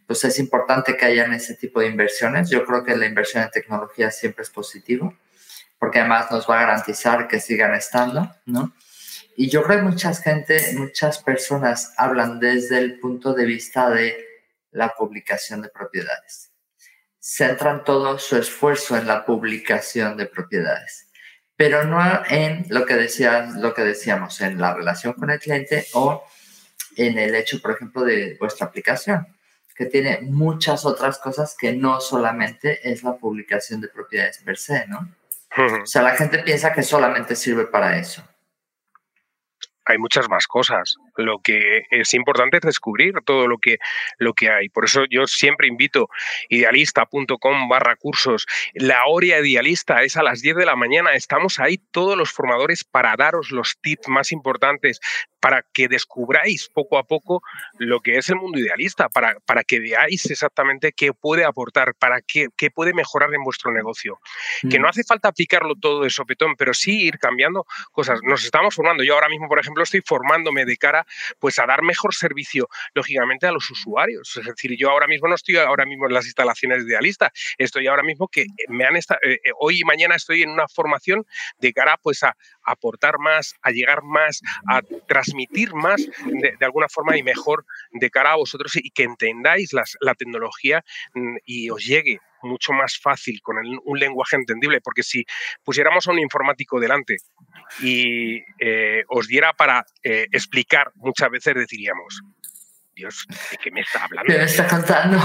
pues 0.06 0.24
es 0.24 0.38
importante 0.38 0.96
que 0.96 1.06
hayan 1.06 1.32
ese 1.32 1.54
tipo 1.54 1.80
de 1.80 1.86
inversiones. 1.86 2.50
Yo 2.50 2.64
creo 2.64 2.84
que 2.84 2.96
la 2.96 3.06
inversión 3.06 3.42
en 3.42 3.50
tecnología 3.50 4.10
siempre 4.10 4.42
es 4.42 4.50
positivo, 4.50 5.16
porque 5.78 6.00
además 6.00 6.30
nos 6.30 6.48
va 6.48 6.58
a 6.58 6.66
garantizar 6.66 7.28
que 7.28 7.40
sigan 7.40 7.74
estando, 7.74 8.30
¿no? 8.46 8.74
Y 9.36 9.48
yo 9.48 9.62
creo 9.62 9.78
que 9.78 9.84
mucha 9.84 10.14
gente, 10.14 10.74
muchas 10.76 11.18
personas 11.18 11.94
hablan 11.96 12.38
desde 12.38 12.78
el 12.78 12.98
punto 13.00 13.32
de 13.32 13.46
vista 13.46 13.88
de 13.88 14.16
la 14.70 14.90
publicación 14.90 15.62
de 15.62 15.68
propiedades. 15.68 16.52
Centran 17.18 17.84
todo 17.84 18.18
su 18.18 18.36
esfuerzo 18.36 18.96
en 18.96 19.06
la 19.06 19.24
publicación 19.24 20.16
de 20.16 20.26
propiedades, 20.26 21.08
pero 21.56 21.84
no 21.84 22.00
en 22.28 22.66
lo 22.68 22.84
que, 22.84 22.94
decía, 22.94 23.48
lo 23.56 23.72
que 23.72 23.82
decíamos, 23.82 24.40
en 24.40 24.60
la 24.60 24.74
relación 24.74 25.14
con 25.14 25.30
el 25.30 25.38
cliente 25.38 25.86
o 25.94 26.24
en 26.96 27.18
el 27.18 27.34
hecho, 27.34 27.60
por 27.62 27.72
ejemplo, 27.72 28.02
de 28.02 28.36
vuestra 28.38 28.66
aplicación. 28.66 29.26
Que 29.74 29.86
tiene 29.86 30.20
muchas 30.22 30.84
otras 30.84 31.18
cosas 31.18 31.56
que 31.58 31.72
no 31.72 32.00
solamente 32.00 32.90
es 32.90 33.02
la 33.02 33.16
publicación 33.16 33.80
de 33.80 33.88
propiedades 33.88 34.38
per 34.38 34.56
se, 34.56 34.86
¿no? 34.86 35.08
O 35.56 35.86
sea, 35.86 36.02
la 36.02 36.16
gente 36.16 36.38
piensa 36.38 36.72
que 36.72 36.82
solamente 36.82 37.36
sirve 37.36 37.66
para 37.66 37.98
eso 37.98 38.22
hay 39.84 39.98
muchas 39.98 40.28
más 40.28 40.46
cosas. 40.46 40.96
Lo 41.16 41.40
que 41.40 41.82
es 41.90 42.14
importante 42.14 42.58
es 42.58 42.62
descubrir 42.62 43.14
todo 43.24 43.46
lo 43.46 43.58
que, 43.58 43.78
lo 44.18 44.34
que 44.34 44.50
hay. 44.50 44.68
Por 44.68 44.84
eso 44.84 45.04
yo 45.10 45.26
siempre 45.26 45.68
invito 45.68 46.08
idealista.com 46.48 47.68
barra 47.68 47.96
cursos. 47.96 48.46
La 48.74 49.04
hora 49.06 49.38
idealista 49.40 50.02
es 50.02 50.16
a 50.16 50.22
las 50.22 50.40
10 50.40 50.56
de 50.56 50.66
la 50.66 50.76
mañana. 50.76 51.12
Estamos 51.14 51.58
ahí 51.58 51.78
todos 51.90 52.16
los 52.16 52.32
formadores 52.32 52.84
para 52.84 53.14
daros 53.16 53.50
los 53.50 53.78
tips 53.80 54.08
más 54.08 54.32
importantes, 54.32 55.00
para 55.40 55.64
que 55.72 55.88
descubráis 55.88 56.68
poco 56.72 56.98
a 56.98 57.04
poco 57.04 57.42
lo 57.78 58.00
que 58.00 58.16
es 58.16 58.28
el 58.28 58.36
mundo 58.36 58.58
idealista, 58.58 59.08
para, 59.08 59.38
para 59.40 59.64
que 59.64 59.80
veáis 59.80 60.30
exactamente 60.30 60.92
qué 60.92 61.12
puede 61.12 61.44
aportar, 61.44 61.94
para 61.94 62.20
qué, 62.20 62.48
qué 62.56 62.70
puede 62.70 62.94
mejorar 62.94 63.34
en 63.34 63.42
vuestro 63.42 63.72
negocio. 63.72 64.20
Que 64.70 64.78
no 64.78 64.86
mm. 64.86 64.90
hace 64.90 65.04
falta 65.04 65.28
aplicarlo 65.28 65.74
todo 65.74 66.04
de 66.04 66.10
sopetón, 66.10 66.54
pero 66.56 66.74
sí 66.74 67.02
ir 67.02 67.18
cambiando 67.18 67.66
cosas. 67.90 68.20
Nos 68.22 68.44
estamos 68.44 68.74
formando. 68.74 69.02
Yo 69.02 69.14
ahora 69.14 69.28
mismo, 69.28 69.48
por 69.48 69.58
ejemplo, 69.58 69.82
estoy 69.82 70.02
formándome 70.04 70.64
de 70.64 70.76
cara 70.76 71.01
pues 71.38 71.58
a 71.58 71.66
dar 71.66 71.82
mejor 71.82 72.14
servicio, 72.14 72.68
lógicamente, 72.94 73.46
a 73.46 73.52
los 73.52 73.70
usuarios. 73.70 74.36
Es 74.36 74.46
decir, 74.46 74.76
yo 74.76 74.90
ahora 74.90 75.06
mismo 75.06 75.28
no 75.28 75.34
estoy 75.34 75.56
ahora 75.56 75.84
mismo 75.86 76.06
en 76.06 76.14
las 76.14 76.26
instalaciones 76.26 76.84
de 76.84 76.92
idealista, 76.92 77.32
estoy 77.58 77.86
ahora 77.86 78.02
mismo 78.02 78.28
que 78.28 78.46
me 78.68 78.84
han 78.84 78.96
estado, 78.96 79.20
eh, 79.22 79.40
eh, 79.44 79.50
hoy 79.58 79.80
y 79.80 79.84
mañana 79.84 80.14
estoy 80.14 80.42
en 80.42 80.50
una 80.50 80.68
formación 80.68 81.24
de 81.58 81.72
cara 81.72 81.98
pues 82.02 82.22
a, 82.22 82.36
aportar 82.64 83.18
más, 83.18 83.54
a 83.62 83.70
llegar 83.70 84.02
más, 84.02 84.40
a 84.68 84.82
transmitir 85.06 85.74
más 85.74 86.06
de, 86.26 86.56
alguna 86.60 86.88
forma 86.88 87.16
y 87.16 87.22
mejor 87.22 87.64
de 87.92 88.10
cara 88.10 88.32
a 88.32 88.36
vosotros 88.36 88.76
y 88.76 88.90
que 88.90 89.02
entendáis 89.02 89.72
la 89.72 90.14
tecnología 90.14 90.84
mm, 91.14 91.36
y 91.44 91.70
os 91.70 91.84
llegue 91.84 92.20
mucho 92.42 92.72
más 92.72 92.98
fácil 93.00 93.40
con 93.42 93.56
un 93.84 93.98
lenguaje 93.98 94.36
entendible, 94.36 94.80
porque 94.80 95.02
si 95.02 95.24
pusiéramos 95.64 96.06
a 96.06 96.12
un 96.12 96.18
informático 96.18 96.80
delante 96.80 97.16
y 97.80 98.38
eh, 98.58 99.04
os 99.08 99.26
diera 99.26 99.52
para 99.52 99.84
eh, 100.02 100.26
explicar, 100.32 100.92
muchas 100.96 101.30
veces 101.30 101.54
deciríamos, 101.54 102.22
Dios, 102.94 103.26
¿de 103.50 103.56
qué 103.56 103.70
me 103.70 103.80
está 103.80 104.04
hablando? 104.04 104.32
¿Qué 104.32 104.38
me 104.38 104.44
está 104.44 104.68
contando? 104.68 105.18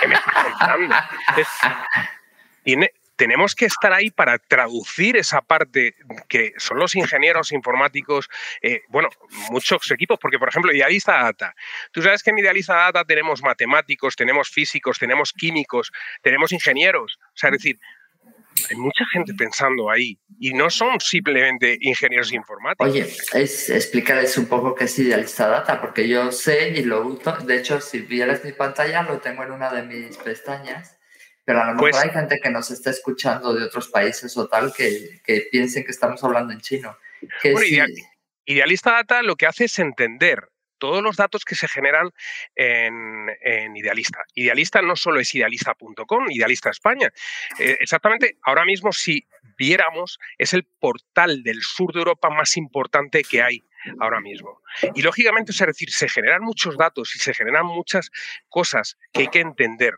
¿Qué 0.00 0.08
me 0.08 0.14
está 0.14 0.44
contando? 0.44 0.94
tiene, 2.64 2.92
tenemos 3.20 3.54
que 3.54 3.66
estar 3.66 3.92
ahí 3.92 4.10
para 4.10 4.38
traducir 4.38 5.18
esa 5.18 5.42
parte 5.42 5.94
que 6.26 6.54
son 6.56 6.78
los 6.78 6.94
ingenieros 6.94 7.52
informáticos, 7.52 8.30
eh, 8.62 8.80
bueno, 8.88 9.10
muchos 9.50 9.90
equipos, 9.90 10.18
porque 10.18 10.38
por 10.38 10.48
ejemplo, 10.48 10.72
Idealista 10.72 11.22
Data. 11.24 11.54
Tú 11.92 12.00
sabes 12.00 12.22
que 12.22 12.30
en 12.30 12.38
Idealista 12.38 12.74
Data 12.74 13.04
tenemos 13.04 13.42
matemáticos, 13.42 14.16
tenemos 14.16 14.48
físicos, 14.48 14.98
tenemos 14.98 15.34
químicos, 15.34 15.92
tenemos 16.22 16.50
ingenieros. 16.52 17.18
O 17.22 17.36
sea, 17.36 17.50
es 17.50 17.58
decir, 17.58 17.78
hay 18.70 18.76
mucha 18.76 19.04
gente 19.12 19.34
pensando 19.34 19.90
ahí 19.90 20.18
y 20.38 20.54
no 20.54 20.70
son 20.70 20.98
simplemente 20.98 21.76
ingenieros 21.78 22.32
informáticos. 22.32 22.88
Oye, 22.90 23.06
es 23.34 23.68
explicarles 23.68 24.38
un 24.38 24.46
poco 24.46 24.74
qué 24.74 24.84
es 24.84 24.98
Idealista 24.98 25.46
Data, 25.46 25.78
porque 25.78 26.08
yo 26.08 26.32
sé 26.32 26.70
y 26.70 26.84
lo 26.84 27.06
uso. 27.06 27.32
De 27.32 27.58
hecho, 27.58 27.82
si 27.82 27.98
vieras 27.98 28.42
mi 28.46 28.52
pantalla, 28.52 29.02
lo 29.02 29.18
tengo 29.18 29.42
en 29.42 29.50
una 29.50 29.70
de 29.70 29.82
mis 29.82 30.16
pestañas 30.16 30.96
pero 31.50 31.62
a 31.62 31.66
lo 31.66 31.72
mejor 31.72 31.90
pues 31.90 31.96
hay 31.96 32.10
gente 32.10 32.38
que 32.40 32.48
nos 32.48 32.70
está 32.70 32.90
escuchando 32.90 33.52
de 33.52 33.64
otros 33.64 33.88
países 33.88 34.36
o 34.36 34.46
tal 34.46 34.72
que, 34.72 35.20
que 35.24 35.48
piensen 35.50 35.82
que 35.82 35.90
estamos 35.90 36.22
hablando 36.22 36.52
en 36.52 36.60
chino. 36.60 36.96
Idealista 38.44 38.92
Data 38.92 39.20
lo 39.24 39.34
que 39.34 39.48
hace 39.48 39.64
es 39.64 39.76
entender 39.80 40.48
todos 40.78 41.02
los 41.02 41.16
datos 41.16 41.44
que 41.44 41.56
se 41.56 41.66
generan 41.66 42.10
en, 42.54 43.76
Idealista. 43.76 44.20
Idealista 44.32 44.80
no 44.80 44.94
solo 44.94 45.18
es 45.18 45.34
idealista.com, 45.34 46.30
Idealista 46.30 46.70
España. 46.70 47.12
Eh, 47.58 47.78
exactamente, 47.80 48.36
ahora 48.44 48.64
mismo 48.64 48.92
si 48.92 49.26
viéramos, 49.58 50.20
es 50.38 50.54
el 50.54 50.62
portal 50.62 51.42
del 51.42 51.62
sur 51.62 51.92
de 51.92 51.98
Europa 51.98 52.30
más 52.30 52.56
importante 52.56 53.24
que 53.24 53.42
hay 53.42 53.64
ahora 53.98 54.20
mismo. 54.20 54.62
Y 54.94 55.02
lógicamente, 55.02 55.50
es 55.50 55.58
decir, 55.58 55.90
se 55.90 56.08
generan 56.08 56.42
muchos 56.42 56.76
datos 56.76 57.16
y 57.16 57.18
se 57.18 57.34
generan 57.34 57.66
muchas 57.66 58.12
cosas 58.48 58.96
que 59.12 59.22
hay 59.22 59.28
que 59.28 59.40
entender. 59.40 59.94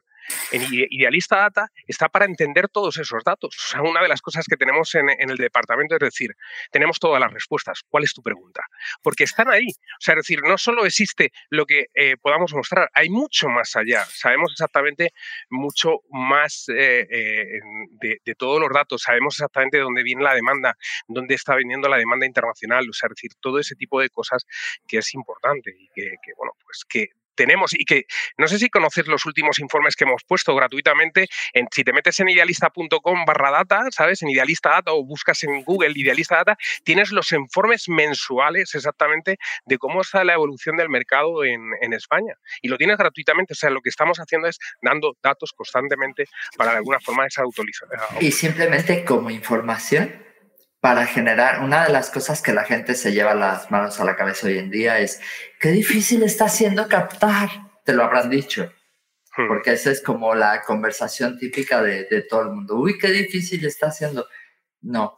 En 0.50 0.62
Idealista 0.70 1.36
Data 1.36 1.70
está 1.86 2.08
para 2.08 2.24
entender 2.24 2.68
todos 2.68 2.98
esos 2.98 3.22
datos. 3.24 3.56
O 3.56 3.70
sea, 3.70 3.82
una 3.82 4.02
de 4.02 4.08
las 4.08 4.20
cosas 4.20 4.46
que 4.46 4.56
tenemos 4.56 4.94
en, 4.94 5.08
el 5.18 5.36
departamento 5.36 5.94
es 5.94 6.00
decir, 6.00 6.34
tenemos 6.70 6.98
todas 6.98 7.20
las 7.20 7.32
respuestas. 7.32 7.82
¿Cuál 7.88 8.04
es 8.04 8.14
tu 8.14 8.22
pregunta? 8.22 8.64
Porque 9.02 9.24
están 9.24 9.50
ahí. 9.50 9.68
O 9.68 10.00
sea, 10.00 10.14
es 10.14 10.26
decir, 10.26 10.40
no 10.42 10.58
solo 10.58 10.84
existe 10.84 11.32
lo 11.50 11.66
que 11.66 11.86
eh, 11.94 12.16
podamos 12.20 12.52
mostrar, 12.54 12.90
hay 12.94 13.08
mucho 13.08 13.48
más 13.48 13.76
allá. 13.76 14.04
Sabemos 14.04 14.52
exactamente 14.52 15.12
mucho 15.50 16.00
más 16.10 16.68
eh, 16.68 17.06
eh, 17.10 17.60
de, 18.24 18.34
todos 18.34 18.60
los 18.60 18.70
datos. 18.70 19.02
Sabemos 19.02 19.34
exactamente 19.34 19.78
dónde 19.78 20.02
viene 20.02 20.22
la 20.22 20.34
demanda, 20.34 20.76
dónde 21.08 21.34
está 21.34 21.54
viniendo 21.56 21.88
la 21.88 21.96
demanda 21.96 22.26
internacional. 22.26 22.88
O 22.88 22.92
sea, 22.92 23.08
es 23.08 23.16
decir, 23.16 23.32
todo 23.40 23.58
ese 23.58 23.74
tipo 23.74 24.00
de 24.00 24.10
cosas 24.10 24.44
que 24.86 24.98
es 24.98 25.14
importante 25.14 25.74
y 25.78 25.88
que, 25.94 26.16
bueno, 26.36 26.52
pues 26.64 26.84
que 26.88 27.08
tenemos 27.34 27.74
y 27.74 27.84
que 27.84 28.06
no 28.36 28.48
sé 28.48 28.58
si 28.58 28.68
conoces 28.68 29.06
los 29.06 29.26
últimos 29.26 29.58
informes 29.58 29.96
que 29.96 30.04
hemos 30.04 30.22
puesto 30.24 30.54
gratuitamente. 30.54 31.28
En, 31.52 31.66
si 31.70 31.84
te 31.84 31.92
metes 31.92 32.18
en 32.20 32.28
idealista.com 32.28 33.24
barra 33.24 33.50
data, 33.50 33.84
¿sabes? 33.90 34.22
En 34.22 34.30
idealista 34.30 34.70
data 34.70 34.92
o 34.92 35.04
buscas 35.04 35.42
en 35.44 35.62
Google 35.64 35.92
idealista 35.94 36.36
data, 36.36 36.56
tienes 36.84 37.12
los 37.12 37.32
informes 37.32 37.88
mensuales 37.88 38.74
exactamente 38.74 39.38
de 39.66 39.78
cómo 39.78 40.00
está 40.00 40.24
la 40.24 40.34
evolución 40.34 40.76
del 40.76 40.88
mercado 40.88 41.44
en, 41.44 41.60
en 41.80 41.92
España. 41.92 42.34
Y 42.60 42.68
lo 42.68 42.78
tienes 42.78 42.96
gratuitamente. 42.96 43.52
O 43.52 43.56
sea, 43.56 43.70
lo 43.70 43.80
que 43.80 43.88
estamos 43.88 44.18
haciendo 44.18 44.48
es 44.48 44.58
dando 44.80 45.16
datos 45.22 45.52
constantemente 45.52 46.26
para 46.56 46.72
de 46.72 46.76
alguna 46.78 47.00
forma 47.00 47.26
esa 47.26 47.42
autorización. 47.42 48.00
Y 48.20 48.32
simplemente 48.32 49.04
como 49.04 49.30
información 49.30 50.31
para 50.82 51.06
generar, 51.06 51.62
una 51.62 51.84
de 51.84 51.92
las 51.92 52.10
cosas 52.10 52.42
que 52.42 52.52
la 52.52 52.64
gente 52.64 52.96
se 52.96 53.12
lleva 53.12 53.34
las 53.34 53.70
manos 53.70 54.00
a 54.00 54.04
la 54.04 54.16
cabeza 54.16 54.48
hoy 54.48 54.58
en 54.58 54.68
día 54.68 54.98
es, 54.98 55.20
qué 55.60 55.68
difícil 55.68 56.24
está 56.24 56.46
haciendo 56.46 56.88
captar, 56.88 57.48
te 57.84 57.92
lo 57.92 58.02
habrán 58.02 58.28
dicho, 58.28 58.68
hmm. 59.36 59.46
porque 59.46 59.74
esa 59.74 59.92
es 59.92 60.02
como 60.02 60.34
la 60.34 60.62
conversación 60.62 61.38
típica 61.38 61.80
de, 61.82 62.06
de 62.06 62.22
todo 62.22 62.42
el 62.42 62.50
mundo, 62.50 62.74
uy, 62.74 62.98
qué 62.98 63.12
difícil 63.12 63.64
está 63.64 63.86
haciendo. 63.86 64.26
No, 64.80 65.14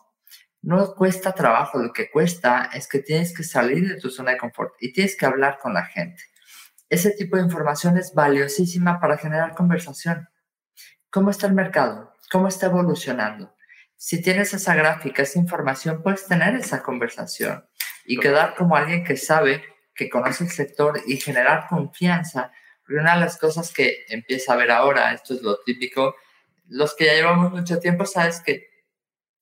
no 0.61 0.95
cuesta 0.95 1.33
trabajo, 1.33 1.79
lo 1.79 1.95
que 1.95 2.11
cuesta 2.11 2.69
es 2.75 2.87
que 2.87 2.99
tienes 2.99 3.35
que 3.35 3.43
salir 3.43 3.89
de 3.89 3.99
tu 3.99 4.11
zona 4.11 4.33
de 4.33 4.37
confort 4.37 4.75
y 4.81 4.93
tienes 4.93 5.17
que 5.17 5.25
hablar 5.25 5.59
con 5.63 5.73
la 5.73 5.87
gente. 5.87 6.25
Ese 6.91 7.13
tipo 7.13 7.39
de 7.39 7.43
información 7.43 7.97
es 7.97 8.13
valiosísima 8.13 9.01
para 9.01 9.17
generar 9.17 9.55
conversación. 9.55 10.29
¿Cómo 11.09 11.31
está 11.31 11.47
el 11.47 11.55
mercado? 11.55 12.13
¿Cómo 12.31 12.49
está 12.49 12.67
evolucionando? 12.67 13.54
Si 14.05 14.21
tienes 14.21 14.53
esa 14.53 14.75
gráfica, 14.75 15.23
esa 15.23 15.39
información, 15.39 16.03
puedes 16.03 16.27
tener 16.27 16.55
esa 16.57 16.83
conversación 16.83 17.65
y 18.05 18.19
quedar 18.19 18.55
como 18.55 18.77
alguien 18.77 19.03
que 19.03 19.17
sabe, 19.17 19.65
que 19.95 20.11
conoce 20.11 20.45
el 20.45 20.51
sector 20.51 21.01
y 21.07 21.17
generar 21.17 21.69
confianza. 21.71 22.53
Porque 22.83 23.01
una 23.01 23.15
de 23.15 23.21
las 23.21 23.39
cosas 23.39 23.73
que 23.73 24.05
empieza 24.09 24.53
a 24.53 24.57
ver 24.57 24.73
ahora, 24.73 25.15
esto 25.15 25.33
es 25.33 25.41
lo 25.41 25.59
típico, 25.65 26.17
los 26.69 26.95
que 26.95 27.07
ya 27.07 27.15
llevamos 27.15 27.51
mucho 27.51 27.79
tiempo, 27.79 28.05
sabes 28.05 28.43
que 28.43 28.69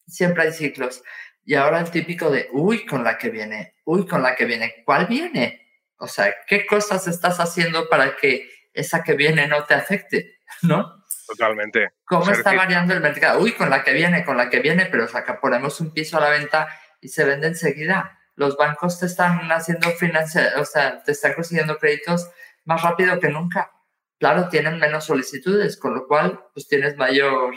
siempre 0.06 0.44
hay 0.44 0.52
ciclos. 0.52 1.02
Y 1.44 1.54
ahora 1.54 1.80
el 1.80 1.90
típico 1.90 2.30
de, 2.30 2.48
uy, 2.52 2.86
con 2.86 3.02
la 3.02 3.18
que 3.18 3.30
viene, 3.30 3.74
uy, 3.84 4.06
con 4.06 4.22
la 4.22 4.36
que 4.36 4.44
viene, 4.44 4.84
¿cuál 4.84 5.08
viene? 5.08 5.72
O 5.96 6.06
sea, 6.06 6.32
¿qué 6.46 6.66
cosas 6.66 7.08
estás 7.08 7.40
haciendo 7.40 7.88
para 7.88 8.14
que 8.14 8.48
esa 8.72 9.02
que 9.02 9.14
viene 9.14 9.48
no 9.48 9.64
te 9.64 9.74
afecte? 9.74 10.38
¿No? 10.62 11.01
Totalmente. 11.27 11.93
¿Cómo 12.05 12.31
está 12.31 12.55
variando 12.55 12.95
el 12.95 13.01
mercado? 13.01 13.41
Uy, 13.41 13.53
con 13.53 13.70
la 13.70 13.83
que 13.85 13.93
viene, 13.93 14.25
con 14.25 14.37
la 14.37 14.51
que 14.51 14.61
viene, 14.61 14.87
pero 14.87 15.09
saca, 15.09 15.41
ponemos 15.41 15.81
un 15.81 15.93
piso 15.93 16.16
a 16.16 16.20
la 16.20 16.31
venta 16.31 16.68
y 17.01 17.09
se 17.09 17.25
vende 17.25 17.49
enseguida. 17.49 18.18
Los 18.35 18.57
bancos 18.57 18.99
te 18.99 19.07
están 19.07 19.51
haciendo 19.51 19.91
financiar, 19.91 20.59
o 20.59 20.64
sea, 20.64 21.03
te 21.03 21.12
están 21.12 21.35
consiguiendo 21.35 21.79
créditos 21.79 22.31
más 22.64 22.83
rápido 22.83 23.18
que 23.20 23.29
nunca. 23.29 23.73
Claro, 24.18 24.49
tienen 24.49 24.79
menos 24.79 25.05
solicitudes, 25.05 25.77
con 25.77 25.95
lo 25.95 26.07
cual, 26.07 26.45
pues 26.55 26.68
tienes 26.68 26.97
mayor, 26.97 27.55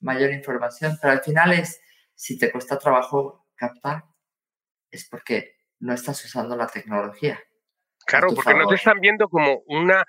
mayor 0.00 0.32
información. 0.32 0.98
Pero 1.00 1.12
al 1.12 1.22
final 1.22 1.52
es, 1.52 1.80
si 2.14 2.38
te 2.38 2.50
cuesta 2.50 2.78
trabajo 2.78 3.46
captar, 3.54 4.04
es 4.90 5.08
porque 5.08 5.56
no 5.80 5.92
estás 5.92 6.24
usando 6.24 6.56
la 6.56 6.66
tecnología. 6.66 7.38
Claro, 8.06 8.28
porque 8.34 8.54
no 8.54 8.66
te 8.66 8.74
están 8.74 9.00
viendo 9.00 9.28
como 9.28 9.62
una, 9.66 10.04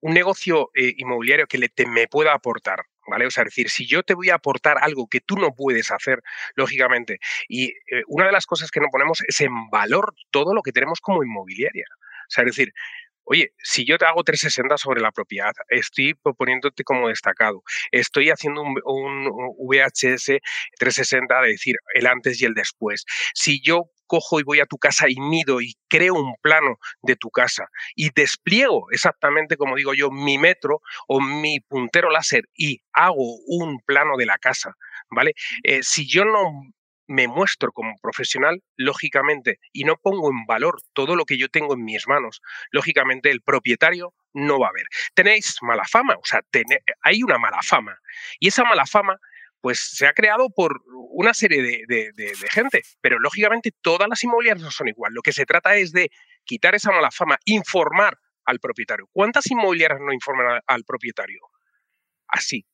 un 0.00 0.14
negocio 0.14 0.70
eh, 0.74 0.94
inmobiliario 0.96 1.46
que 1.46 1.58
le, 1.58 1.68
te, 1.68 1.86
me 1.86 2.08
pueda 2.08 2.32
aportar. 2.32 2.80
¿Vale? 3.08 3.24
O 3.24 3.30
sea, 3.30 3.44
es 3.44 3.50
decir, 3.50 3.70
si 3.70 3.86
yo 3.86 4.02
te 4.02 4.14
voy 4.14 4.30
a 4.30 4.34
aportar 4.34 4.78
algo 4.80 5.06
que 5.06 5.20
tú 5.20 5.36
no 5.36 5.54
puedes 5.54 5.92
hacer, 5.92 6.22
lógicamente, 6.56 7.20
y 7.46 7.66
eh, 7.68 8.02
una 8.08 8.26
de 8.26 8.32
las 8.32 8.46
cosas 8.46 8.72
que 8.72 8.80
no 8.80 8.88
ponemos 8.90 9.22
es 9.28 9.40
en 9.42 9.70
valor 9.70 10.12
todo 10.32 10.52
lo 10.54 10.62
que 10.62 10.72
tenemos 10.72 11.00
como 11.00 11.22
inmobiliaria. 11.22 11.86
O 11.88 12.30
sea, 12.30 12.42
es 12.42 12.56
decir, 12.56 12.72
Oye, 13.28 13.52
si 13.58 13.84
yo 13.84 13.98
te 13.98 14.04
hago 14.04 14.22
360 14.22 14.78
sobre 14.78 15.00
la 15.00 15.10
propiedad, 15.10 15.50
estoy 15.68 16.14
proponiéndote 16.14 16.84
como 16.84 17.08
destacado, 17.08 17.64
estoy 17.90 18.30
haciendo 18.30 18.62
un, 18.62 18.80
un, 18.84 19.26
VHS 19.58 20.38
360 20.78 21.40
de 21.42 21.48
decir 21.48 21.74
el 21.94 22.06
antes 22.06 22.40
y 22.40 22.44
el 22.44 22.54
después. 22.54 23.04
Si 23.34 23.60
yo 23.60 23.90
cojo 24.06 24.40
y 24.40 24.42
voy 24.42 24.60
a 24.60 24.66
tu 24.66 24.78
casa 24.78 25.06
y 25.08 25.16
mido 25.20 25.60
y 25.60 25.74
creo 25.88 26.14
un 26.14 26.34
plano 26.40 26.78
de 27.02 27.16
tu 27.16 27.30
casa 27.30 27.68
y 27.94 28.10
despliego 28.14 28.90
exactamente, 28.90 29.56
como 29.56 29.76
digo 29.76 29.94
yo, 29.94 30.10
mi 30.10 30.38
metro 30.38 30.80
o 31.08 31.20
mi 31.20 31.60
puntero 31.60 32.10
láser 32.10 32.48
y 32.54 32.80
hago 32.92 33.36
un 33.46 33.80
plano 33.80 34.16
de 34.16 34.26
la 34.26 34.38
casa, 34.38 34.74
¿vale? 35.10 35.34
Eh, 35.62 35.80
si 35.82 36.06
yo 36.06 36.24
no 36.24 36.52
me 37.08 37.28
muestro 37.28 37.72
como 37.72 37.94
profesional, 38.02 38.62
lógicamente, 38.76 39.60
y 39.72 39.84
no 39.84 39.96
pongo 39.96 40.30
en 40.30 40.44
valor 40.46 40.80
todo 40.92 41.14
lo 41.14 41.24
que 41.24 41.38
yo 41.38 41.48
tengo 41.48 41.74
en 41.74 41.84
mis 41.84 42.06
manos, 42.08 42.40
lógicamente 42.70 43.30
el 43.30 43.42
propietario 43.42 44.12
no 44.32 44.58
va 44.58 44.68
a 44.68 44.72
ver. 44.72 44.86
Tenéis 45.14 45.56
mala 45.62 45.84
fama, 45.84 46.14
o 46.14 46.24
sea, 46.24 46.40
hay 47.02 47.22
una 47.22 47.38
mala 47.38 47.62
fama. 47.62 47.98
Y 48.40 48.48
esa 48.48 48.64
mala 48.64 48.86
fama 48.86 49.18
pues 49.66 49.80
se 49.80 50.06
ha 50.06 50.12
creado 50.12 50.48
por 50.48 50.80
una 51.10 51.34
serie 51.34 51.60
de, 51.60 52.32
gente, 52.52 52.82
pero 53.00 53.18
lógicamente 53.18 53.72
todas 53.80 54.08
las 54.08 54.22
inmobiliarias 54.22 54.62
no 54.62 54.70
son 54.70 54.86
igual. 54.86 55.12
Lo 55.12 55.22
que 55.22 55.32
se 55.32 55.44
trata 55.44 55.74
es 55.74 55.90
de 55.90 56.08
quitar 56.44 56.76
esa 56.76 56.92
mala 56.92 57.10
fama, 57.10 57.36
informar 57.46 58.16
al 58.44 58.60
propietario. 58.60 59.08
¿Cuántas 59.10 59.50
inmobiliarias 59.50 59.98
no 60.00 60.12
informan 60.12 60.60
al 60.64 60.84
propietario? 60.84 61.40
Así, 62.28 62.64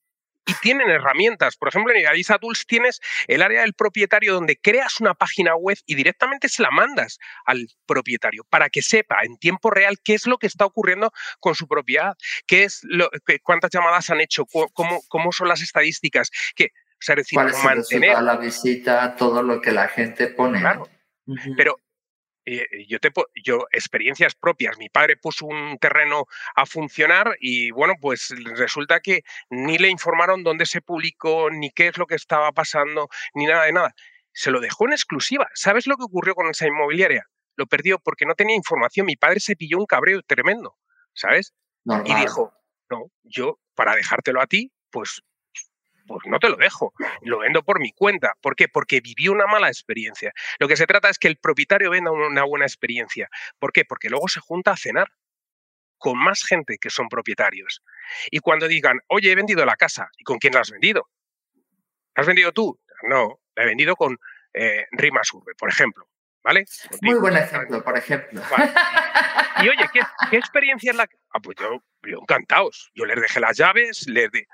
y 0.47 0.55
tienen 0.61 0.91
herramientas. 0.91 1.57
Por 1.57 1.69
ejemplo, 1.69 1.93
en 1.93 2.01
Idealista 2.01 2.39
Tools 2.39 2.67
tienes 2.67 3.01
el 3.27 3.43
área 3.43 3.63
del 3.63 3.75
propietario 3.75 4.35
donde 4.35 4.57
creas 4.57 5.01
una 5.01 5.15
página 5.15 5.55
web 5.55 5.79
y 5.87 5.95
directamente 5.95 6.49
se 6.49 6.63
la 6.63 6.71
mandas 6.71 7.19
al 7.47 7.69
propietario 7.87 8.45
para 8.51 8.69
que 8.69 8.83
sepa 8.83 9.21
en 9.23 9.39
tiempo 9.39 9.71
real 9.71 9.99
qué 10.03 10.15
es 10.15 10.27
lo 10.27 10.39
que 10.39 10.47
está 10.47 10.65
ocurriendo 10.65 11.13
con 11.41 11.55
su 11.55 11.69
propiedad, 11.69 12.17
qué 12.47 12.65
es 12.65 12.81
lo, 12.83 13.09
cuántas 13.43 13.71
llamadas 13.71 14.11
han 14.11 14.21
hecho, 14.21 14.45
cómo, 14.47 15.01
cómo 15.09 15.33
son 15.33 15.49
las 15.49 15.63
estadísticas, 15.63 16.31
que 16.55 16.71
o 17.03 17.05
sea, 17.05 17.17
decir, 17.17 17.37
mantener 17.37 18.23
la 18.23 18.37
visita, 18.37 19.17
todo 19.17 19.43
lo 19.43 19.61
que 19.61 19.73
la 19.73 19.89
gente 19.89 20.29
pone. 20.29 20.61
Claro. 20.61 20.89
Pero 21.57 21.77
eh, 22.45 22.87
yo, 22.87 23.01
te, 23.01 23.11
yo, 23.45 23.67
experiencias 23.73 24.37
propias, 24.37 24.79
mi 24.79 24.89
padre 24.89 25.17
puso 25.17 25.47
un 25.47 25.79
terreno 25.79 26.27
a 26.55 26.65
funcionar 26.65 27.37
y 27.41 27.73
bueno, 27.73 27.95
pues 28.01 28.33
resulta 28.57 29.01
que 29.01 29.25
ni 29.51 29.79
le 29.79 29.89
informaron 29.89 30.45
dónde 30.45 30.65
se 30.67 30.81
publicó, 30.81 31.51
ni 31.51 31.73
qué 31.73 31.89
es 31.89 31.99
lo 31.99 32.07
que 32.07 32.15
estaba 32.15 32.53
pasando, 32.53 33.09
ni 33.35 33.47
nada 33.47 33.65
de 33.65 33.73
nada. 33.73 33.95
Se 34.33 34.53
lo 34.53 34.61
dejó 34.61 34.87
en 34.87 34.93
exclusiva. 34.93 35.49
¿Sabes 35.55 35.89
lo 35.89 35.97
que 35.97 36.05
ocurrió 36.05 36.37
con 36.37 36.49
esa 36.49 36.69
inmobiliaria? 36.69 37.29
Lo 37.57 37.67
perdió 37.67 37.99
porque 37.99 38.27
no 38.27 38.35
tenía 38.35 38.55
información. 38.55 39.07
Mi 39.07 39.17
padre 39.17 39.41
se 39.41 39.57
pilló 39.57 39.79
un 39.79 39.87
cabreo 39.87 40.23
tremendo, 40.23 40.77
¿sabes? 41.15 41.53
Y 42.05 42.15
dijo, 42.15 42.55
no, 42.89 43.11
yo 43.25 43.59
para 43.75 43.97
dejártelo 43.97 44.41
a 44.41 44.47
ti, 44.47 44.73
pues 44.91 45.23
pues 46.13 46.27
no 46.27 46.39
te 46.39 46.51
lo 46.51 46.57
dejo, 46.57 46.93
lo 47.23 47.39
vendo 47.39 47.63
por 47.63 47.81
mi 47.81 47.93
cuenta. 47.93 48.35
¿Por 48.43 48.55
qué? 48.55 48.69
Porque 48.69 49.01
viví 49.01 49.29
una 49.29 49.47
mala 49.47 49.69
experiencia. 49.69 50.33
Lo 50.59 50.69
que 50.69 50.77
se 50.77 50.87
trata 50.87 51.09
es 51.09 51.19
que 51.19 51.29
el 51.29 51.39
propietario 51.39 51.91
venda 51.91 52.11
una 52.11 52.45
buena 52.45 52.67
experiencia. 52.67 53.31
¿Por 53.59 53.73
qué? 53.73 53.85
Porque 53.87 54.11
luego 54.11 54.29
se 54.29 54.41
junta 54.41 54.73
a 54.73 54.77
cenar 54.77 55.09
con 55.97 56.19
más 56.19 56.45
gente 56.45 56.77
que 56.79 56.91
son 56.91 57.09
propietarios. 57.09 57.83
Y 58.31 58.41
cuando 58.41 58.69
digan, 58.69 58.99
oye, 59.07 59.31
he 59.31 59.35
vendido 59.35 59.65
la 59.65 59.77
casa, 59.77 60.11
¿y 60.19 60.25
con 60.25 60.39
quién 60.39 60.53
la 60.53 60.61
has 60.61 60.71
vendido? 60.71 61.09
¿La 62.15 62.21
has 62.21 62.27
vendido 62.27 62.53
tú? 62.53 62.79
No, 63.09 63.41
la 63.57 63.63
he 63.63 63.67
vendido 63.67 63.97
con 63.97 64.19
eh, 64.53 64.87
Rimas 64.91 65.33
Urbe, 65.33 65.55
por 65.55 65.71
ejemplo. 65.71 66.07
¿Vale? 66.45 66.65
Muy 67.03 67.15
buen 67.15 67.37
ejemplo, 67.37 67.83
por 67.83 67.97
ejemplo. 67.97 68.43
Y 69.63 69.69
oye, 69.69 69.89
¿qué, 69.93 70.01
experiencia 70.37 70.91
es 70.91 70.97
la 70.97 71.07
que.? 71.07 71.17
Ah, 71.31 71.39
pues 71.41 71.57
yo, 71.61 71.85
yo 72.03 72.19
encantados. 72.21 72.91
Yo 72.95 73.05
les 73.05 73.21
dejé 73.21 73.39
las 73.39 73.57
llaves, 73.57 74.09
les, 74.09 74.31
de, 74.33 74.49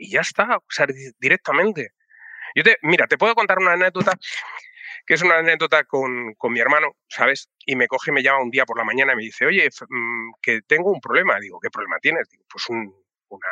y 0.00 0.10
ya 0.10 0.20
está, 0.20 0.56
o 0.56 0.64
sea, 0.68 0.86
directamente. 1.18 1.92
Yo 2.54 2.64
te, 2.64 2.78
mira, 2.82 3.06
te 3.06 3.18
puedo 3.18 3.34
contar 3.34 3.58
una 3.58 3.72
anécdota 3.72 4.12
que 5.06 5.14
es 5.14 5.22
una 5.22 5.38
anécdota 5.38 5.84
con, 5.84 6.34
con, 6.34 6.52
mi 6.52 6.60
hermano, 6.60 6.96
¿sabes? 7.08 7.50
Y 7.66 7.74
me 7.76 7.88
coge 7.88 8.10
y 8.10 8.14
me 8.14 8.22
llama 8.22 8.42
un 8.42 8.50
día 8.50 8.64
por 8.64 8.78
la 8.78 8.84
mañana 8.84 9.12
y 9.12 9.16
me 9.16 9.22
dice, 9.22 9.46
oye, 9.46 9.68
mm, 9.88 10.32
que 10.42 10.60
tengo 10.62 10.92
un 10.92 11.00
problema. 11.00 11.38
Digo, 11.40 11.58
¿qué 11.60 11.70
problema 11.70 11.98
tienes? 12.00 12.28
Pues 12.48 12.68
un, 12.68 12.94
una, 13.28 13.48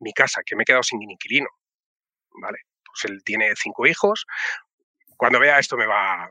mi 0.00 0.12
casa, 0.12 0.42
que 0.44 0.56
me 0.56 0.62
he 0.62 0.64
quedado 0.64 0.82
sin 0.82 1.02
inquilino. 1.02 1.48
Vale, 2.40 2.58
pues 2.84 3.10
él 3.10 3.22
tiene 3.24 3.54
cinco 3.56 3.86
hijos. 3.86 4.26
Cuando 5.16 5.40
vea 5.40 5.58
esto 5.58 5.76
me 5.76 5.86
va, 5.86 6.30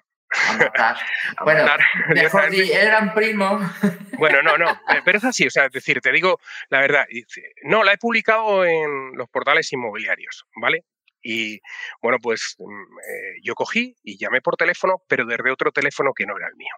bueno, 1.43 1.65
mejor 2.09 2.53
eran 2.53 3.13
primos. 3.13 3.63
Bueno, 4.15 4.41
no, 4.41 4.57
no, 4.57 4.69
eh, 4.69 5.01
pero 5.03 5.17
es 5.17 5.23
así, 5.23 5.47
o 5.47 5.49
sea, 5.49 5.65
es 5.65 5.71
decir, 5.71 5.99
te 5.99 6.11
digo 6.11 6.39
la 6.69 6.79
verdad, 6.79 7.05
no, 7.63 7.83
la 7.83 7.93
he 7.93 7.97
publicado 7.97 8.63
en 8.63 9.17
los 9.17 9.27
portales 9.27 9.73
inmobiliarios, 9.73 10.45
¿vale? 10.55 10.85
Y 11.23 11.61
bueno, 12.01 12.19
pues 12.21 12.55
mm, 12.59 12.99
eh, 12.99 13.39
yo 13.41 13.55
cogí 13.55 13.95
y 14.03 14.17
llamé 14.17 14.41
por 14.41 14.55
teléfono, 14.55 15.01
pero 15.07 15.25
desde 15.25 15.51
otro 15.51 15.71
teléfono 15.71 16.13
que 16.13 16.25
no 16.25 16.37
era 16.37 16.47
el 16.47 16.55
mío. 16.55 16.73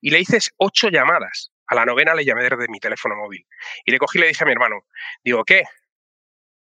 Y 0.00 0.10
le 0.10 0.20
hice 0.20 0.38
ocho 0.58 0.88
llamadas. 0.88 1.50
A 1.66 1.74
la 1.74 1.84
novena 1.84 2.14
le 2.14 2.24
llamé 2.24 2.44
desde 2.44 2.68
mi 2.68 2.78
teléfono 2.78 3.16
móvil. 3.16 3.44
Y 3.84 3.90
le 3.90 3.98
cogí 3.98 4.18
y 4.18 4.20
le 4.20 4.28
dije 4.28 4.44
a 4.44 4.46
mi 4.46 4.52
hermano, 4.52 4.86
digo, 5.24 5.44
¿qué? 5.44 5.64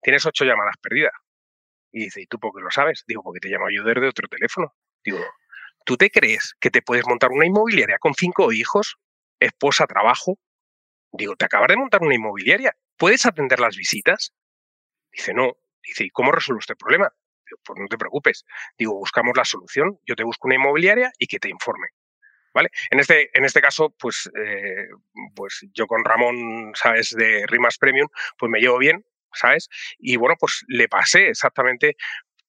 Tienes 0.02 0.26
ocho 0.26 0.46
llamadas 0.46 0.76
perdidas. 0.78 1.14
Y 1.92 2.06
dice, 2.06 2.22
¿y 2.22 2.28
tú 2.28 2.40
por 2.40 2.54
qué 2.54 2.62
lo 2.62 2.70
sabes? 2.70 3.04
Digo, 3.08 3.24
porque 3.24 3.40
te 3.40 3.50
llamo 3.50 3.70
yo 3.72 3.84
desde 3.84 4.08
otro 4.08 4.28
teléfono. 4.28 4.74
Digo, 5.04 5.20
¿Tú 5.86 5.98
te 5.98 6.10
crees 6.10 6.56
que 6.60 6.70
te 6.70 6.82
puedes 6.82 7.06
montar 7.06 7.32
una 7.32 7.46
inmobiliaria 7.46 7.98
con 8.00 8.14
cinco 8.14 8.52
hijos, 8.52 8.98
esposa, 9.40 9.86
trabajo? 9.86 10.38
Digo, 11.12 11.36
te 11.36 11.46
acabas 11.46 11.68
de 11.68 11.78
montar 11.78 12.02
una 12.02 12.16
inmobiliaria. 12.16 12.76
¿Puedes 12.98 13.26
atender 13.26 13.60
las 13.60 13.76
visitas? 13.76 14.34
Dice, 15.12 15.34
no. 15.34 15.54
Dice, 15.84 16.06
¿y 16.06 16.10
cómo 16.10 16.32
resuelvo 16.32 16.60
este 16.60 16.76
problema? 16.76 17.12
Pues 17.64 17.80
no 17.80 17.88
te 17.88 17.98
preocupes. 17.98 18.46
Digo, 18.78 18.96
buscamos 18.96 19.36
la 19.36 19.46
solución. 19.46 20.00
Yo 20.06 20.16
te 20.16 20.24
busco 20.24 20.48
una 20.48 20.56
inmobiliaria 20.56 21.12
y 21.20 21.28
que 21.28 21.40
te 21.40 21.50
informe. 21.50 21.88
¿Vale? 22.54 22.70
En 22.92 23.00
este, 23.00 23.36
en 23.38 23.46
este 23.46 23.62
caso, 23.62 23.96
pues, 23.98 24.30
eh, 24.40 24.88
pues 25.36 25.66
yo 25.74 25.88
con 25.88 26.06
Ramón, 26.06 26.72
¿sabes? 26.76 27.10
De 27.10 27.46
Rimas 27.48 27.80
Premium, 27.80 28.08
pues 28.38 28.50
me 28.50 28.60
llevo 28.60 28.78
bien, 28.78 29.04
¿sabes? 29.34 29.70
Y 29.98 30.18
bueno, 30.18 30.36
pues 30.40 30.64
le 30.68 30.88
pasé 30.88 31.30
exactamente 31.30 31.96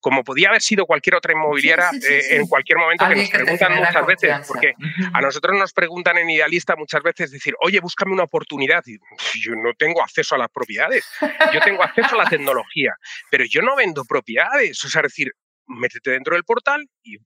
como 0.05 0.23
podía 0.23 0.49
haber 0.49 0.61
sido 0.61 0.85
cualquier 0.85 1.15
otra 1.15 1.33
inmobiliaria 1.33 1.89
eh, 2.07 2.35
en 2.35 2.45
cualquier 2.45 2.77
momento 2.77 3.09
que 3.09 3.15
nos 3.15 3.27
preguntan 3.31 3.75
muchas 3.75 4.05
veces, 4.05 4.47
porque 4.47 4.75
a 5.11 5.19
nosotros 5.19 5.57
nos 5.57 5.73
preguntan 5.73 6.19
en 6.19 6.29
Idealista 6.29 6.75
muchas 6.75 7.01
veces 7.01 7.31
decir, 7.31 7.55
oye, 7.59 7.79
búscame 7.79 8.13
una 8.13 8.21
oportunidad. 8.21 8.83
Y 8.85 8.99
yo 9.41 9.55
no 9.55 9.73
tengo 9.73 10.03
acceso 10.03 10.35
a 10.35 10.37
las 10.37 10.49
propiedades, 10.49 11.07
yo 11.51 11.59
tengo 11.61 11.81
acceso 11.81 12.13
a 12.13 12.23
la 12.23 12.29
tecnología, 12.29 12.93
pero 13.31 13.45
yo 13.45 13.63
no 13.63 13.75
vendo 13.75 14.05
propiedades. 14.05 14.85
O 14.85 14.89
sea, 14.89 15.01
es 15.01 15.05
decir, 15.05 15.31
métete 15.65 16.11
dentro 16.11 16.35
del 16.35 16.43
portal 16.43 16.87
y 17.01 17.17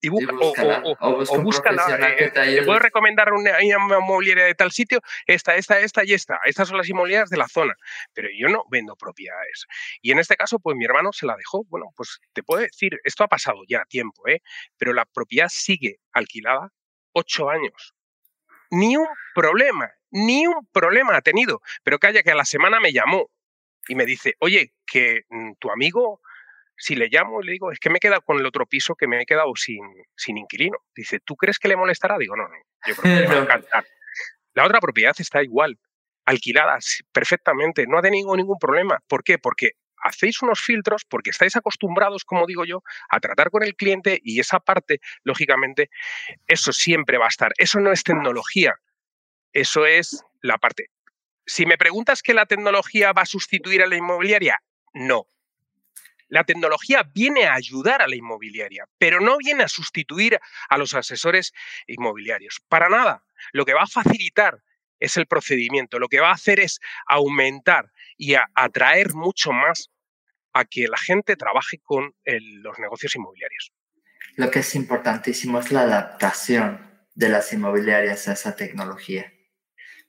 y 0.00 0.08
busca, 0.08 0.32
o, 1.00 1.42
busca 1.42 1.70
eh, 2.18 2.30
te, 2.30 2.62
puedo 2.62 2.78
recomendar 2.78 3.32
una, 3.32 3.62
inmobiliaria 3.62 4.44
de 4.44 4.54
tal 4.54 4.70
sitio, 4.70 5.00
esta, 5.26 5.56
esta, 5.56 5.80
esta 5.80 6.04
y 6.04 6.12
esta. 6.12 6.38
Estas 6.44 6.68
son 6.68 6.76
las 6.76 6.88
inmobiliarias 6.88 7.30
de 7.30 7.36
la 7.36 7.48
zona, 7.48 7.74
pero 8.12 8.28
yo 8.36 8.48
no 8.48 8.64
vendo 8.70 8.94
propiedades. 8.96 9.66
Y 10.00 10.12
en 10.12 10.18
este 10.18 10.36
caso, 10.36 10.58
pues 10.60 10.76
mi 10.76 10.84
hermano 10.84 11.12
se 11.12 11.26
la 11.26 11.36
dejó. 11.36 11.64
Bueno, 11.64 11.86
pues 11.96 12.20
te 12.32 12.42
puedo 12.42 12.62
decir, 12.62 12.98
esto 13.04 13.24
ha 13.24 13.28
pasado 13.28 13.62
ya 13.68 13.84
tiempo, 13.86 14.28
¿eh? 14.28 14.40
pero 14.76 14.92
la 14.92 15.04
propiedad 15.04 15.48
sigue 15.50 15.98
alquilada 16.12 16.70
ocho 17.12 17.50
años. 17.50 17.94
Ni 18.70 18.96
un 18.96 19.08
problema, 19.34 19.90
ni 20.10 20.46
un 20.46 20.66
problema 20.72 21.16
ha 21.16 21.22
tenido. 21.22 21.60
Pero 21.82 21.98
calla 21.98 22.22
que 22.22 22.30
a 22.30 22.36
la 22.36 22.44
semana 22.44 22.78
me 22.80 22.92
llamó 22.92 23.30
y 23.88 23.94
me 23.94 24.04
dice, 24.04 24.34
oye, 24.40 24.74
que 24.86 25.22
mm, 25.28 25.52
tu 25.58 25.70
amigo 25.70 26.20
si 26.78 26.94
le 26.94 27.08
llamo 27.10 27.42
y 27.42 27.46
le 27.46 27.52
digo, 27.52 27.72
es 27.72 27.80
que 27.80 27.90
me 27.90 27.96
he 27.96 28.00
quedado 28.00 28.22
con 28.22 28.38
el 28.38 28.46
otro 28.46 28.66
piso 28.66 28.94
que 28.94 29.08
me 29.08 29.20
he 29.20 29.26
quedado 29.26 29.52
sin, 29.56 29.82
sin 30.16 30.38
inquilino. 30.38 30.78
Dice, 30.94 31.20
¿tú 31.20 31.36
crees 31.36 31.58
que 31.58 31.68
le 31.68 31.76
molestará? 31.76 32.16
Digo, 32.16 32.36
no, 32.36 32.44
no, 32.44 32.54
yo 32.86 32.94
creo 32.96 33.14
que 33.14 33.20
le 33.20 33.26
va 33.26 33.34
a 33.34 33.42
encantar. 33.42 33.86
La 34.54 34.64
otra 34.64 34.80
propiedad 34.80 35.14
está 35.18 35.42
igual, 35.42 35.78
alquilada 36.24 36.78
perfectamente, 37.12 37.86
no 37.86 37.98
ha 37.98 38.02
tenido 38.02 38.34
ningún 38.36 38.58
problema. 38.58 38.98
¿Por 39.08 39.24
qué? 39.24 39.38
Porque 39.38 39.72
hacéis 40.02 40.40
unos 40.42 40.60
filtros, 40.60 41.04
porque 41.04 41.30
estáis 41.30 41.56
acostumbrados, 41.56 42.24
como 42.24 42.46
digo 42.46 42.64
yo, 42.64 42.82
a 43.08 43.20
tratar 43.20 43.50
con 43.50 43.62
el 43.62 43.74
cliente 43.74 44.20
y 44.22 44.40
esa 44.40 44.60
parte, 44.60 45.00
lógicamente, 45.24 45.90
eso 46.46 46.72
siempre 46.72 47.18
va 47.18 47.26
a 47.26 47.28
estar. 47.28 47.52
Eso 47.58 47.80
no 47.80 47.92
es 47.92 48.04
tecnología, 48.04 48.76
eso 49.52 49.86
es 49.86 50.24
la 50.40 50.58
parte. 50.58 50.90
Si 51.46 51.66
me 51.66 51.78
preguntas 51.78 52.22
que 52.22 52.34
la 52.34 52.46
tecnología 52.46 53.12
va 53.12 53.22
a 53.22 53.26
sustituir 53.26 53.82
a 53.82 53.86
la 53.86 53.96
inmobiliaria, 53.96 54.62
no, 54.92 55.26
la 56.28 56.44
tecnología 56.44 57.02
viene 57.14 57.46
a 57.46 57.54
ayudar 57.54 58.02
a 58.02 58.08
la 58.08 58.16
inmobiliaria, 58.16 58.86
pero 58.98 59.20
no 59.20 59.38
viene 59.38 59.64
a 59.64 59.68
sustituir 59.68 60.38
a 60.68 60.78
los 60.78 60.94
asesores 60.94 61.52
inmobiliarios. 61.86 62.60
Para 62.68 62.88
nada. 62.88 63.24
Lo 63.52 63.64
que 63.64 63.74
va 63.74 63.82
a 63.82 63.86
facilitar 63.86 64.62
es 65.00 65.16
el 65.16 65.26
procedimiento. 65.26 65.98
Lo 65.98 66.08
que 66.08 66.20
va 66.20 66.30
a 66.30 66.34
hacer 66.34 66.60
es 66.60 66.80
aumentar 67.06 67.90
y 68.16 68.34
atraer 68.54 69.14
mucho 69.14 69.52
más 69.52 69.90
a 70.52 70.64
que 70.64 70.88
la 70.88 70.98
gente 70.98 71.36
trabaje 71.36 71.78
con 71.82 72.14
los 72.24 72.78
negocios 72.78 73.14
inmobiliarios. 73.14 73.72
Lo 74.36 74.50
que 74.50 74.60
es 74.60 74.74
importantísimo 74.74 75.60
es 75.60 75.72
la 75.72 75.82
adaptación 75.82 77.06
de 77.14 77.28
las 77.28 77.52
inmobiliarias 77.52 78.28
a 78.28 78.32
esa 78.32 78.54
tecnología. 78.54 79.32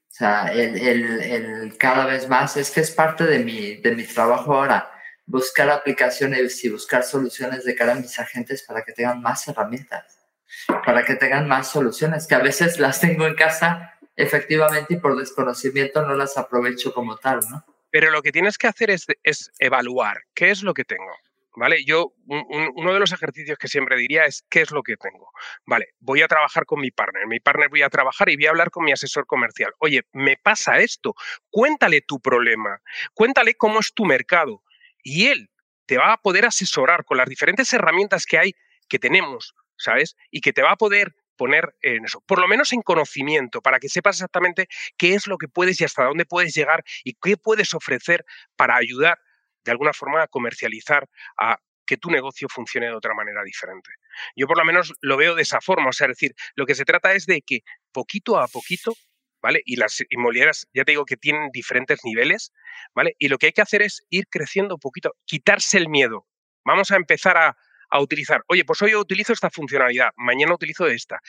O 0.07 0.11
sea, 0.20 0.47
el, 0.51 1.76
cada 1.78 2.05
vez 2.05 2.28
más 2.28 2.57
es 2.57 2.72
que 2.72 2.82
es 2.82 2.91
parte 2.91 3.26
de 3.26 3.39
mi, 3.39 3.76
de 3.76 3.95
mi 3.95 4.03
trabajo 4.03 4.53
ahora 4.53 4.99
buscar 5.30 5.69
aplicaciones 5.69 6.65
y 6.65 6.69
buscar 6.69 7.03
soluciones 7.03 7.63
de 7.63 7.75
cara 7.75 7.91
a 7.91 7.95
mis 7.95 8.17
agentes 8.17 8.63
para 8.63 8.84
que 8.84 8.93
tengan 8.93 9.21
más 9.21 9.47
herramientas. 9.47 10.17
para 10.84 11.05
que 11.05 11.13
tengan 11.13 11.47
más 11.47 11.69
soluciones, 11.69 12.25
que 12.25 12.34
a 12.34 12.39
veces 12.39 12.80
las 12.80 12.99
tengo 12.99 13.27
en 13.27 13.36
casa 13.36 13.93
efectivamente 14.15 14.95
y 14.95 14.97
por 14.97 15.15
desconocimiento 15.15 16.01
no 16.01 16.15
las 16.15 16.38
aprovecho 16.38 16.91
como 16.91 17.17
tal, 17.17 17.41
¿no? 17.51 17.63
Pero 17.91 18.09
lo 18.09 18.23
que 18.23 18.32
tienes 18.32 18.57
que 18.57 18.65
hacer 18.65 18.89
es, 18.89 19.05
es 19.21 19.51
evaluar 19.59 20.23
qué 20.34 20.49
es 20.49 20.63
lo 20.63 20.73
que 20.73 20.86
tengo. 20.86 21.15
¿Vale? 21.55 21.84
Yo, 21.86 22.13
uno 22.25 22.93
de 22.93 22.99
los 22.99 23.11
ejercicios 23.11 23.57
que 23.57 23.67
siempre 23.67 23.97
diría 23.97 24.25
es 24.25 24.43
qué 24.49 24.61
es 24.61 24.71
lo 24.71 24.82
que 24.82 24.97
tengo. 24.97 25.32
Vale, 25.65 25.89
voy 25.99 26.21
a 26.21 26.27
trabajar 26.27 26.65
con 26.65 26.80
mi 26.80 26.89
partner, 26.89 27.27
mi 27.27 27.39
partner 27.39 27.69
voy 27.69 27.82
a 27.82 27.89
trabajar 27.89 28.30
y 28.30 28.38
voy 28.38 28.45
a 28.45 28.51
hablar 28.51 28.71
con 28.71 28.86
mi 28.86 28.91
asesor 28.91 29.27
comercial. 29.27 29.73
Oye, 29.80 30.01
me 30.13 30.38
pasa 30.38 30.80
esto, 30.80 31.15
cuéntale 31.49 32.01
tu 32.01 32.19
problema, 32.19 32.82
cuéntale 33.13 33.55
cómo 33.55 33.80
es 33.82 33.93
tu 33.93 34.05
mercado 34.05 34.63
y 35.04 35.28
él 35.28 35.50
te 35.86 35.97
va 35.97 36.14
a 36.14 36.18
poder 36.18 36.45
asesorar 36.45 37.04
con 37.06 37.18
las 37.18 37.28
diferentes 37.28 37.72
herramientas 37.74 38.26
que 38.26 38.38
hay, 38.38 38.56
que 38.88 39.00
tenemos, 39.00 39.56
¿sabes? 39.78 40.16
Y 40.30 40.41
que 40.41 40.54
te 40.54 40.62
va 40.62 40.72
a 40.72 40.78
poder 40.78 41.16
poner 41.36 41.74
en 41.82 42.04
eso, 42.04 42.22
por 42.28 42.39
lo 42.39 42.47
menos 42.47 42.74
en 42.74 42.82
conocimiento, 42.82 43.62
para 43.62 43.80
que 43.80 43.88
sepas 43.88 44.18
exactamente 44.18 44.68
qué 44.97 45.14
es 45.14 45.26
lo 45.26 45.38
que 45.38 45.47
puedes 45.47 45.80
y 45.80 45.86
hasta 45.86 46.04
dónde 46.04 46.26
puedes 46.26 46.54
llegar 46.54 46.84
y 47.04 47.14
qué 47.14 47.38
puedes 47.38 47.74
ofrecer 47.74 48.26
para 48.58 48.76
ayudar 48.76 49.20
de 49.64 49.72
alguna 49.72 49.93
forma 49.93 50.22
a 50.22 50.28
comercializar, 50.28 51.08
a 51.38 51.58
que 51.86 51.97
tu 51.97 52.12
negocio 52.12 52.47
funcione 52.50 52.88
de 52.88 52.93
otra 52.93 53.16
manera 53.16 53.41
diferente. 53.43 53.89
Yo 54.36 54.47
por 54.47 54.58
lo 54.58 54.66
menos 54.66 54.93
lo 55.02 55.18
veo 55.18 55.34
de 55.34 55.41
esa 55.41 55.60
forma, 55.60 55.89
o 55.89 55.93
sea, 55.93 56.06
es 56.06 56.18
decir, 56.18 56.36
lo 56.56 56.66
que 56.66 56.76
se 56.76 56.86
trata 56.86 57.14
es 57.14 57.26
de 57.26 57.41
que 57.41 57.62
poquito 57.91 58.38
a 58.38 58.47
poquito, 58.47 58.93
¿vale? 59.42 59.62
Y 59.66 59.76
las 59.76 60.04
inmobiliarias, 60.10 60.68
ya 60.74 60.84
te 60.84 60.92
digo 60.92 61.06
que 61.06 61.18
tienen 61.18 61.50
diferentes 61.52 62.00
niveles, 62.04 62.52
¿vale? 62.94 63.16
Y 63.20 63.28
lo 63.28 63.38
que 63.38 63.48
hay 63.48 63.52
que 63.54 63.62
hacer 63.62 63.82
es 63.82 64.06
ir 64.10 64.26
creciendo 64.30 64.78
poquito, 64.78 65.16
quitarse 65.26 65.78
el 65.78 65.90
miedo. 65.90 66.28
Vamos 66.66 66.92
a 66.92 66.96
empezar 66.96 67.38
a, 67.38 67.58
a 67.90 68.02
utilizar, 68.02 68.44
oye, 68.48 68.64
pues 68.66 68.82
hoy 68.82 68.96
utilizo 68.96 69.34
esta 69.34 69.50
funcionalidad, 69.50 70.12
mañana 70.16 70.54
utilizo 70.54 70.88
esta, 70.88 71.20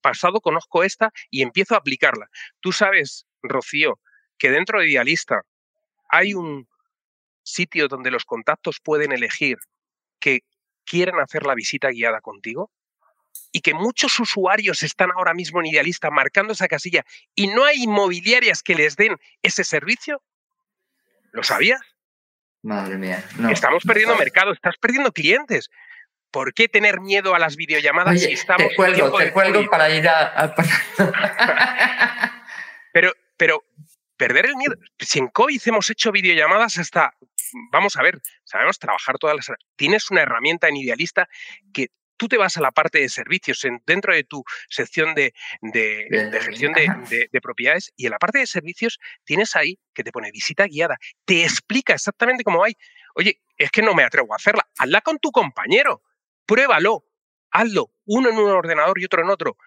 pasado 0.00 0.40
conozco 0.40 0.84
esta 0.84 1.10
y 1.30 1.42
empiezo 1.42 1.74
a 1.74 1.78
aplicarla. 1.78 2.28
Tú 2.60 2.72
sabes, 2.72 3.26
Rocío, 3.42 4.00
que 4.38 4.50
dentro 4.50 4.80
de 4.80 4.88
Idealista 4.88 5.42
hay 6.08 6.34
un 6.34 6.68
sitio 7.42 7.88
donde 7.88 8.10
los 8.10 8.24
contactos 8.24 8.78
pueden 8.82 9.12
elegir 9.12 9.56
que 10.20 10.40
quieren 10.84 11.18
hacer 11.18 11.44
la 11.44 11.54
visita 11.54 11.90
guiada 11.90 12.20
contigo 12.20 12.70
y 13.52 13.60
que 13.60 13.74
muchos 13.74 14.18
usuarios 14.20 14.82
están 14.82 15.10
ahora 15.16 15.34
mismo 15.34 15.60
en 15.60 15.66
Idealista 15.66 16.10
marcando 16.10 16.52
esa 16.52 16.68
casilla 16.68 17.04
y 17.34 17.48
no 17.48 17.64
hay 17.64 17.82
inmobiliarias 17.82 18.62
que 18.62 18.74
les 18.74 18.96
den 18.96 19.16
ese 19.42 19.64
servicio? 19.64 20.22
¿Lo 21.32 21.42
sabías? 21.42 21.80
Madre 22.62 22.98
mía. 22.98 23.24
Estamos 23.50 23.84
perdiendo 23.84 24.16
mercado, 24.16 24.52
estás 24.52 24.76
perdiendo 24.78 25.12
clientes. 25.12 25.70
¿Por 26.30 26.52
qué 26.52 26.68
tener 26.68 27.00
miedo 27.00 27.34
a 27.34 27.38
las 27.38 27.56
videollamadas 27.56 28.20
si 28.20 28.32
estamos... 28.32 28.68
Te 28.68 28.76
cuelgo, 28.76 29.16
te 29.16 29.32
cuelgo 29.32 29.70
para 29.70 29.88
ir 29.90 30.06
a... 30.08 30.54
pero, 32.92 33.12
pero 33.36 33.64
perder 34.16 34.46
el 34.46 34.56
miedo... 34.56 34.74
Si 34.98 35.18
en 35.18 35.28
COVID 35.28 35.60
hemos 35.66 35.88
hecho 35.88 36.12
videollamadas 36.12 36.78
hasta... 36.78 37.14
Vamos 37.72 37.96
a 37.96 38.02
ver, 38.02 38.20
sabemos 38.44 38.78
trabajar 38.78 39.16
todas 39.16 39.36
las... 39.36 39.50
Tienes 39.76 40.10
una 40.10 40.20
herramienta 40.22 40.68
en 40.68 40.76
Idealista 40.76 41.28
que 41.72 41.88
tú 42.18 42.28
te 42.28 42.36
vas 42.36 42.58
a 42.58 42.60
la 42.60 42.72
parte 42.72 42.98
de 43.00 43.08
servicios 43.08 43.66
dentro 43.86 44.12
de 44.12 44.24
tu 44.24 44.44
sección 44.68 45.14
de, 45.14 45.32
gestión 46.42 46.74
de, 46.74 47.28
de, 47.32 47.40
propiedades 47.40 47.92
y 47.96 48.04
en 48.04 48.10
la 48.10 48.18
parte 48.18 48.38
de 48.38 48.46
servicios 48.46 48.98
tienes 49.24 49.56
ahí 49.56 49.78
que 49.94 50.04
te 50.04 50.12
pone 50.12 50.30
visita 50.30 50.66
guiada, 50.66 50.98
te 51.24 51.44
explica 51.44 51.94
exactamente 51.94 52.44
cómo 52.44 52.62
hay. 52.62 52.74
Oye, 53.14 53.40
es 53.56 53.70
que 53.70 53.80
no 53.80 53.94
me 53.94 54.04
atrevo 54.04 54.34
a 54.34 54.36
hacerla, 54.36 54.68
hazla 54.76 55.00
con 55.00 55.18
tu 55.18 55.30
compañero 55.30 56.02
pruébalo, 56.48 57.04
hazlo, 57.50 57.92
uno 58.06 58.30
en 58.30 58.38
un 58.38 58.50
ordenador 58.50 58.98
y 58.98 59.04
otro 59.04 59.22
en 59.22 59.28
otro. 59.28 59.58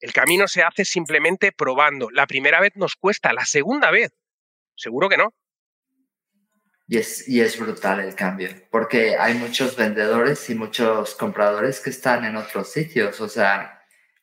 El 0.00 0.12
camino 0.12 0.48
se 0.48 0.62
hace 0.64 0.84
simplemente 0.84 1.52
probando. 1.52 2.10
La 2.10 2.26
primera 2.26 2.60
vez 2.60 2.72
nos 2.74 2.96
cuesta, 2.96 3.32
la 3.32 3.44
segunda 3.44 3.92
vez, 3.92 4.12
seguro 4.74 5.08
que 5.08 5.16
no. 5.16 5.32
Y 6.88 6.98
es, 6.98 7.28
y 7.28 7.40
es 7.40 7.58
brutal 7.58 7.98
el 8.00 8.14
cambio, 8.14 8.48
porque 8.70 9.16
hay 9.16 9.34
muchos 9.34 9.76
vendedores 9.76 10.48
y 10.50 10.54
muchos 10.54 11.16
compradores 11.16 11.80
que 11.80 11.90
están 11.90 12.24
en 12.24 12.36
otros 12.36 12.70
sitios, 12.70 13.20
o 13.20 13.28
sea, 13.28 13.76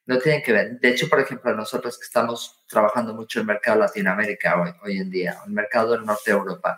no 0.05 0.17
tienen 0.17 0.41
que 0.41 0.53
ver. 0.53 0.79
De 0.79 0.89
hecho, 0.89 1.09
por 1.09 1.19
ejemplo, 1.19 1.53
nosotros 1.55 1.97
que 1.97 2.05
estamos 2.05 2.63
trabajando 2.67 3.13
mucho 3.13 3.39
en 3.39 3.43
el 3.43 3.47
mercado 3.47 3.79
Latinoamérica 3.79 4.61
hoy, 4.61 4.71
hoy 4.83 4.97
en 4.97 5.09
día, 5.09 5.37
el 5.45 5.51
mercado 5.51 5.91
del 5.91 6.05
norte 6.05 6.31
de 6.31 6.37
Europa, 6.37 6.77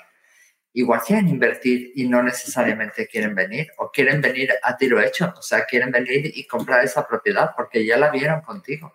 igual 0.74 1.02
quieren 1.06 1.30
invertir 1.30 1.92
y 1.96 2.08
no 2.08 2.22
necesariamente 2.22 3.08
quieren 3.08 3.34
venir 3.34 3.72
o 3.78 3.90
quieren 3.92 4.22
venir 4.22 4.54
a 4.62 4.76
tiro 4.76 5.02
hecho, 5.02 5.34
o 5.36 5.42
sea, 5.42 5.66
quieren 5.66 5.92
venir 5.92 6.32
y 6.36 6.46
comprar 6.46 6.84
esa 6.84 7.08
propiedad 7.08 7.52
porque 7.56 7.86
ya 7.86 7.98
la 7.98 8.12
vieron 8.12 8.42
contigo, 8.42 8.94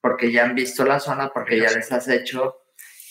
porque 0.00 0.30
ya 0.30 0.44
han 0.44 0.54
visto 0.54 0.84
la 0.84 1.00
zona, 1.00 1.30
porque 1.30 1.58
ya 1.58 1.70
les 1.72 1.90
has 1.92 2.08
hecho. 2.08 2.56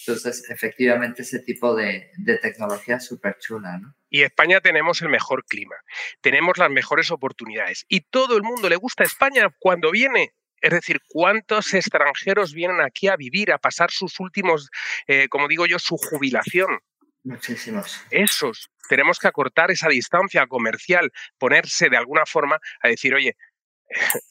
Entonces, 0.08 0.49
efectivamente, 0.49 1.22
ese 1.22 1.39
tipo 1.39 1.76
de, 1.76 2.12
de 2.18 2.38
tecnología 2.38 2.95
es 2.95 3.05
súper 3.05 3.38
chula, 3.39 3.78
¿no? 3.78 3.95
Y 4.10 4.24
España 4.24 4.62
tenemos 4.62 5.01
el 5.01 5.10
mejor 5.10 5.43
clima, 5.45 5.76
tenemos 6.22 6.58
las 6.58 6.70
mejores 6.70 7.12
oportunidades 7.12 7.86
y 7.89 8.01
todo 8.01 8.38
el 8.38 8.43
mundo 8.43 8.70
le 8.70 8.78
gusta 8.78 9.03
España 9.03 9.49
cuando 9.60 9.91
viene 9.91 10.34
es 10.62 10.72
decir, 10.72 11.01
¿cuántos 11.08 11.74
extranjeros 11.74 12.53
vienen 12.53 12.82
aquí 12.82 13.08
a 13.08 13.16
vivir, 13.16 13.51
a 13.51 13.58
pasar 13.58 13.91
sus 13.91 14.20
últimos, 14.20 14.70
eh, 15.08 15.28
como 15.30 15.47
digo 15.47 15.66
yo, 15.66 15.78
su 15.80 15.97
jubilación? 15.97 16.80
Muchísimos. 17.24 18.01
Esos, 18.10 18.70
tenemos 18.89 19.20
que 19.20 19.28
acortar 19.28 19.70
esa 19.70 19.89
distancia 19.89 20.47
comercial, 20.47 21.12
ponerse 21.38 21.89
de 21.89 21.97
alguna 21.97 22.26
forma 22.26 22.60
a 22.82 22.88
decir, 22.88 23.14
oye, 23.14 23.36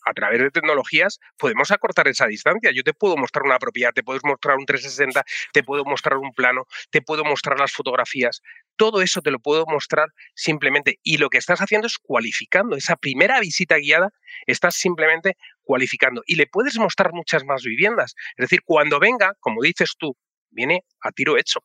a 0.04 0.12
través 0.14 0.40
de 0.40 0.50
tecnologías 0.50 1.18
podemos 1.38 1.70
acortar 1.70 2.09
esa 2.09 2.26
distancia. 2.26 2.70
Yo 2.72 2.82
te 2.82 2.94
puedo 2.94 3.16
mostrar 3.16 3.44
una 3.44 3.59
propiedad, 3.59 3.92
te 3.92 4.02
puedo 4.02 4.20
mostrar 4.24 4.57
un 4.57 4.66
360, 4.66 5.24
te 5.52 5.62
puedo 5.62 5.84
mostrar 5.84 6.18
un 6.18 6.32
plano, 6.32 6.66
te 6.90 7.02
puedo 7.02 7.24
mostrar 7.24 7.59
las 7.59 7.72
fotografías. 7.72 8.42
Todo 8.76 9.02
eso 9.02 9.22
te 9.22 9.30
lo 9.30 9.38
puedo 9.38 9.64
mostrar 9.66 10.09
simplemente. 10.34 10.98
Y 11.02 11.18
lo 11.18 11.30
que 11.30 11.38
estás 11.38 11.61
haciendo 11.61 11.86
es 11.86 11.98
cualificando. 11.98 12.76
Esa 12.76 12.96
primera 12.96 13.40
visita 13.40 13.76
guiada 13.76 14.11
estás 14.46 14.76
simplemente 14.76 15.36
cualificando. 15.62 16.22
Y 16.26 16.36
le 16.36 16.46
puedes 16.46 16.78
mostrar 16.78 17.12
muchas 17.12 17.44
más 17.44 17.62
viviendas. 17.62 18.14
Es 18.36 18.44
decir, 18.44 18.61
cuando 18.64 19.00
venga, 19.00 19.32
como 19.40 19.62
dices 19.62 19.94
tú, 19.98 20.16
viene 20.50 20.84
a 21.00 21.12
tiro 21.12 21.36
hecho. 21.36 21.61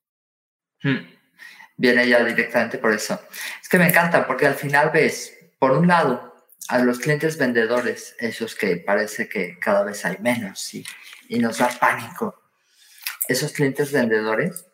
Hmm 0.81 1.21
viene 1.81 2.07
ya 2.07 2.23
directamente 2.23 2.77
por 2.77 2.93
eso. 2.93 3.19
Es 3.59 3.67
que 3.67 3.79
me 3.79 3.87
encanta 3.87 4.27
porque 4.27 4.45
al 4.45 4.53
final 4.53 4.91
ves, 4.93 5.35
por 5.57 5.71
un 5.71 5.87
lado, 5.87 6.30
a 6.71 6.79
los 6.79 6.99
clientes 6.99 7.37
vendedores, 7.37 8.15
esos 8.17 8.55
que 8.55 8.77
parece 8.77 9.27
que 9.27 9.59
cada 9.59 9.83
vez 9.83 10.05
hay 10.05 10.17
menos 10.19 10.73
y, 10.73 10.85
y 11.27 11.37
nos 11.37 11.57
da 11.57 11.67
pánico. 11.67 12.41
Esos 13.27 13.51
clientes 13.51 13.91
vendedores 13.91 14.65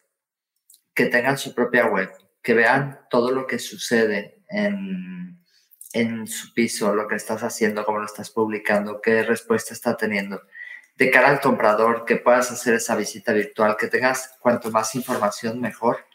que 0.94 1.08
tengan 1.08 1.40
su 1.40 1.56
propia 1.56 1.88
web, 1.88 2.12
que 2.44 2.54
vean 2.54 3.00
todo 3.10 3.32
lo 3.32 3.48
que 3.48 3.58
sucede 3.58 4.44
en, 4.48 5.44
en 5.92 6.28
su 6.28 6.54
piso, 6.54 6.94
lo 6.94 7.08
que 7.08 7.16
estás 7.16 7.42
haciendo, 7.42 7.84
cómo 7.84 7.98
lo 7.98 8.06
estás 8.06 8.30
publicando, 8.30 9.02
qué 9.02 9.24
respuesta 9.24 9.74
está 9.74 9.98
teniendo. 9.98 10.44
De 10.98 11.10
cara 11.10 11.30
al 11.30 11.42
comprador, 11.42 12.06
que 12.06 12.18
puedas 12.18 12.52
hacer 12.52 12.76
esa 12.76 12.96
visita 12.96 13.34
virtual, 13.34 13.76
que 13.76 13.88
tengas 13.88 14.36
cuanto 14.40 14.70
más 14.70 14.94
información 14.94 15.60
mejor 15.60 16.06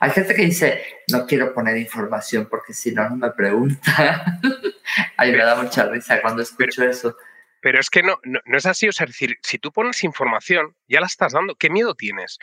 hay 0.00 0.10
gente 0.10 0.34
que 0.34 0.42
dice, 0.42 0.82
no 1.10 1.26
quiero 1.26 1.52
poner 1.52 1.76
información 1.76 2.46
porque 2.48 2.72
si 2.72 2.92
no, 2.92 3.08
no 3.08 3.16
me 3.16 3.30
pregunta. 3.30 4.38
Ay, 5.16 5.32
me 5.32 5.38
da 5.38 5.60
mucha 5.60 5.86
risa 5.86 6.20
cuando 6.20 6.42
escucho 6.42 6.84
eso. 6.84 7.16
Pero 7.60 7.80
es 7.80 7.90
que 7.90 8.02
no, 8.02 8.18
no, 8.22 8.40
es 8.56 8.66
así, 8.66 8.88
o 8.88 8.92
sea, 8.92 9.04
es 9.04 9.10
decir, 9.10 9.36
si 9.42 9.58
tú 9.58 9.72
pones 9.72 10.04
información, 10.04 10.76
ya 10.86 11.00
la 11.00 11.06
estás 11.06 11.32
dando, 11.32 11.56
¿qué 11.56 11.70
miedo 11.70 11.94
tienes? 11.94 12.38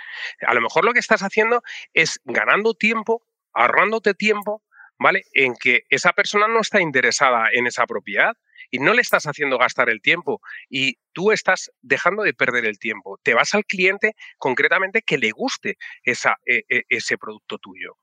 A 0.45 0.53
lo 0.53 0.61
mejor 0.61 0.83
lo 0.83 0.93
que 0.93 0.99
estás 0.99 1.21
haciendo 1.21 1.63
es 1.93 2.19
ganando 2.25 2.73
tiempo, 2.73 3.25
ahorrándote 3.53 4.13
tiempo, 4.13 4.61
¿vale? 4.99 5.23
En 5.33 5.55
que 5.55 5.83
esa 5.89 6.11
persona 6.11 6.47
no 6.47 6.59
está 6.59 6.81
interesada 6.81 7.47
en 7.53 7.67
esa 7.67 7.85
propiedad 7.85 8.35
y 8.75 8.79
no 8.79 8.93
le 8.93 9.01
estás 9.01 9.25
haciendo 9.25 9.57
gastar 9.57 9.89
el 9.89 10.01
tiempo 10.01 10.41
y 10.69 10.97
tú 11.13 11.31
estás 11.31 11.71
dejando 11.81 12.23
de 12.23 12.33
perder 12.33 12.65
el 12.65 12.77
tiempo. 12.77 13.17
Te 13.23 13.33
vas 13.33 13.55
al 13.55 13.63
cliente 13.63 14.15
concretamente 14.37 15.01
que 15.01 15.17
le 15.17 15.31
guste 15.31 15.77
esa, 16.03 16.35
e, 16.45 16.63
e, 16.67 16.83
ese 16.89 17.17
producto 17.17 17.57
tuyo. 17.57 17.95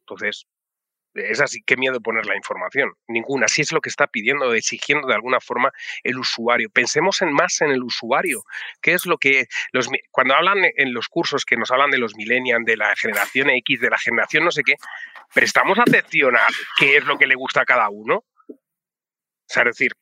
Entonces, 0.00 0.46
es 1.14 1.40
así, 1.40 1.62
qué 1.64 1.78
miedo 1.78 2.02
poner 2.02 2.26
la 2.26 2.36
información. 2.36 2.92
Ninguna. 3.08 3.48
Si 3.48 3.62
es 3.62 3.72
lo 3.72 3.80
que 3.80 3.88
está 3.88 4.08
pidiendo, 4.08 4.52
exigiendo 4.52 5.08
de 5.08 5.14
alguna 5.14 5.40
forma 5.40 5.72
el 6.02 6.18
usuario. 6.18 6.68
Pensemos 6.68 7.22
en 7.22 7.32
más 7.32 7.62
en 7.62 7.70
el 7.70 7.82
usuario. 7.82 8.42
¿Qué 8.82 8.92
es 8.92 9.06
lo 9.06 9.16
que 9.16 9.46
los 9.72 9.88
cuando 10.10 10.34
hablan 10.34 10.58
en 10.76 10.92
los 10.92 11.08
cursos 11.08 11.46
que 11.46 11.56
nos 11.56 11.70
hablan 11.70 11.90
de 11.90 11.98
los 11.98 12.14
millennials, 12.14 12.66
de 12.66 12.76
la 12.76 12.94
generación 12.96 13.48
X, 13.48 13.80
de 13.80 13.90
la 13.90 13.98
generación 13.98 14.44
no 14.44 14.50
sé 14.50 14.62
qué, 14.64 14.76
prestamos 15.34 15.78
atención 15.78 16.36
a 16.36 16.46
qué 16.78 16.98
es 16.98 17.04
lo 17.04 17.16
que 17.16 17.26
le 17.26 17.36
gusta 17.36 17.62
a 17.62 17.64
cada 17.64 17.88
uno. 17.88 18.24
Sea, 19.52 19.64
decir. 19.64 19.92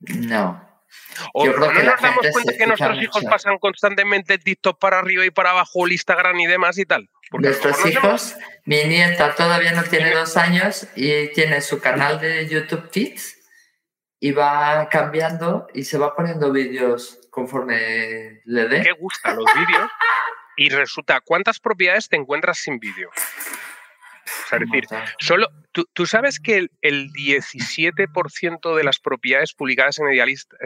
No. 0.00 0.68
O 1.34 1.46
no 1.46 1.72
nos 1.72 2.00
damos 2.00 2.26
cuenta 2.32 2.52
que 2.56 2.66
nuestros 2.66 3.00
hijos 3.00 3.24
pasan 3.24 3.58
constantemente 3.58 4.34
el 4.34 4.42
TikTok 4.42 4.78
para 4.80 4.98
arriba 4.98 5.24
y 5.24 5.30
para 5.30 5.50
abajo, 5.50 5.86
el 5.86 5.92
Instagram 5.92 6.40
y 6.40 6.46
demás 6.46 6.78
y 6.78 6.84
tal. 6.84 7.08
Nuestros 7.30 7.86
hijos, 7.86 8.34
mi 8.64 8.82
nieta 8.84 9.36
todavía 9.36 9.72
no 9.72 9.84
tiene 9.84 10.12
dos 10.12 10.36
años 10.36 10.88
y 10.96 11.28
tiene 11.28 11.60
su 11.60 11.80
canal 11.80 12.20
de 12.20 12.48
YouTube 12.48 12.90
Kids 12.90 13.36
y 14.18 14.32
va 14.32 14.88
cambiando 14.88 15.68
y 15.72 15.84
se 15.84 15.96
va 15.96 16.16
poniendo 16.16 16.50
vídeos 16.50 17.20
conforme 17.30 18.40
le 18.44 18.66
dé. 18.66 18.82
¿Qué 18.82 18.92
gusta 18.92 19.32
los 19.34 19.46
vídeos? 19.54 19.90
Y 20.56 20.68
resulta, 20.68 21.22
¿cuántas 21.22 21.58
propiedades 21.58 22.10
te 22.10 22.16
encuentras 22.16 22.58
sin 22.58 22.78
vídeo? 22.78 23.08
O 23.08 24.48
sea, 24.48 24.58
es 24.58 24.70
decir, 24.70 24.84
solo, 25.18 25.48
tú, 25.72 26.06
sabes 26.06 26.40
que 26.40 26.68
el, 26.80 27.10
17% 27.12 28.76
de 28.76 28.84
las 28.84 28.98
propiedades 28.98 29.54
publicadas 29.54 29.98
en 29.98 30.12
Idealista, 30.12 30.56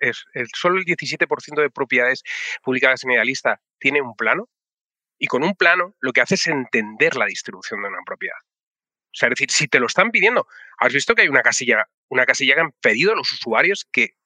es, 0.00 0.24
solo 0.54 0.78
el 0.78 0.84
17% 0.84 1.60
de 1.60 1.70
propiedades 1.70 2.22
publicadas 2.62 3.04
en 3.04 3.12
Idealista 3.12 3.60
tiene 3.78 4.02
un 4.02 4.14
plano. 4.14 4.48
Y 5.18 5.26
con 5.26 5.44
un 5.44 5.54
plano 5.54 5.94
lo 6.00 6.12
que 6.12 6.20
hace 6.20 6.34
es 6.34 6.46
entender 6.48 7.14
la 7.14 7.26
distribución 7.26 7.80
de 7.82 7.88
una 7.88 8.02
propiedad. 8.04 8.38
O 8.42 9.14
sea, 9.14 9.28
es 9.28 9.32
decir, 9.32 9.50
si 9.50 9.68
te 9.68 9.78
lo 9.78 9.86
están 9.86 10.10
pidiendo, 10.10 10.48
has 10.78 10.92
visto 10.92 11.14
que 11.14 11.22
hay 11.22 11.28
una 11.28 11.42
casilla, 11.42 11.86
una 12.08 12.24
casilla 12.24 12.54
que 12.54 12.60
han 12.60 12.72
pedido 12.80 13.14
los 13.14 13.30
usuarios 13.30 13.86
que 13.92 14.16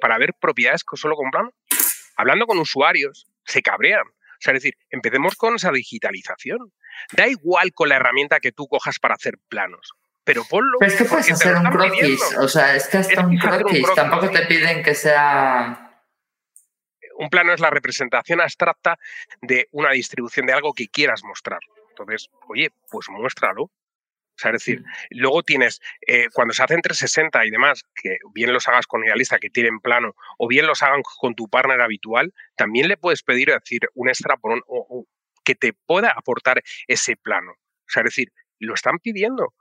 para 0.00 0.16
ver 0.16 0.32
propiedades 0.40 0.84
solo 0.94 1.16
con 1.16 1.30
plano. 1.30 1.52
Hablando 2.16 2.46
con 2.46 2.58
usuarios, 2.58 3.26
se 3.44 3.62
cabrean. 3.62 4.06
O 4.06 4.40
sea, 4.40 4.54
es 4.54 4.62
decir, 4.62 4.78
empecemos 4.90 5.34
con 5.34 5.56
esa 5.56 5.72
digitalización. 5.72 6.72
Da 7.12 7.26
igual 7.26 7.72
con 7.72 7.88
la 7.88 7.96
herramienta 7.96 8.40
que 8.40 8.52
tú 8.52 8.66
cojas 8.66 8.98
para 8.98 9.14
hacer 9.14 9.38
planos, 9.48 9.92
pero 10.24 10.44
ponlo. 10.44 10.78
Pero 10.78 10.92
es 10.92 10.98
que 10.98 11.04
puedes 11.04 11.30
hacer 11.30 11.56
un 11.56 11.64
croquis, 11.64 12.36
o 12.38 12.48
sea, 12.48 12.76
es 12.76 12.86
que 12.88 12.98
hasta 12.98 13.26
un, 13.26 13.38
croquis. 13.38 13.86
tampoco 13.94 14.30
te 14.30 14.46
piden 14.46 14.82
que 14.82 14.94
sea. 14.94 16.02
Un 17.16 17.30
plano 17.30 17.52
es 17.52 17.60
la 17.60 17.70
representación 17.70 18.40
abstracta 18.40 18.98
de 19.42 19.68
una 19.72 19.90
distribución 19.90 20.46
de 20.46 20.52
algo 20.52 20.72
que 20.72 20.88
quieras 20.88 21.24
mostrar. 21.24 21.60
Entonces, 21.90 22.28
oye, 22.48 22.70
pues 22.90 23.08
muéstralo. 23.08 23.64
O 24.38 24.40
sea, 24.40 24.52
es 24.52 24.64
decir, 24.64 24.84
luego 25.10 25.42
tienes, 25.42 25.80
eh, 26.06 26.28
cuando 26.32 26.54
se 26.54 26.62
hacen 26.62 26.80
360 26.80 27.44
y 27.44 27.50
demás, 27.50 27.82
que 27.92 28.18
bien 28.32 28.52
los 28.52 28.68
hagas 28.68 28.86
con 28.86 29.04
Idealista, 29.04 29.40
que 29.40 29.50
tienen 29.50 29.80
plano, 29.80 30.14
o 30.38 30.46
bien 30.46 30.68
los 30.68 30.80
hagan 30.84 31.02
con 31.02 31.34
tu 31.34 31.48
partner 31.48 31.80
habitual, 31.80 32.32
también 32.54 32.86
le 32.86 32.96
puedes 32.96 33.24
pedir, 33.24 33.48
decir, 33.48 33.88
un 33.94 34.08
extra 34.08 34.36
por 34.36 34.52
un, 34.52 34.62
que 35.48 35.54
te 35.54 35.72
pueda 35.72 36.12
aportar 36.14 36.62
ese 36.86 37.16
plano. 37.16 37.52
O 37.52 37.86
sea, 37.90 38.02
es 38.02 38.10
decir, 38.14 38.32
lo 38.58 38.74
están 38.74 38.98
pidiendo. 38.98 39.54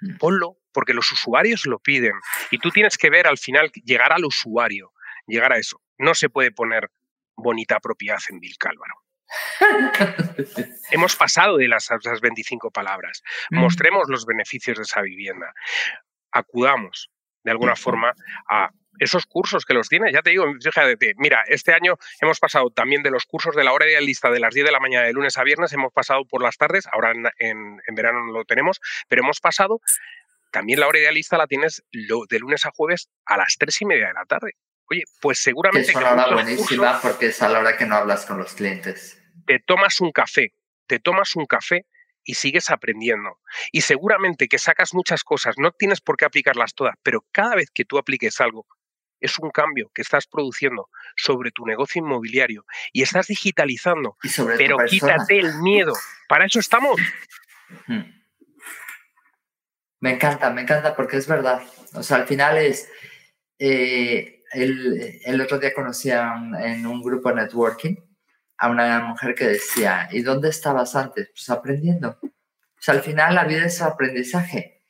Mm. 0.00 0.18
Ponlo, 0.18 0.58
porque 0.72 0.94
los 0.94 1.10
usuarios 1.10 1.66
lo 1.66 1.80
piden. 1.80 2.14
Y 2.52 2.58
tú 2.58 2.70
tienes 2.70 2.96
que 2.96 3.10
ver 3.10 3.26
al 3.26 3.38
final, 3.38 3.72
llegar 3.84 4.12
al 4.12 4.24
usuario, 4.24 4.92
llegar 5.26 5.52
a 5.52 5.58
eso. 5.58 5.82
No 5.98 6.14
se 6.14 6.28
puede 6.28 6.52
poner 6.52 6.92
bonita 7.34 7.80
propiedad 7.80 8.20
en 8.28 8.38
Vilcálvaro. 8.38 8.94
Hemos 10.92 11.16
pasado 11.16 11.56
de 11.56 11.66
las, 11.66 11.88
las 12.04 12.20
25 12.20 12.70
palabras. 12.70 13.20
Mm. 13.50 13.58
Mostremos 13.58 14.04
los 14.08 14.24
beneficios 14.24 14.76
de 14.76 14.84
esa 14.84 15.02
vivienda. 15.02 15.52
Acudamos 16.30 17.10
de 17.42 17.50
alguna 17.50 17.74
forma 17.74 18.14
a 18.48 18.70
esos 18.98 19.26
cursos 19.26 19.64
que 19.64 19.74
los 19.74 19.88
tienes. 19.88 20.12
Ya 20.12 20.22
te 20.22 20.30
digo, 20.30 20.46
fíjate, 20.60 21.14
mira, 21.16 21.42
este 21.46 21.72
año 21.72 21.96
hemos 22.20 22.38
pasado 22.38 22.70
también 22.70 23.02
de 23.02 23.10
los 23.10 23.26
cursos 23.26 23.54
de 23.56 23.64
la 23.64 23.72
hora 23.72 23.86
idealista 23.86 24.30
de 24.30 24.40
las 24.40 24.54
10 24.54 24.66
de 24.66 24.72
la 24.72 24.80
mañana 24.80 25.06
de 25.06 25.12
lunes 25.12 25.38
a 25.38 25.44
viernes, 25.44 25.72
hemos 25.72 25.92
pasado 25.92 26.24
por 26.24 26.42
las 26.42 26.56
tardes, 26.56 26.86
ahora 26.92 27.12
en, 27.38 27.76
verano 27.94 28.24
no 28.26 28.32
lo 28.32 28.44
tenemos, 28.44 28.80
pero 29.08 29.22
hemos 29.22 29.40
pasado, 29.40 29.80
también 30.50 30.80
la 30.80 30.88
hora 30.88 30.98
idealista 30.98 31.36
la 31.36 31.46
tienes 31.46 31.82
de 31.92 32.38
lunes 32.38 32.66
a 32.66 32.70
jueves 32.74 33.08
a 33.26 33.36
las 33.36 33.56
3 33.58 33.82
y 33.82 33.84
media 33.86 34.08
de 34.08 34.14
la 34.14 34.24
tarde. 34.24 34.52
Oye, 34.90 35.04
pues 35.20 35.38
seguramente... 35.38 35.90
Es 35.90 35.96
una 35.96 36.12
hora 36.12 36.34
buenísima 36.34 37.00
porque 37.00 37.26
es 37.26 37.42
a 37.42 37.48
la 37.48 37.60
hora 37.60 37.76
que 37.76 37.86
no 37.86 37.96
hablas 37.96 38.26
con 38.26 38.38
los 38.38 38.54
clientes. 38.54 39.22
Te 39.46 39.58
tomas 39.58 40.00
un 40.00 40.12
café, 40.12 40.54
te 40.86 40.98
tomas 40.98 41.34
un 41.36 41.46
café 41.46 41.86
y 42.24 42.34
sigues 42.34 42.70
aprendiendo. 42.70 43.38
Y 43.72 43.82
seguramente 43.82 44.48
que 44.48 44.58
sacas 44.58 44.94
muchas 44.94 45.24
cosas, 45.24 45.56
no 45.58 45.72
tienes 45.72 46.00
por 46.00 46.16
qué 46.16 46.24
aplicarlas 46.24 46.74
todas, 46.74 46.94
pero 47.02 47.24
cada 47.32 47.54
vez 47.54 47.70
que 47.72 47.84
tú 47.84 47.98
apliques 47.98 48.40
algo, 48.40 48.66
es 49.22 49.38
un 49.38 49.50
cambio 49.50 49.90
que 49.94 50.02
estás 50.02 50.26
produciendo 50.26 50.90
sobre 51.16 51.50
tu 51.52 51.64
negocio 51.64 52.00
inmobiliario 52.00 52.66
y 52.92 53.02
estás 53.02 53.28
digitalizando, 53.28 54.16
pero 54.58 54.76
quítate 54.86 55.38
el 55.38 55.54
miedo. 55.62 55.94
Para 56.28 56.46
eso 56.46 56.58
estamos. 56.58 57.00
Me 60.00 60.14
encanta, 60.14 60.50
me 60.50 60.62
encanta 60.62 60.94
porque 60.94 61.16
es 61.16 61.28
verdad. 61.28 61.62
O 61.94 62.02
sea, 62.02 62.18
al 62.18 62.26
final 62.26 62.58
es... 62.58 62.90
Eh, 63.58 64.42
el, 64.52 65.40
otro 65.40 65.58
día 65.58 65.72
conocí 65.72 66.10
en 66.10 66.86
un 66.86 67.00
grupo 67.00 67.30
de 67.30 67.36
networking 67.36 67.94
a 68.58 68.68
una 68.68 69.00
mujer 69.00 69.34
que 69.34 69.46
decía, 69.46 70.08
¿y 70.12 70.22
dónde 70.22 70.48
estabas 70.48 70.94
antes? 70.94 71.30
Pues 71.32 71.48
aprendiendo. 71.48 72.18
O 72.22 72.80
sea, 72.80 72.94
al 72.94 73.02
final 73.02 73.34
la 73.34 73.44
vida 73.44 73.64
es 73.64 73.80
aprendizaje. 73.80 74.81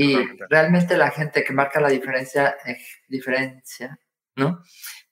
Y 0.00 0.16
realmente 0.48 0.96
la 0.96 1.10
gente 1.10 1.42
que 1.42 1.52
marca 1.52 1.80
la 1.80 1.88
diferencia, 1.88 2.56
eh, 2.64 2.78
diferencia, 3.08 3.98
¿no? 4.36 4.62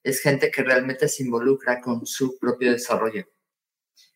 Es 0.00 0.20
gente 0.20 0.48
que 0.48 0.62
realmente 0.62 1.08
se 1.08 1.24
involucra 1.24 1.80
con 1.80 2.06
su 2.06 2.38
propio 2.38 2.70
desarrollo. 2.70 3.24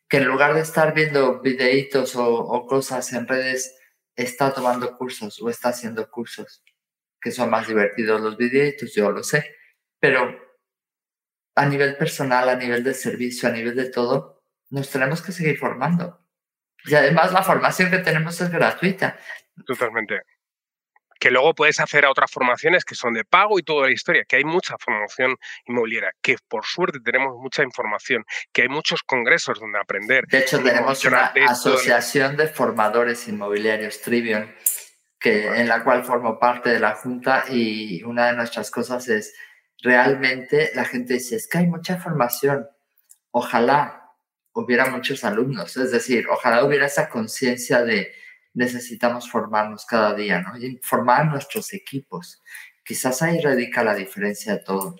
Que 0.09 0.19
en 0.19 0.29
lugar 0.29 0.55
de 0.55 0.61
estar 0.61 0.95
viendo 0.95 1.41
videitos 1.41 2.15
o, 2.15 2.67
cosas 2.69 3.13
en 3.15 3.27
redes, 3.27 3.77
está 4.15 4.55
tomando 4.55 4.97
cursos 4.97 5.43
o 5.43 5.51
está 5.51 5.71
haciendo 5.71 6.09
cursos, 6.09 6.63
que 7.21 7.33
son 7.33 7.51
más 7.51 7.67
divertidos 7.67 8.21
los 8.21 8.37
videitos, 8.37 8.95
yo 8.95 9.11
lo 9.11 9.25
sé. 9.25 9.57
Pero 9.99 10.39
a 11.57 11.67
nivel 11.67 11.97
personal, 11.97 12.49
a 12.49 12.55
nivel 12.55 12.85
de 12.85 12.95
servicio, 12.95 13.49
a 13.49 13.53
nivel 13.53 13.75
de 13.75 13.91
todo, 13.91 14.45
nos 14.69 14.89
tenemos 14.89 15.21
que 15.21 15.33
seguir 15.33 15.59
formando. 15.59 16.25
Y 16.85 16.95
además 16.95 17.33
la 17.33 17.43
formación 17.43 17.91
que 17.91 17.99
tenemos 17.99 18.41
es 18.41 18.53
gratuita. 18.53 19.19
Totalmente 19.67 20.23
que 21.21 21.31
luego 21.31 21.55
puedes 21.55 21.79
hacer 21.79 22.07
a 22.07 22.11
otras 22.11 22.31
formaciones 22.31 22.85
que 22.85 22.95
son 22.95 23.13
de 23.13 23.25
pago 23.25 23.59
y 23.59 23.63
toda 23.63 23.87
la 23.87 23.93
historia, 23.93 24.25
que 24.25 24.37
hay 24.37 24.45
mucha 24.45 24.77
formación 24.79 25.37
inmobiliaria, 25.67 26.13
que 26.23 26.37
por 26.49 26.65
suerte 26.65 26.99
tenemos 27.05 27.37
mucha 27.37 27.63
información, 27.63 28.25
que 28.53 28.63
hay 28.63 28.69
muchos 28.69 29.03
congresos 29.03 29.61
donde 29.61 29.79
aprender. 29.79 30.25
De 30.27 30.39
hecho, 30.39 30.61
tenemos 30.63 31.05
una 31.05 31.27
asociación 31.47 32.37
de 32.39 32.49
formadores 32.49 33.29
inmobiliarios, 33.29 34.01
Trivion, 34.01 34.53
que, 35.19 35.47
en 35.47 35.69
la 35.69 35.85
cual 35.85 36.05
formo 36.05 36.39
parte 36.39 36.71
de 36.71 36.81
la 36.81 36.95
Junta 36.95 37.45
y 37.51 38.03
una 38.03 38.29
de 38.29 38.33
nuestras 38.33 38.71
cosas 38.71 39.07
es 39.09 39.35
realmente 39.83 40.71
la 40.75 40.87
gente 40.87 41.15
dice, 41.15 41.37
es 41.37 41.47
que 41.47 41.59
hay 41.59 41.67
mucha 41.67 41.99
formación, 41.99 42.67
ojalá 43.31 44.11
hubiera 44.53 44.87
muchos 44.87 45.23
alumnos, 45.25 45.77
es 45.77 45.93
decir, 45.93 46.27
ojalá 46.31 46.65
hubiera 46.65 46.87
esa 46.87 47.11
conciencia 47.11 47.83
de 47.83 48.13
necesitamos 48.55 49.31
formarnos 49.31 49.85
cada 49.87 50.15
día, 50.15 50.41
¿no? 50.41 50.57
Y 50.59 50.79
formar 50.83 51.27
nuestros 51.27 51.73
equipos. 51.73 52.43
Quizás 52.85 53.23
ahí 53.23 53.41
radica 53.41 53.85
la 53.85 53.95
diferencia 53.95 54.55
de 54.55 54.65
todo. 54.65 54.97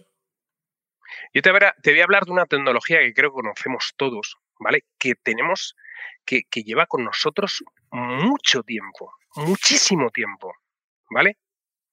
Yo 1.35 1.43
te, 1.43 1.51
te 1.83 1.91
voy 1.91 2.01
a 2.01 2.05
hablar 2.05 2.25
de 2.25 2.33
una 2.33 2.47
tecnología 2.47 3.01
que 3.01 3.15
creo 3.15 3.31
que 3.31 3.43
conocemos 3.43 3.93
todos, 3.97 4.39
¿vale? 4.59 4.85
Que 4.99 5.15
tenemos, 5.15 5.77
que, 6.25 6.43
que 6.49 6.63
lleva 6.63 6.87
con 6.87 7.05
nosotros 7.05 7.65
mucho 7.91 8.63
tiempo, 8.63 9.13
muchísimo 9.35 10.11
tiempo, 10.11 10.53
¿vale? 11.11 11.37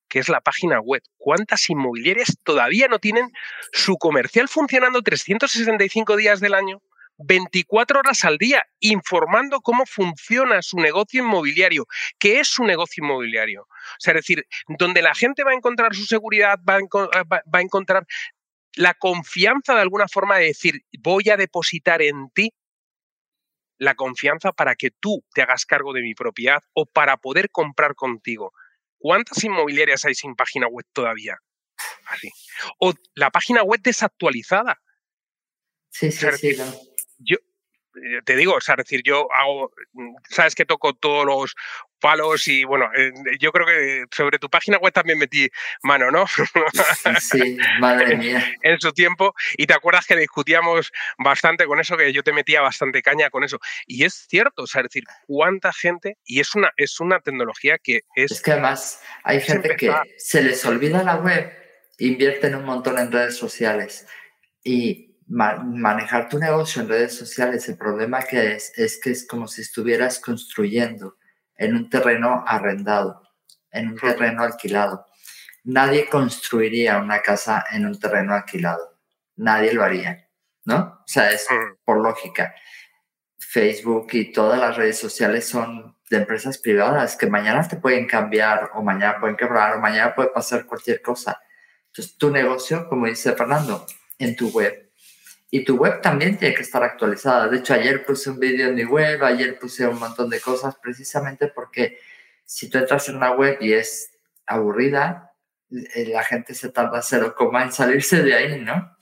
que 0.08 0.20
es 0.20 0.30
la 0.30 0.42
página 0.42 0.80
web. 0.80 1.02
¿Cuántas 1.18 1.70
inmobiliarias 1.70 2.38
todavía 2.44 2.88
no 2.88 3.00
tienen 3.00 3.32
su 3.72 3.98
comercial 3.98 4.48
funcionando 4.48 5.02
365 5.02 6.16
días 6.16 6.40
del 6.40 6.54
año? 6.54 6.82
24 7.18 8.00
horas 8.00 8.24
al 8.26 8.38
día 8.38 8.66
informando 8.80 9.62
cómo 9.62 9.86
funciona 9.86 10.62
su 10.62 10.78
negocio 10.78 11.24
inmobiliario, 11.24 11.88
qué 12.20 12.40
es 12.40 12.48
su 12.48 12.64
negocio 12.64 13.04
inmobiliario. 13.04 13.64
O 13.64 14.00
sea, 14.00 14.14
es 14.14 14.20
decir, 14.20 14.46
donde 14.78 15.02
la 15.02 15.16
gente 15.16 15.44
va 15.44 15.52
a 15.52 15.56
encontrar 15.56 15.96
su 15.96 16.06
seguridad, 16.06 16.60
va 16.68 16.76
a, 16.76 16.80
eh, 16.80 17.62
encontrar 17.62 18.06
la 18.76 18.94
confianza 18.94 19.74
de 19.74 19.82
alguna 19.82 20.08
forma 20.08 20.38
de 20.38 20.46
decir, 20.46 20.82
voy 21.00 21.30
a 21.30 21.38
depositar 21.38 22.02
en 22.02 22.30
ti 22.30 22.54
la 23.80 23.96
confianza 23.96 24.52
para 24.52 24.76
que 24.76 24.92
tú 24.92 25.24
te 25.34 25.42
hagas 25.42 25.66
cargo 25.66 25.94
de 25.94 26.02
mi 26.02 26.14
propiedad 26.14 26.62
o 26.74 26.86
para 26.86 27.18
poder 27.18 27.50
comprar 27.50 27.96
contigo. 27.96 28.54
¿Cuántas 28.98 29.44
inmobiliarias 29.44 30.06
hay 30.06 30.16
sin 30.16 30.36
página 30.36 30.68
web 30.68 30.86
todavía? 30.94 31.38
Así. 32.06 32.32
O 32.80 32.94
la 33.14 33.30
página 33.30 33.64
web 33.64 33.80
desactualizada. 33.82 34.82
Sí, 35.90 36.12
sí, 36.12 36.28
sí 36.38 36.56
yo 37.18 37.38
eh, 38.04 38.22
te 38.24 38.36
digo, 38.36 38.54
o 38.54 38.62
sea, 38.62 38.76
decir, 38.76 39.02
yo 39.04 39.28
hago, 39.34 39.72
mm, 39.94 40.16
sabes 40.30 40.56
que 40.56 40.66
toco 40.66 40.94
todos 40.94 41.26
los 41.26 41.56
palos 42.00 42.48
y 42.48 42.64
bueno, 42.64 42.90
yo 43.40 43.52
creo 43.52 43.66
que 43.66 44.06
sobre 44.16 44.38
tu 44.38 44.50
página 44.50 44.78
web 44.78 44.94
también 44.94 45.18
metí 45.18 45.50
mano, 45.82 46.12
¿no? 46.12 46.26
Sí, 47.20 47.58
madre 47.80 48.16
mía. 48.18 48.46
en 48.62 48.80
su 48.80 48.92
tiempo 48.92 49.34
y 49.58 49.66
te 49.66 49.74
acuerdas 49.74 50.06
que 50.06 50.16
discutíamos 50.16 50.92
bastante 51.18 51.66
con 51.66 51.80
eso, 51.80 51.98
que 51.98 52.14
yo 52.14 52.22
te 52.22 52.34
metía 52.34 52.62
bastante 52.62 53.02
caña 53.02 53.32
con 53.32 53.44
eso. 53.44 53.60
Y 53.88 54.04
es 54.04 54.28
cierto, 54.30 54.64
o 54.64 54.68
sea, 54.68 54.84
decir, 54.84 55.04
cuánta 55.26 55.74
gente, 55.74 56.18
y 56.24 56.40
es 56.40 56.54
una, 56.54 56.72
es 56.78 57.00
una 57.00 57.20
tecnología 57.20 57.80
que 57.80 58.02
es... 58.16 58.32
Es 58.32 58.42
que 58.42 58.52
además 58.52 59.02
hay 59.24 59.42
gente 59.42 59.76
que 59.76 59.92
se 60.18 60.44
les 60.44 60.64
olvida 60.66 61.04
la 61.04 61.16
web, 61.16 61.52
invierten 61.98 62.54
un 62.54 62.66
montón 62.66 63.00
en 63.00 63.12
redes 63.12 63.38
sociales 63.38 64.08
y 64.64 65.07
manejar 65.28 66.30
tu 66.30 66.40
negocio 66.40 66.82
en 66.82 66.90
redes 66.90 67.18
sociales, 67.18 67.68
el 67.68 67.78
problema 67.78 68.22
que 68.24 68.54
es, 68.54 68.72
es 68.78 69.00
que 69.00 69.12
es 69.12 69.28
como 69.28 69.48
si 69.48 69.62
estuvieras 69.62 70.20
construyendo 70.20 71.18
en 71.56 71.76
un 71.76 71.90
terreno 71.90 72.44
arrendado, 72.48 73.24
en 73.72 73.90
un 73.90 73.98
terreno 73.98 74.44
alquilado. 74.44 75.06
nadie 75.64 76.08
construiría 76.10 76.98
una 76.98 77.22
casa 77.22 77.66
en 77.72 77.86
un 77.86 78.00
terreno 78.00 78.34
alquilado. 78.34 79.00
Nadie 79.36 79.74
lo 79.74 79.84
haría, 79.84 80.30
¿no? 80.66 81.02
O 81.02 81.08
sea, 81.08 81.32
es 81.32 81.46
por 81.84 82.02
lógica. 82.02 82.56
Facebook 83.38 84.08
y 84.14 84.32
todas 84.32 84.60
las 84.60 84.78
redes 84.78 84.98
sociales 84.98 85.48
son 85.48 85.98
de 86.10 86.18
empresas 86.18 86.58
privadas 86.58 87.18
que 87.18 87.28
mañana 87.28 87.68
te 87.68 87.76
pueden 87.76 88.08
cambiar 88.08 88.72
o 88.76 88.82
mañana 88.82 89.20
pueden 89.20 89.36
quebrar 89.36 89.76
o 89.76 89.82
mañana 89.82 90.16
puede 90.16 90.30
pasar 90.30 90.66
cualquier 90.66 91.02
cosa. 91.02 91.40
Entonces, 91.88 92.18
tu 92.18 92.32
negocio, 92.32 92.88
como 92.88 93.08
dice 93.08 93.34
Fernando, 93.34 93.86
en 94.18 94.36
tu 94.36 94.50
web. 94.50 94.87
Y 95.50 95.64
tu 95.64 95.78
web 95.78 96.02
también 96.02 96.38
tiene 96.38 96.54
que 96.54 96.62
estar 96.62 96.84
actualizada. 96.84 97.48
De 97.48 97.58
hecho, 97.58 97.74
ayer 97.74 98.06
puse 98.06 98.30
un 98.30 98.40
vídeo 98.40 98.68
en 98.68 98.76
mi 98.76 98.84
web, 98.84 99.24
ayer 99.24 99.58
puse 99.58 99.88
un 99.88 99.98
montón 99.98 100.30
de 100.30 100.42
cosas 100.42 100.76
precisamente 100.76 101.48
porque 101.48 102.00
si 102.46 102.70
tú 102.70 102.78
entras 102.78 103.08
en 103.10 103.18
una 103.18 103.32
web 103.32 103.58
y 103.62 103.74
es 103.74 104.12
aburrida, 104.46 105.34
eh, 105.70 106.08
la 106.08 106.24
gente 106.24 106.54
se 106.54 106.70
tarda 106.70 107.02
cero 107.02 107.34
coma 107.36 107.64
en 107.64 107.72
salirse 107.72 108.24
de 108.24 108.34
ahí, 108.34 108.62
¿no? 108.62 108.98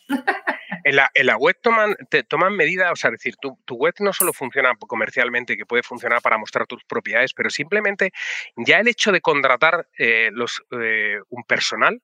En 0.84 0.96
la, 0.98 1.10
en 1.16 1.26
la 1.26 1.36
web 1.36 1.58
toman, 1.64 1.96
te, 2.12 2.24
toman 2.24 2.56
medidas, 2.56 2.92
o 2.92 2.96
sea, 2.96 3.10
decir, 3.10 3.36
tu, 3.38 3.60
tu 3.66 3.76
web 3.76 3.96
no 4.00 4.14
solo 4.14 4.34
funciona 4.34 4.72
comercialmente, 4.76 5.58
que 5.58 5.66
puede 5.66 5.82
funcionar 5.82 6.22
para 6.22 6.38
mostrar 6.38 6.68
tus 6.68 6.84
propiedades, 6.84 7.34
pero 7.34 7.50
simplemente 7.50 8.12
ya 8.56 8.80
el 8.80 8.88
hecho 8.88 9.12
de 9.12 9.20
contratar 9.20 9.88
eh, 9.98 10.30
los, 10.32 10.62
eh, 10.80 11.18
un 11.30 11.44
personal, 11.44 12.04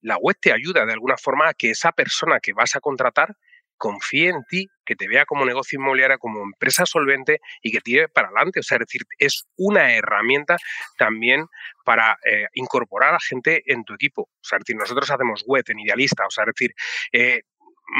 la 0.00 0.16
web 0.16 0.36
te 0.40 0.52
ayuda 0.52 0.86
de 0.86 0.92
alguna 0.92 1.16
forma 1.16 1.48
a 1.48 1.54
que 1.54 1.70
esa 1.70 1.90
persona 1.90 2.38
que 2.38 2.52
vas 2.52 2.76
a 2.76 2.80
contratar 2.80 3.36
confíe 3.78 4.28
en 4.28 4.44
ti, 4.44 4.68
que 4.84 4.96
te 4.96 5.08
vea 5.08 5.24
como 5.24 5.44
negocio 5.44 5.78
inmobiliario, 5.78 6.18
como 6.18 6.42
empresa 6.42 6.84
solvente 6.84 7.40
y 7.62 7.70
que 7.70 7.80
tire 7.80 8.08
para 8.08 8.28
adelante. 8.28 8.60
O 8.60 8.62
sea, 8.62 8.76
es 8.76 8.80
decir, 8.80 9.02
es 9.18 9.46
una 9.56 9.94
herramienta 9.94 10.56
también 10.98 11.46
para 11.84 12.18
eh, 12.24 12.46
incorporar 12.54 13.14
a 13.14 13.20
gente 13.20 13.62
en 13.66 13.84
tu 13.84 13.94
equipo. 13.94 14.22
O 14.22 14.44
sea, 14.44 14.58
decir, 14.58 14.76
nosotros 14.76 15.10
hacemos 15.10 15.44
web 15.46 15.64
en 15.68 15.78
Idealista, 15.80 16.26
o 16.26 16.30
sea, 16.30 16.44
es 16.44 16.54
decir, 16.54 16.74
eh, 17.12 17.42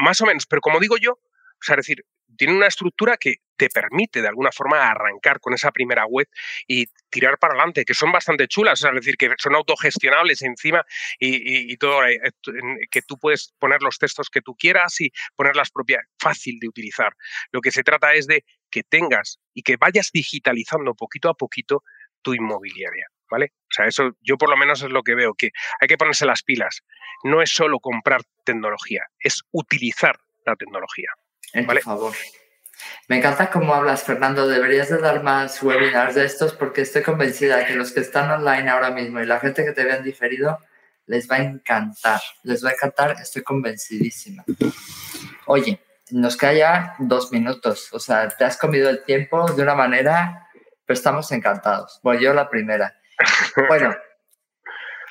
más 0.03 0.21
o 0.21 0.27
menos, 0.27 0.47
pero 0.47 0.61
como 0.61 0.81
digo 0.81 0.97
yo, 0.99 1.19
o 1.61 1.65
sea, 1.65 1.75
es 1.75 1.87
decir, 1.87 2.05
tiene 2.37 2.55
una 2.55 2.67
estructura 2.67 3.17
que 3.17 3.37
te 3.57 3.69
permite 3.69 4.23
de 4.23 4.29
alguna 4.29 4.53
forma 4.53 4.89
arrancar 4.89 5.41
con 5.41 5.53
esa 5.53 5.73
primera 5.73 6.07
web 6.07 6.29
y 6.67 6.87
tirar 7.11 7.39
para 7.39 7.55
adelante, 7.55 7.85
que 7.85 7.95
son 7.95 8.13
bastante 8.13 8.47
chulas, 8.47 8.81
o 8.81 8.83
sea, 8.83 8.91
es 8.91 8.97
decir, 8.97 9.17
que 9.17 9.35
son 9.39 9.55
autogestionables 9.57 10.43
encima 10.43 10.85
y, 11.19 11.77
todo, 11.77 12.07
eh, 12.07 12.21
que 12.91 13.03
tú 13.03 13.19
puedes 13.19 13.53
poner 13.59 13.83
los 13.83 13.99
textos 13.99 14.31
que 14.31 14.41
tú 14.41 14.55
quieras 14.55 15.01
y 15.01 15.11
ponerlas 15.35 15.71
propias, 15.71 16.05
fácil 16.19 16.59
de 16.61 16.69
utilizar. 16.69 17.15
Lo 17.51 17.61
que 17.61 17.73
se 17.73 17.83
trata 17.83 18.15
es 18.15 18.27
de 18.27 18.45
que 18.71 18.85
tengas 18.85 19.41
y 19.53 19.63
que 19.63 19.77
vayas 19.77 20.11
digitalizando 20.13 20.95
poquito 20.95 21.29
a 21.29 21.35
poquito 21.35 21.83
tu 22.23 22.35
inmobiliaria. 22.35 23.07
¿Vale? 23.31 23.53
O 23.65 23.75
sea, 23.75 23.85
eso 23.85 24.17
yo 24.23 24.39
por 24.39 24.49
lo 24.49 24.57
menos 24.57 24.83
es 24.83 24.89
lo 24.89 25.03
que 25.03 25.15
veo, 25.15 25.35
que 25.35 25.51
hay 25.81 25.87
que 25.87 25.99
ponerse 25.99 26.25
las 26.25 26.43
pilas. 26.43 26.83
No 27.25 27.43
es 27.43 27.51
solo 27.51 27.79
comprar 27.79 28.23
tecnología, 28.43 29.05
es 29.19 29.43
utilizar 29.53 30.19
la 30.47 30.57
tecnología. 30.57 31.11
En 31.53 31.67
¿vale? 31.67 31.81
tu 31.81 31.87
favor. 31.87 32.15
Me 33.09 33.19
encanta 33.19 33.51
cómo 33.51 33.75
hablas, 33.75 34.05
Fernando. 34.05 34.47
Deberías 34.47 34.91
de 34.91 34.99
dar 34.99 35.23
más 35.23 35.63
webinars 35.63 36.15
de 36.15 36.25
estos 36.25 36.53
porque 36.53 36.83
estoy 36.83 37.03
convencida 37.03 37.67
que 37.67 37.75
los 37.75 37.93
que 37.93 38.01
están 38.01 38.31
online 38.31 38.69
ahora 38.71 38.91
mismo 38.91 39.21
y 39.21 39.27
la 39.27 39.41
gente 39.41 39.65
que 39.65 39.73
te 39.73 39.85
vean 39.85 40.03
diferido 40.03 40.59
les 41.07 41.29
va 41.29 41.37
a 41.37 41.43
encantar. 41.43 42.21
Les 42.43 42.65
va 42.65 42.71
a 42.71 42.73
encantar, 42.73 43.17
estoy 43.21 43.43
convencidísima. 43.43 44.45
Oye, 45.47 45.81
nos 46.11 46.37
queda 46.37 46.53
ya 46.53 46.95
dos 46.99 47.33
minutos. 47.33 47.89
O 47.93 47.99
sea, 47.99 48.29
te 48.29 48.45
has 48.45 48.57
comido 48.57 48.91
el 48.91 49.03
tiempo 49.05 49.51
de 49.53 49.63
una 49.63 49.75
manera, 49.75 50.49
pero 50.85 50.97
estamos 50.97 51.33
encantados. 51.33 52.01
Bueno, 52.03 52.21
yo 52.21 52.35
la 52.35 52.49
primera. 52.49 52.95
Bueno, 53.69 53.95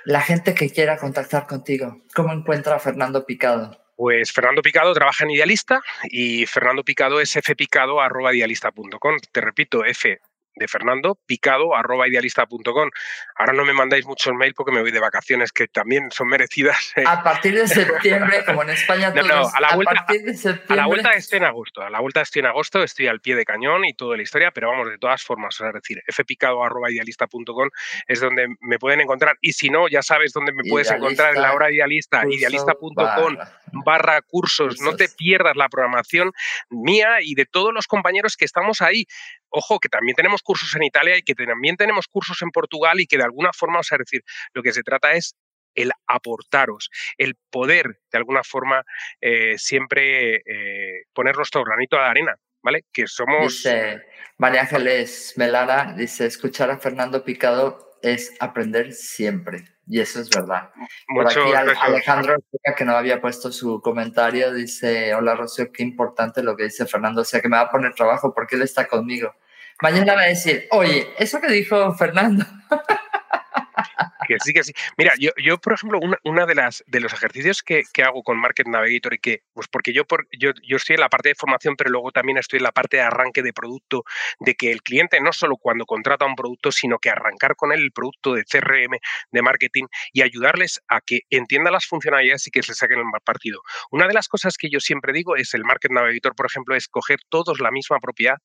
la 0.05 0.21
gente 0.21 0.53
que 0.53 0.69
quiera 0.69 0.97
contactar 0.97 1.45
contigo, 1.47 2.03
¿cómo 2.15 2.31
encuentra 2.31 2.75
a 2.75 2.79
Fernando 2.79 3.25
Picado? 3.25 3.77
Pues 3.97 4.31
Fernando 4.31 4.61
Picado 4.61 4.93
trabaja 4.93 5.23
en 5.23 5.31
Idealista 5.31 5.81
y 6.03 6.45
Fernando 6.45 6.83
Picado 6.83 7.19
es 7.19 7.33
fpicado.idealista.com. 7.33 9.17
Te 9.31 9.41
repito, 9.41 9.83
F 9.83 10.19
de 10.57 10.67
Fernando, 10.67 11.19
picado 11.25 11.75
arroba 11.75 12.07
idealista.com. 12.07 12.89
Ahora 13.35 13.53
no 13.53 13.65
me 13.65 13.73
mandáis 13.73 14.05
muchos 14.05 14.33
mails 14.33 14.55
porque 14.55 14.71
me 14.71 14.81
voy 14.81 14.91
de 14.91 14.99
vacaciones, 14.99 15.51
que 15.51 15.67
también 15.67 16.11
son 16.11 16.27
merecidas. 16.27 16.93
A 17.05 17.23
partir 17.23 17.55
de 17.55 17.67
septiembre, 17.67 18.43
como 18.45 18.63
en 18.63 18.71
España, 18.71 19.09
no, 19.15 19.23
no, 19.23 19.47
a, 19.47 19.59
la 19.59 19.75
vuelta, 19.75 19.91
a, 19.91 20.05
partir 20.05 20.23
de 20.23 20.33
septiembre... 20.33 20.73
a 20.73 20.75
la 20.75 20.85
vuelta 20.87 21.11
estoy 21.11 21.37
en 21.37 21.45
agosto. 21.45 21.81
A 21.81 21.89
la 21.89 21.99
vuelta 21.99 22.21
estoy 22.21 22.41
en 22.41 22.47
agosto, 22.47 22.83
estoy 22.83 23.07
al 23.07 23.21
pie 23.21 23.35
de 23.35 23.45
cañón 23.45 23.85
y 23.85 23.93
toda 23.93 24.17
la 24.17 24.23
historia, 24.23 24.51
pero 24.51 24.69
vamos, 24.69 24.89
de 24.89 24.97
todas 24.97 25.23
formas, 25.23 25.59
es 25.59 25.73
decir, 25.73 26.01
fpicado 26.07 26.63
arroba 26.63 26.91
idealista.com 26.91 27.69
es 28.07 28.19
donde 28.19 28.47
me 28.59 28.79
pueden 28.79 29.01
encontrar. 29.01 29.37
Y 29.41 29.53
si 29.53 29.69
no, 29.69 29.87
ya 29.87 30.01
sabes 30.01 30.33
dónde 30.33 30.51
me 30.51 30.63
puedes 30.63 30.87
Idealista, 30.87 30.95
encontrar 30.95 31.35
en 31.35 31.41
la 31.41 31.53
hora 31.53 31.71
idealista, 31.71 32.23
idealista.com 32.29 32.95
barra. 32.95 33.61
barra 33.85 34.21
cursos. 34.21 34.81
No 34.81 34.95
te 34.95 35.09
pierdas 35.09 35.55
la 35.55 35.69
programación 35.69 36.31
mía 36.69 37.17
y 37.21 37.35
de 37.35 37.45
todos 37.45 37.73
los 37.73 37.87
compañeros 37.87 38.37
que 38.37 38.45
estamos 38.45 38.81
ahí. 38.81 39.05
Ojo, 39.49 39.79
que 39.79 39.89
también 39.89 40.15
tenemos 40.15 40.41
cursos 40.41 40.75
en 40.75 40.83
Italia 40.83 41.17
y 41.17 41.21
que 41.21 41.35
también 41.35 41.75
tenemos 41.77 42.07
cursos 42.07 42.41
en 42.41 42.51
Portugal 42.51 42.99
y 42.99 43.07
que 43.07 43.17
de 43.17 43.23
alguna 43.23 43.51
forma, 43.53 43.79
o 43.79 43.83
sea, 43.83 43.97
decir, 43.97 44.21
lo 44.53 44.61
que 44.61 44.73
se 44.73 44.83
trata 44.83 45.13
es 45.13 45.35
el 45.75 45.91
aportaros, 46.07 46.89
el 47.17 47.35
poder 47.49 47.99
de 48.11 48.17
alguna 48.17 48.43
forma 48.43 48.83
eh, 49.21 49.55
siempre 49.57 50.37
eh, 50.37 51.03
poner 51.13 51.35
nuestro 51.35 51.63
granito 51.63 51.95
de 51.95 52.03
arena, 52.03 52.35
¿vale? 52.63 52.85
Que 52.91 53.07
somos... 53.07 53.53
Dice 53.53 54.01
María 54.37 54.61
Ángeles 54.61 55.33
Melara, 55.37 55.93
dice, 55.95 56.25
escuchar 56.25 56.71
a 56.71 56.79
Fernando 56.79 57.23
Picado 57.23 57.99
es 58.01 58.35
aprender 58.39 58.91
siempre. 58.91 59.76
Y 59.89 60.01
eso 60.01 60.19
es 60.19 60.29
verdad. 60.29 60.69
Por 61.07 61.25
aquí. 61.27 61.39
Alejandro 61.81 62.37
que 62.75 62.85
no 62.85 62.95
había 62.95 63.21
puesto 63.21 63.51
su 63.51 63.81
comentario, 63.81 64.53
dice, 64.53 65.15
hola 65.15 65.35
Rocío, 65.35 65.71
qué 65.71 65.83
importante 65.83 66.43
lo 66.43 66.55
que 66.55 66.65
dice 66.65 66.85
Fernando, 66.85 67.21
o 67.21 67.25
sea 67.25 67.41
que 67.41 67.47
me 67.47 67.55
va 67.57 67.63
a 67.63 67.71
poner 67.71 67.93
trabajo 67.93 68.33
porque 68.33 68.55
él 68.55 68.63
está 68.63 68.87
conmigo. 68.87 69.33
Mañana 69.81 70.15
va 70.15 70.21
a 70.21 70.27
decir, 70.27 70.67
oye, 70.71 71.07
eso 71.17 71.39
que 71.39 71.47
dijo 71.47 71.93
Fernando, 71.93 72.43
Sí, 74.43 74.53
que 74.53 74.63
sí. 74.63 74.73
Mira, 74.97 75.13
yo, 75.19 75.31
yo 75.43 75.57
por 75.57 75.73
ejemplo, 75.73 75.99
una, 75.99 76.17
una 76.23 76.45
de 76.45 76.99
los 76.99 77.13
ejercicios 77.13 77.63
que, 77.63 77.83
que 77.93 78.03
hago 78.03 78.23
con 78.23 78.39
Market 78.39 78.67
Navigator 78.67 79.13
y 79.13 79.19
que, 79.19 79.43
pues 79.53 79.67
porque 79.67 79.93
yo, 79.93 80.05
por, 80.05 80.27
yo, 80.37 80.51
yo 80.63 80.77
estoy 80.77 80.95
en 80.95 81.01
la 81.01 81.09
parte 81.09 81.29
de 81.29 81.35
formación, 81.35 81.75
pero 81.75 81.89
luego 81.89 82.11
también 82.11 82.37
estoy 82.37 82.57
en 82.57 82.63
la 82.63 82.71
parte 82.71 82.97
de 82.97 83.03
arranque 83.03 83.41
de 83.41 83.53
producto, 83.53 84.03
de 84.39 84.55
que 84.55 84.71
el 84.71 84.81
cliente 84.81 85.19
no 85.21 85.33
solo 85.33 85.57
cuando 85.57 85.85
contrata 85.85 86.25
un 86.25 86.35
producto, 86.35 86.71
sino 86.71 86.99
que 86.99 87.09
arrancar 87.09 87.55
con 87.55 87.71
él 87.71 87.81
el 87.81 87.91
producto 87.91 88.33
de 88.33 88.43
CRM, 88.43 88.97
de 89.31 89.41
marketing 89.41 89.85
y 90.11 90.21
ayudarles 90.21 90.81
a 90.87 91.01
que 91.01 91.21
entienda 91.29 91.71
las 91.71 91.85
funcionalidades 91.85 92.47
y 92.47 92.51
que 92.51 92.63
se 92.63 92.73
saquen 92.73 92.99
el 92.99 93.05
partido. 93.23 93.61
Una 93.91 94.07
de 94.07 94.13
las 94.13 94.27
cosas 94.27 94.57
que 94.57 94.69
yo 94.69 94.79
siempre 94.79 95.13
digo 95.13 95.35
es 95.35 95.53
el 95.53 95.63
Market 95.63 95.91
Navigator, 95.91 96.35
por 96.35 96.45
ejemplo, 96.45 96.75
es 96.75 96.87
coger 96.87 97.19
todos 97.29 97.59
la 97.59 97.71
misma 97.71 97.99
propiedad, 97.99 98.37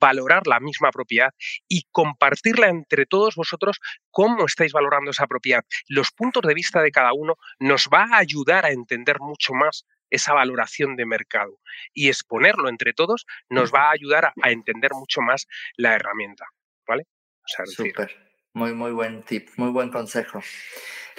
valorar 0.00 0.46
la 0.46 0.60
misma 0.60 0.90
propiedad 0.90 1.32
y 1.68 1.84
compartirla 1.92 2.68
entre 2.68 3.06
todos 3.06 3.34
vosotros 3.34 3.78
cómo 4.10 4.46
estáis 4.46 4.72
valorando 4.72 5.10
esa 5.10 5.25
propiedad. 5.26 5.64
Los 5.88 6.10
puntos 6.10 6.42
de 6.42 6.54
vista 6.54 6.82
de 6.82 6.90
cada 6.90 7.12
uno 7.12 7.36
nos 7.58 7.88
va 7.92 8.04
a 8.04 8.18
ayudar 8.18 8.64
a 8.64 8.70
entender 8.70 9.20
mucho 9.20 9.52
más 9.54 9.84
esa 10.10 10.34
valoración 10.34 10.96
de 10.96 11.06
mercado 11.06 11.58
y 11.92 12.08
exponerlo 12.08 12.68
entre 12.68 12.92
todos 12.92 13.26
nos 13.48 13.72
va 13.72 13.88
a 13.88 13.92
ayudar 13.92 14.26
a, 14.26 14.32
a 14.42 14.50
entender 14.50 14.92
mucho 14.94 15.20
más 15.20 15.46
la 15.76 15.94
herramienta, 15.94 16.46
¿vale? 16.86 17.04
O 17.46 17.48
sea, 17.48 17.66
súper, 17.66 18.16
muy, 18.52 18.72
muy 18.72 18.92
buen 18.92 19.22
tip, 19.22 19.50
muy 19.56 19.70
buen 19.70 19.90
consejo. 19.90 20.40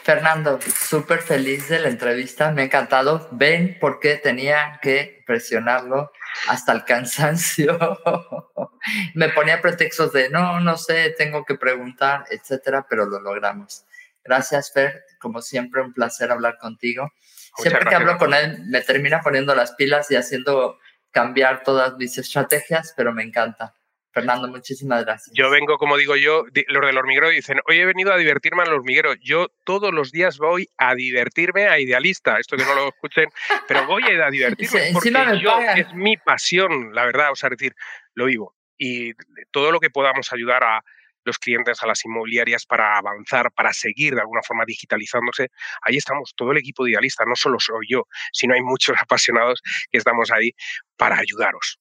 Fernando, 0.04 0.60
súper 0.62 1.22
feliz 1.22 1.68
de 1.70 1.80
la 1.80 1.90
entrevista, 1.90 2.52
me 2.52 2.62
ha 2.62 2.66
encantado. 2.66 3.28
Ven 3.32 3.78
por 3.80 4.00
qué 4.00 4.16
tenía 4.16 4.80
que 4.82 5.24
presionarlo 5.26 6.12
hasta 6.48 6.72
el 6.72 6.86
cansancio. 6.86 7.78
me 9.16 9.30
ponía 9.30 9.62
pretextos 9.62 10.14
de 10.14 10.30
no, 10.30 10.60
no 10.62 10.78
sé, 10.78 11.14
tengo 11.18 11.44
que 11.44 11.56
preguntar, 11.56 12.26
etcétera, 12.30 12.86
pero 12.90 13.06
lo 13.06 13.20
logramos. 13.20 13.86
Gracias, 14.28 14.72
Fer. 14.74 15.04
Como 15.20 15.42
siempre, 15.42 15.82
un 15.82 15.94
placer 15.94 16.32
hablar 16.32 16.58
contigo. 16.58 17.12
Siempre 17.56 17.80
que 17.80 17.90
gracias. 17.90 18.02
hablo 18.02 18.18
con 18.18 18.34
él, 18.34 18.60
me 18.66 18.82
termina 18.82 19.22
poniendo 19.22 19.56
las 19.56 19.72
pilas 19.74 20.12
y 20.12 20.16
haciendo 20.16 20.78
cambiar 21.12 21.64
todas 21.64 21.96
mis 21.98 22.18
estrategias, 22.18 22.94
pero 22.96 23.12
me 23.14 23.24
encanta. 23.24 23.74
Fernando, 24.12 24.48
muchísimas 24.48 25.06
gracias. 25.06 25.36
Yo 25.36 25.50
vengo, 25.52 25.78
como 25.78 25.96
digo 25.96 26.16
yo, 26.16 26.46
los 26.68 26.86
del 26.86 26.98
hormiguero 26.98 27.30
dicen, 27.30 27.60
hoy 27.68 27.80
he 27.80 27.86
venido 27.86 28.12
a 28.12 28.18
divertirme 28.18 28.64
al 28.64 28.74
hormiguero. 28.74 29.14
Yo 29.22 29.48
todos 29.64 29.94
los 29.94 30.12
días 30.12 30.40
voy 30.40 30.68
a 30.78 30.96
divertirme 30.96 31.68
a 31.68 31.80
Idealista. 31.80 32.40
Esto 32.40 32.58
que 32.58 32.66
no 32.66 32.74
lo 32.74 32.88
escuchen, 32.88 33.30
pero 33.68 33.86
voy 33.86 34.04
a 34.04 34.30
divertirme 34.32 34.90
porque 34.94 35.40
yo 35.40 35.60
es 35.76 35.94
mi 35.94 36.18
pasión, 36.18 36.96
la 36.96 37.06
verdad. 37.06 37.32
O 37.32 37.36
sea, 37.36 37.50
decir, 37.50 37.76
lo 38.16 38.26
vivo. 38.26 38.56
Y 38.76 39.14
todo 39.52 39.72
lo 39.72 39.80
que 39.80 39.92
podamos 39.92 40.34
ayudar 40.34 40.64
a 40.64 40.84
los 41.28 41.38
clientes, 41.38 41.82
a 41.84 41.88
las 41.88 42.04
inmobiliarias 42.06 42.66
para 42.66 42.98
avanzar, 42.98 43.52
para 43.52 43.74
seguir 43.74 44.16
de 44.16 44.22
alguna 44.22 44.42
forma 44.42 44.66
digitalizándose, 44.66 45.50
ahí 45.82 45.98
estamos, 45.98 46.34
todo 46.36 46.52
el 46.52 46.58
equipo 46.58 46.84
de 46.84 46.92
Idealista. 46.92 47.26
No 47.26 47.36
solo 47.36 47.60
soy 47.60 47.86
yo, 47.90 48.08
sino 48.32 48.54
hay 48.54 48.62
muchos 48.62 48.96
apasionados 49.02 49.62
que 49.92 49.98
estamos 49.98 50.32
ahí 50.32 50.52
para 50.98 51.18
ayudaros. 51.18 51.80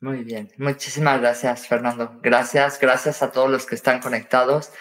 Muy 0.00 0.24
bien, 0.24 0.50
muchísimas 0.58 1.20
gracias, 1.20 1.68
Fernando. 1.68 2.18
Gracias, 2.22 2.80
gracias 2.80 3.22
a 3.22 3.30
todos 3.30 3.48
los 3.48 3.66
que 3.66 3.76
están 3.76 4.00
conectados. 4.00 4.72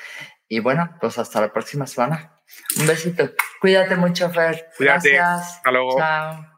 Y 0.47 0.59
bueno, 0.59 0.97
pues 0.99 1.17
hasta 1.17 1.41
la 1.41 1.53
próxima 1.53 1.85
semana. 1.85 2.41
Un 2.79 2.87
besito. 2.87 3.29
Cuídate 3.61 3.95
mucho, 3.95 4.29
Fer. 4.31 4.67
Cuídate. 4.75 5.13
Gracias. 5.13 5.57
Hasta 5.57 5.71
luego. 5.71 5.97
Chao. 5.97 6.50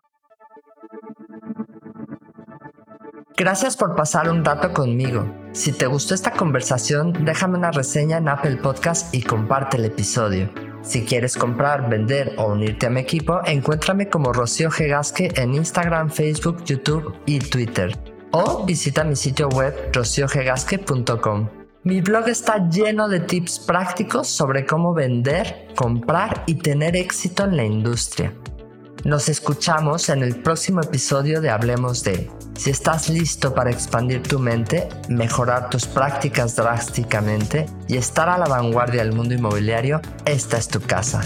Gracias 3.36 3.76
por 3.76 3.96
pasar 3.96 4.30
un 4.30 4.46
rato 4.46 4.72
conmigo. 4.74 5.26
Si 5.54 5.72
te 5.72 5.88
gustó 5.88 6.14
esta 6.14 6.32
conversación, 6.32 7.26
déjame 7.26 7.58
una 7.58 7.72
reseña 7.72 8.18
en 8.18 8.30
Apple 8.30 8.58
Podcast 8.58 9.14
y 9.14 9.24
comparte 9.24 9.78
el 9.78 9.86
episodio. 9.86 10.50
Si 10.84 11.04
quieres 11.04 11.36
comprar, 11.36 11.90
vender 11.90 12.36
o 12.38 12.52
unirte 12.52 12.86
a 12.86 12.90
mi 12.92 13.00
equipo, 13.00 13.42
encuéntrame 13.46 14.08
como 14.08 14.34
Rocío 14.34 14.70
G. 14.70 14.88
Gasque 14.88 15.32
en 15.36 15.56
Instagram, 15.56 16.12
Facebook, 16.12 16.64
YouTube 16.64 17.16
y 17.26 17.40
Twitter. 17.40 17.98
O 18.32 18.66
visita 18.66 19.04
mi 19.04 19.16
sitio 19.16 19.50
web 19.50 19.74
rociogegasque.com. 19.94 21.50
Mi 21.84 22.02
blog 22.02 22.30
está 22.30 22.70
lleno 22.70 23.10
de 23.10 23.20
tips 23.20 23.60
prácticos 23.60 24.28
sobre 24.28 24.66
cómo 24.66 24.94
vender, 24.94 25.70
comprar 25.76 26.44
y 26.46 26.56
tener 26.56 26.96
éxito 26.96 27.46
en 27.46 27.58
la 27.58 27.66
industria. 27.66 28.32
Nos 29.04 29.28
escuchamos 29.28 30.08
en 30.08 30.24
el 30.24 30.38
próximo 30.38 30.80
episodio 30.80 31.41
de 31.41 31.49
Hablemos 31.49 32.06
de. 32.06 32.32
Si 32.56 32.70
estás 32.70 33.10
listo 33.10 33.54
para 33.54 33.70
expandir 33.70 34.24
tu 34.24 34.39
mente, 34.39 34.88
mejorar 35.10 35.70
tus 35.70 35.86
prácticas 35.86 36.56
drásticamente 36.56 37.66
y 37.89 37.97
estar 37.97 38.30
a 38.30 38.38
la 38.38 38.45
vanguardia 38.45 39.04
del 39.04 39.12
mundo 39.12 39.34
inmobiliario, 39.34 39.99
esta 40.24 40.58
es 40.58 40.70
tu 40.70 40.80
casa. 40.80 41.20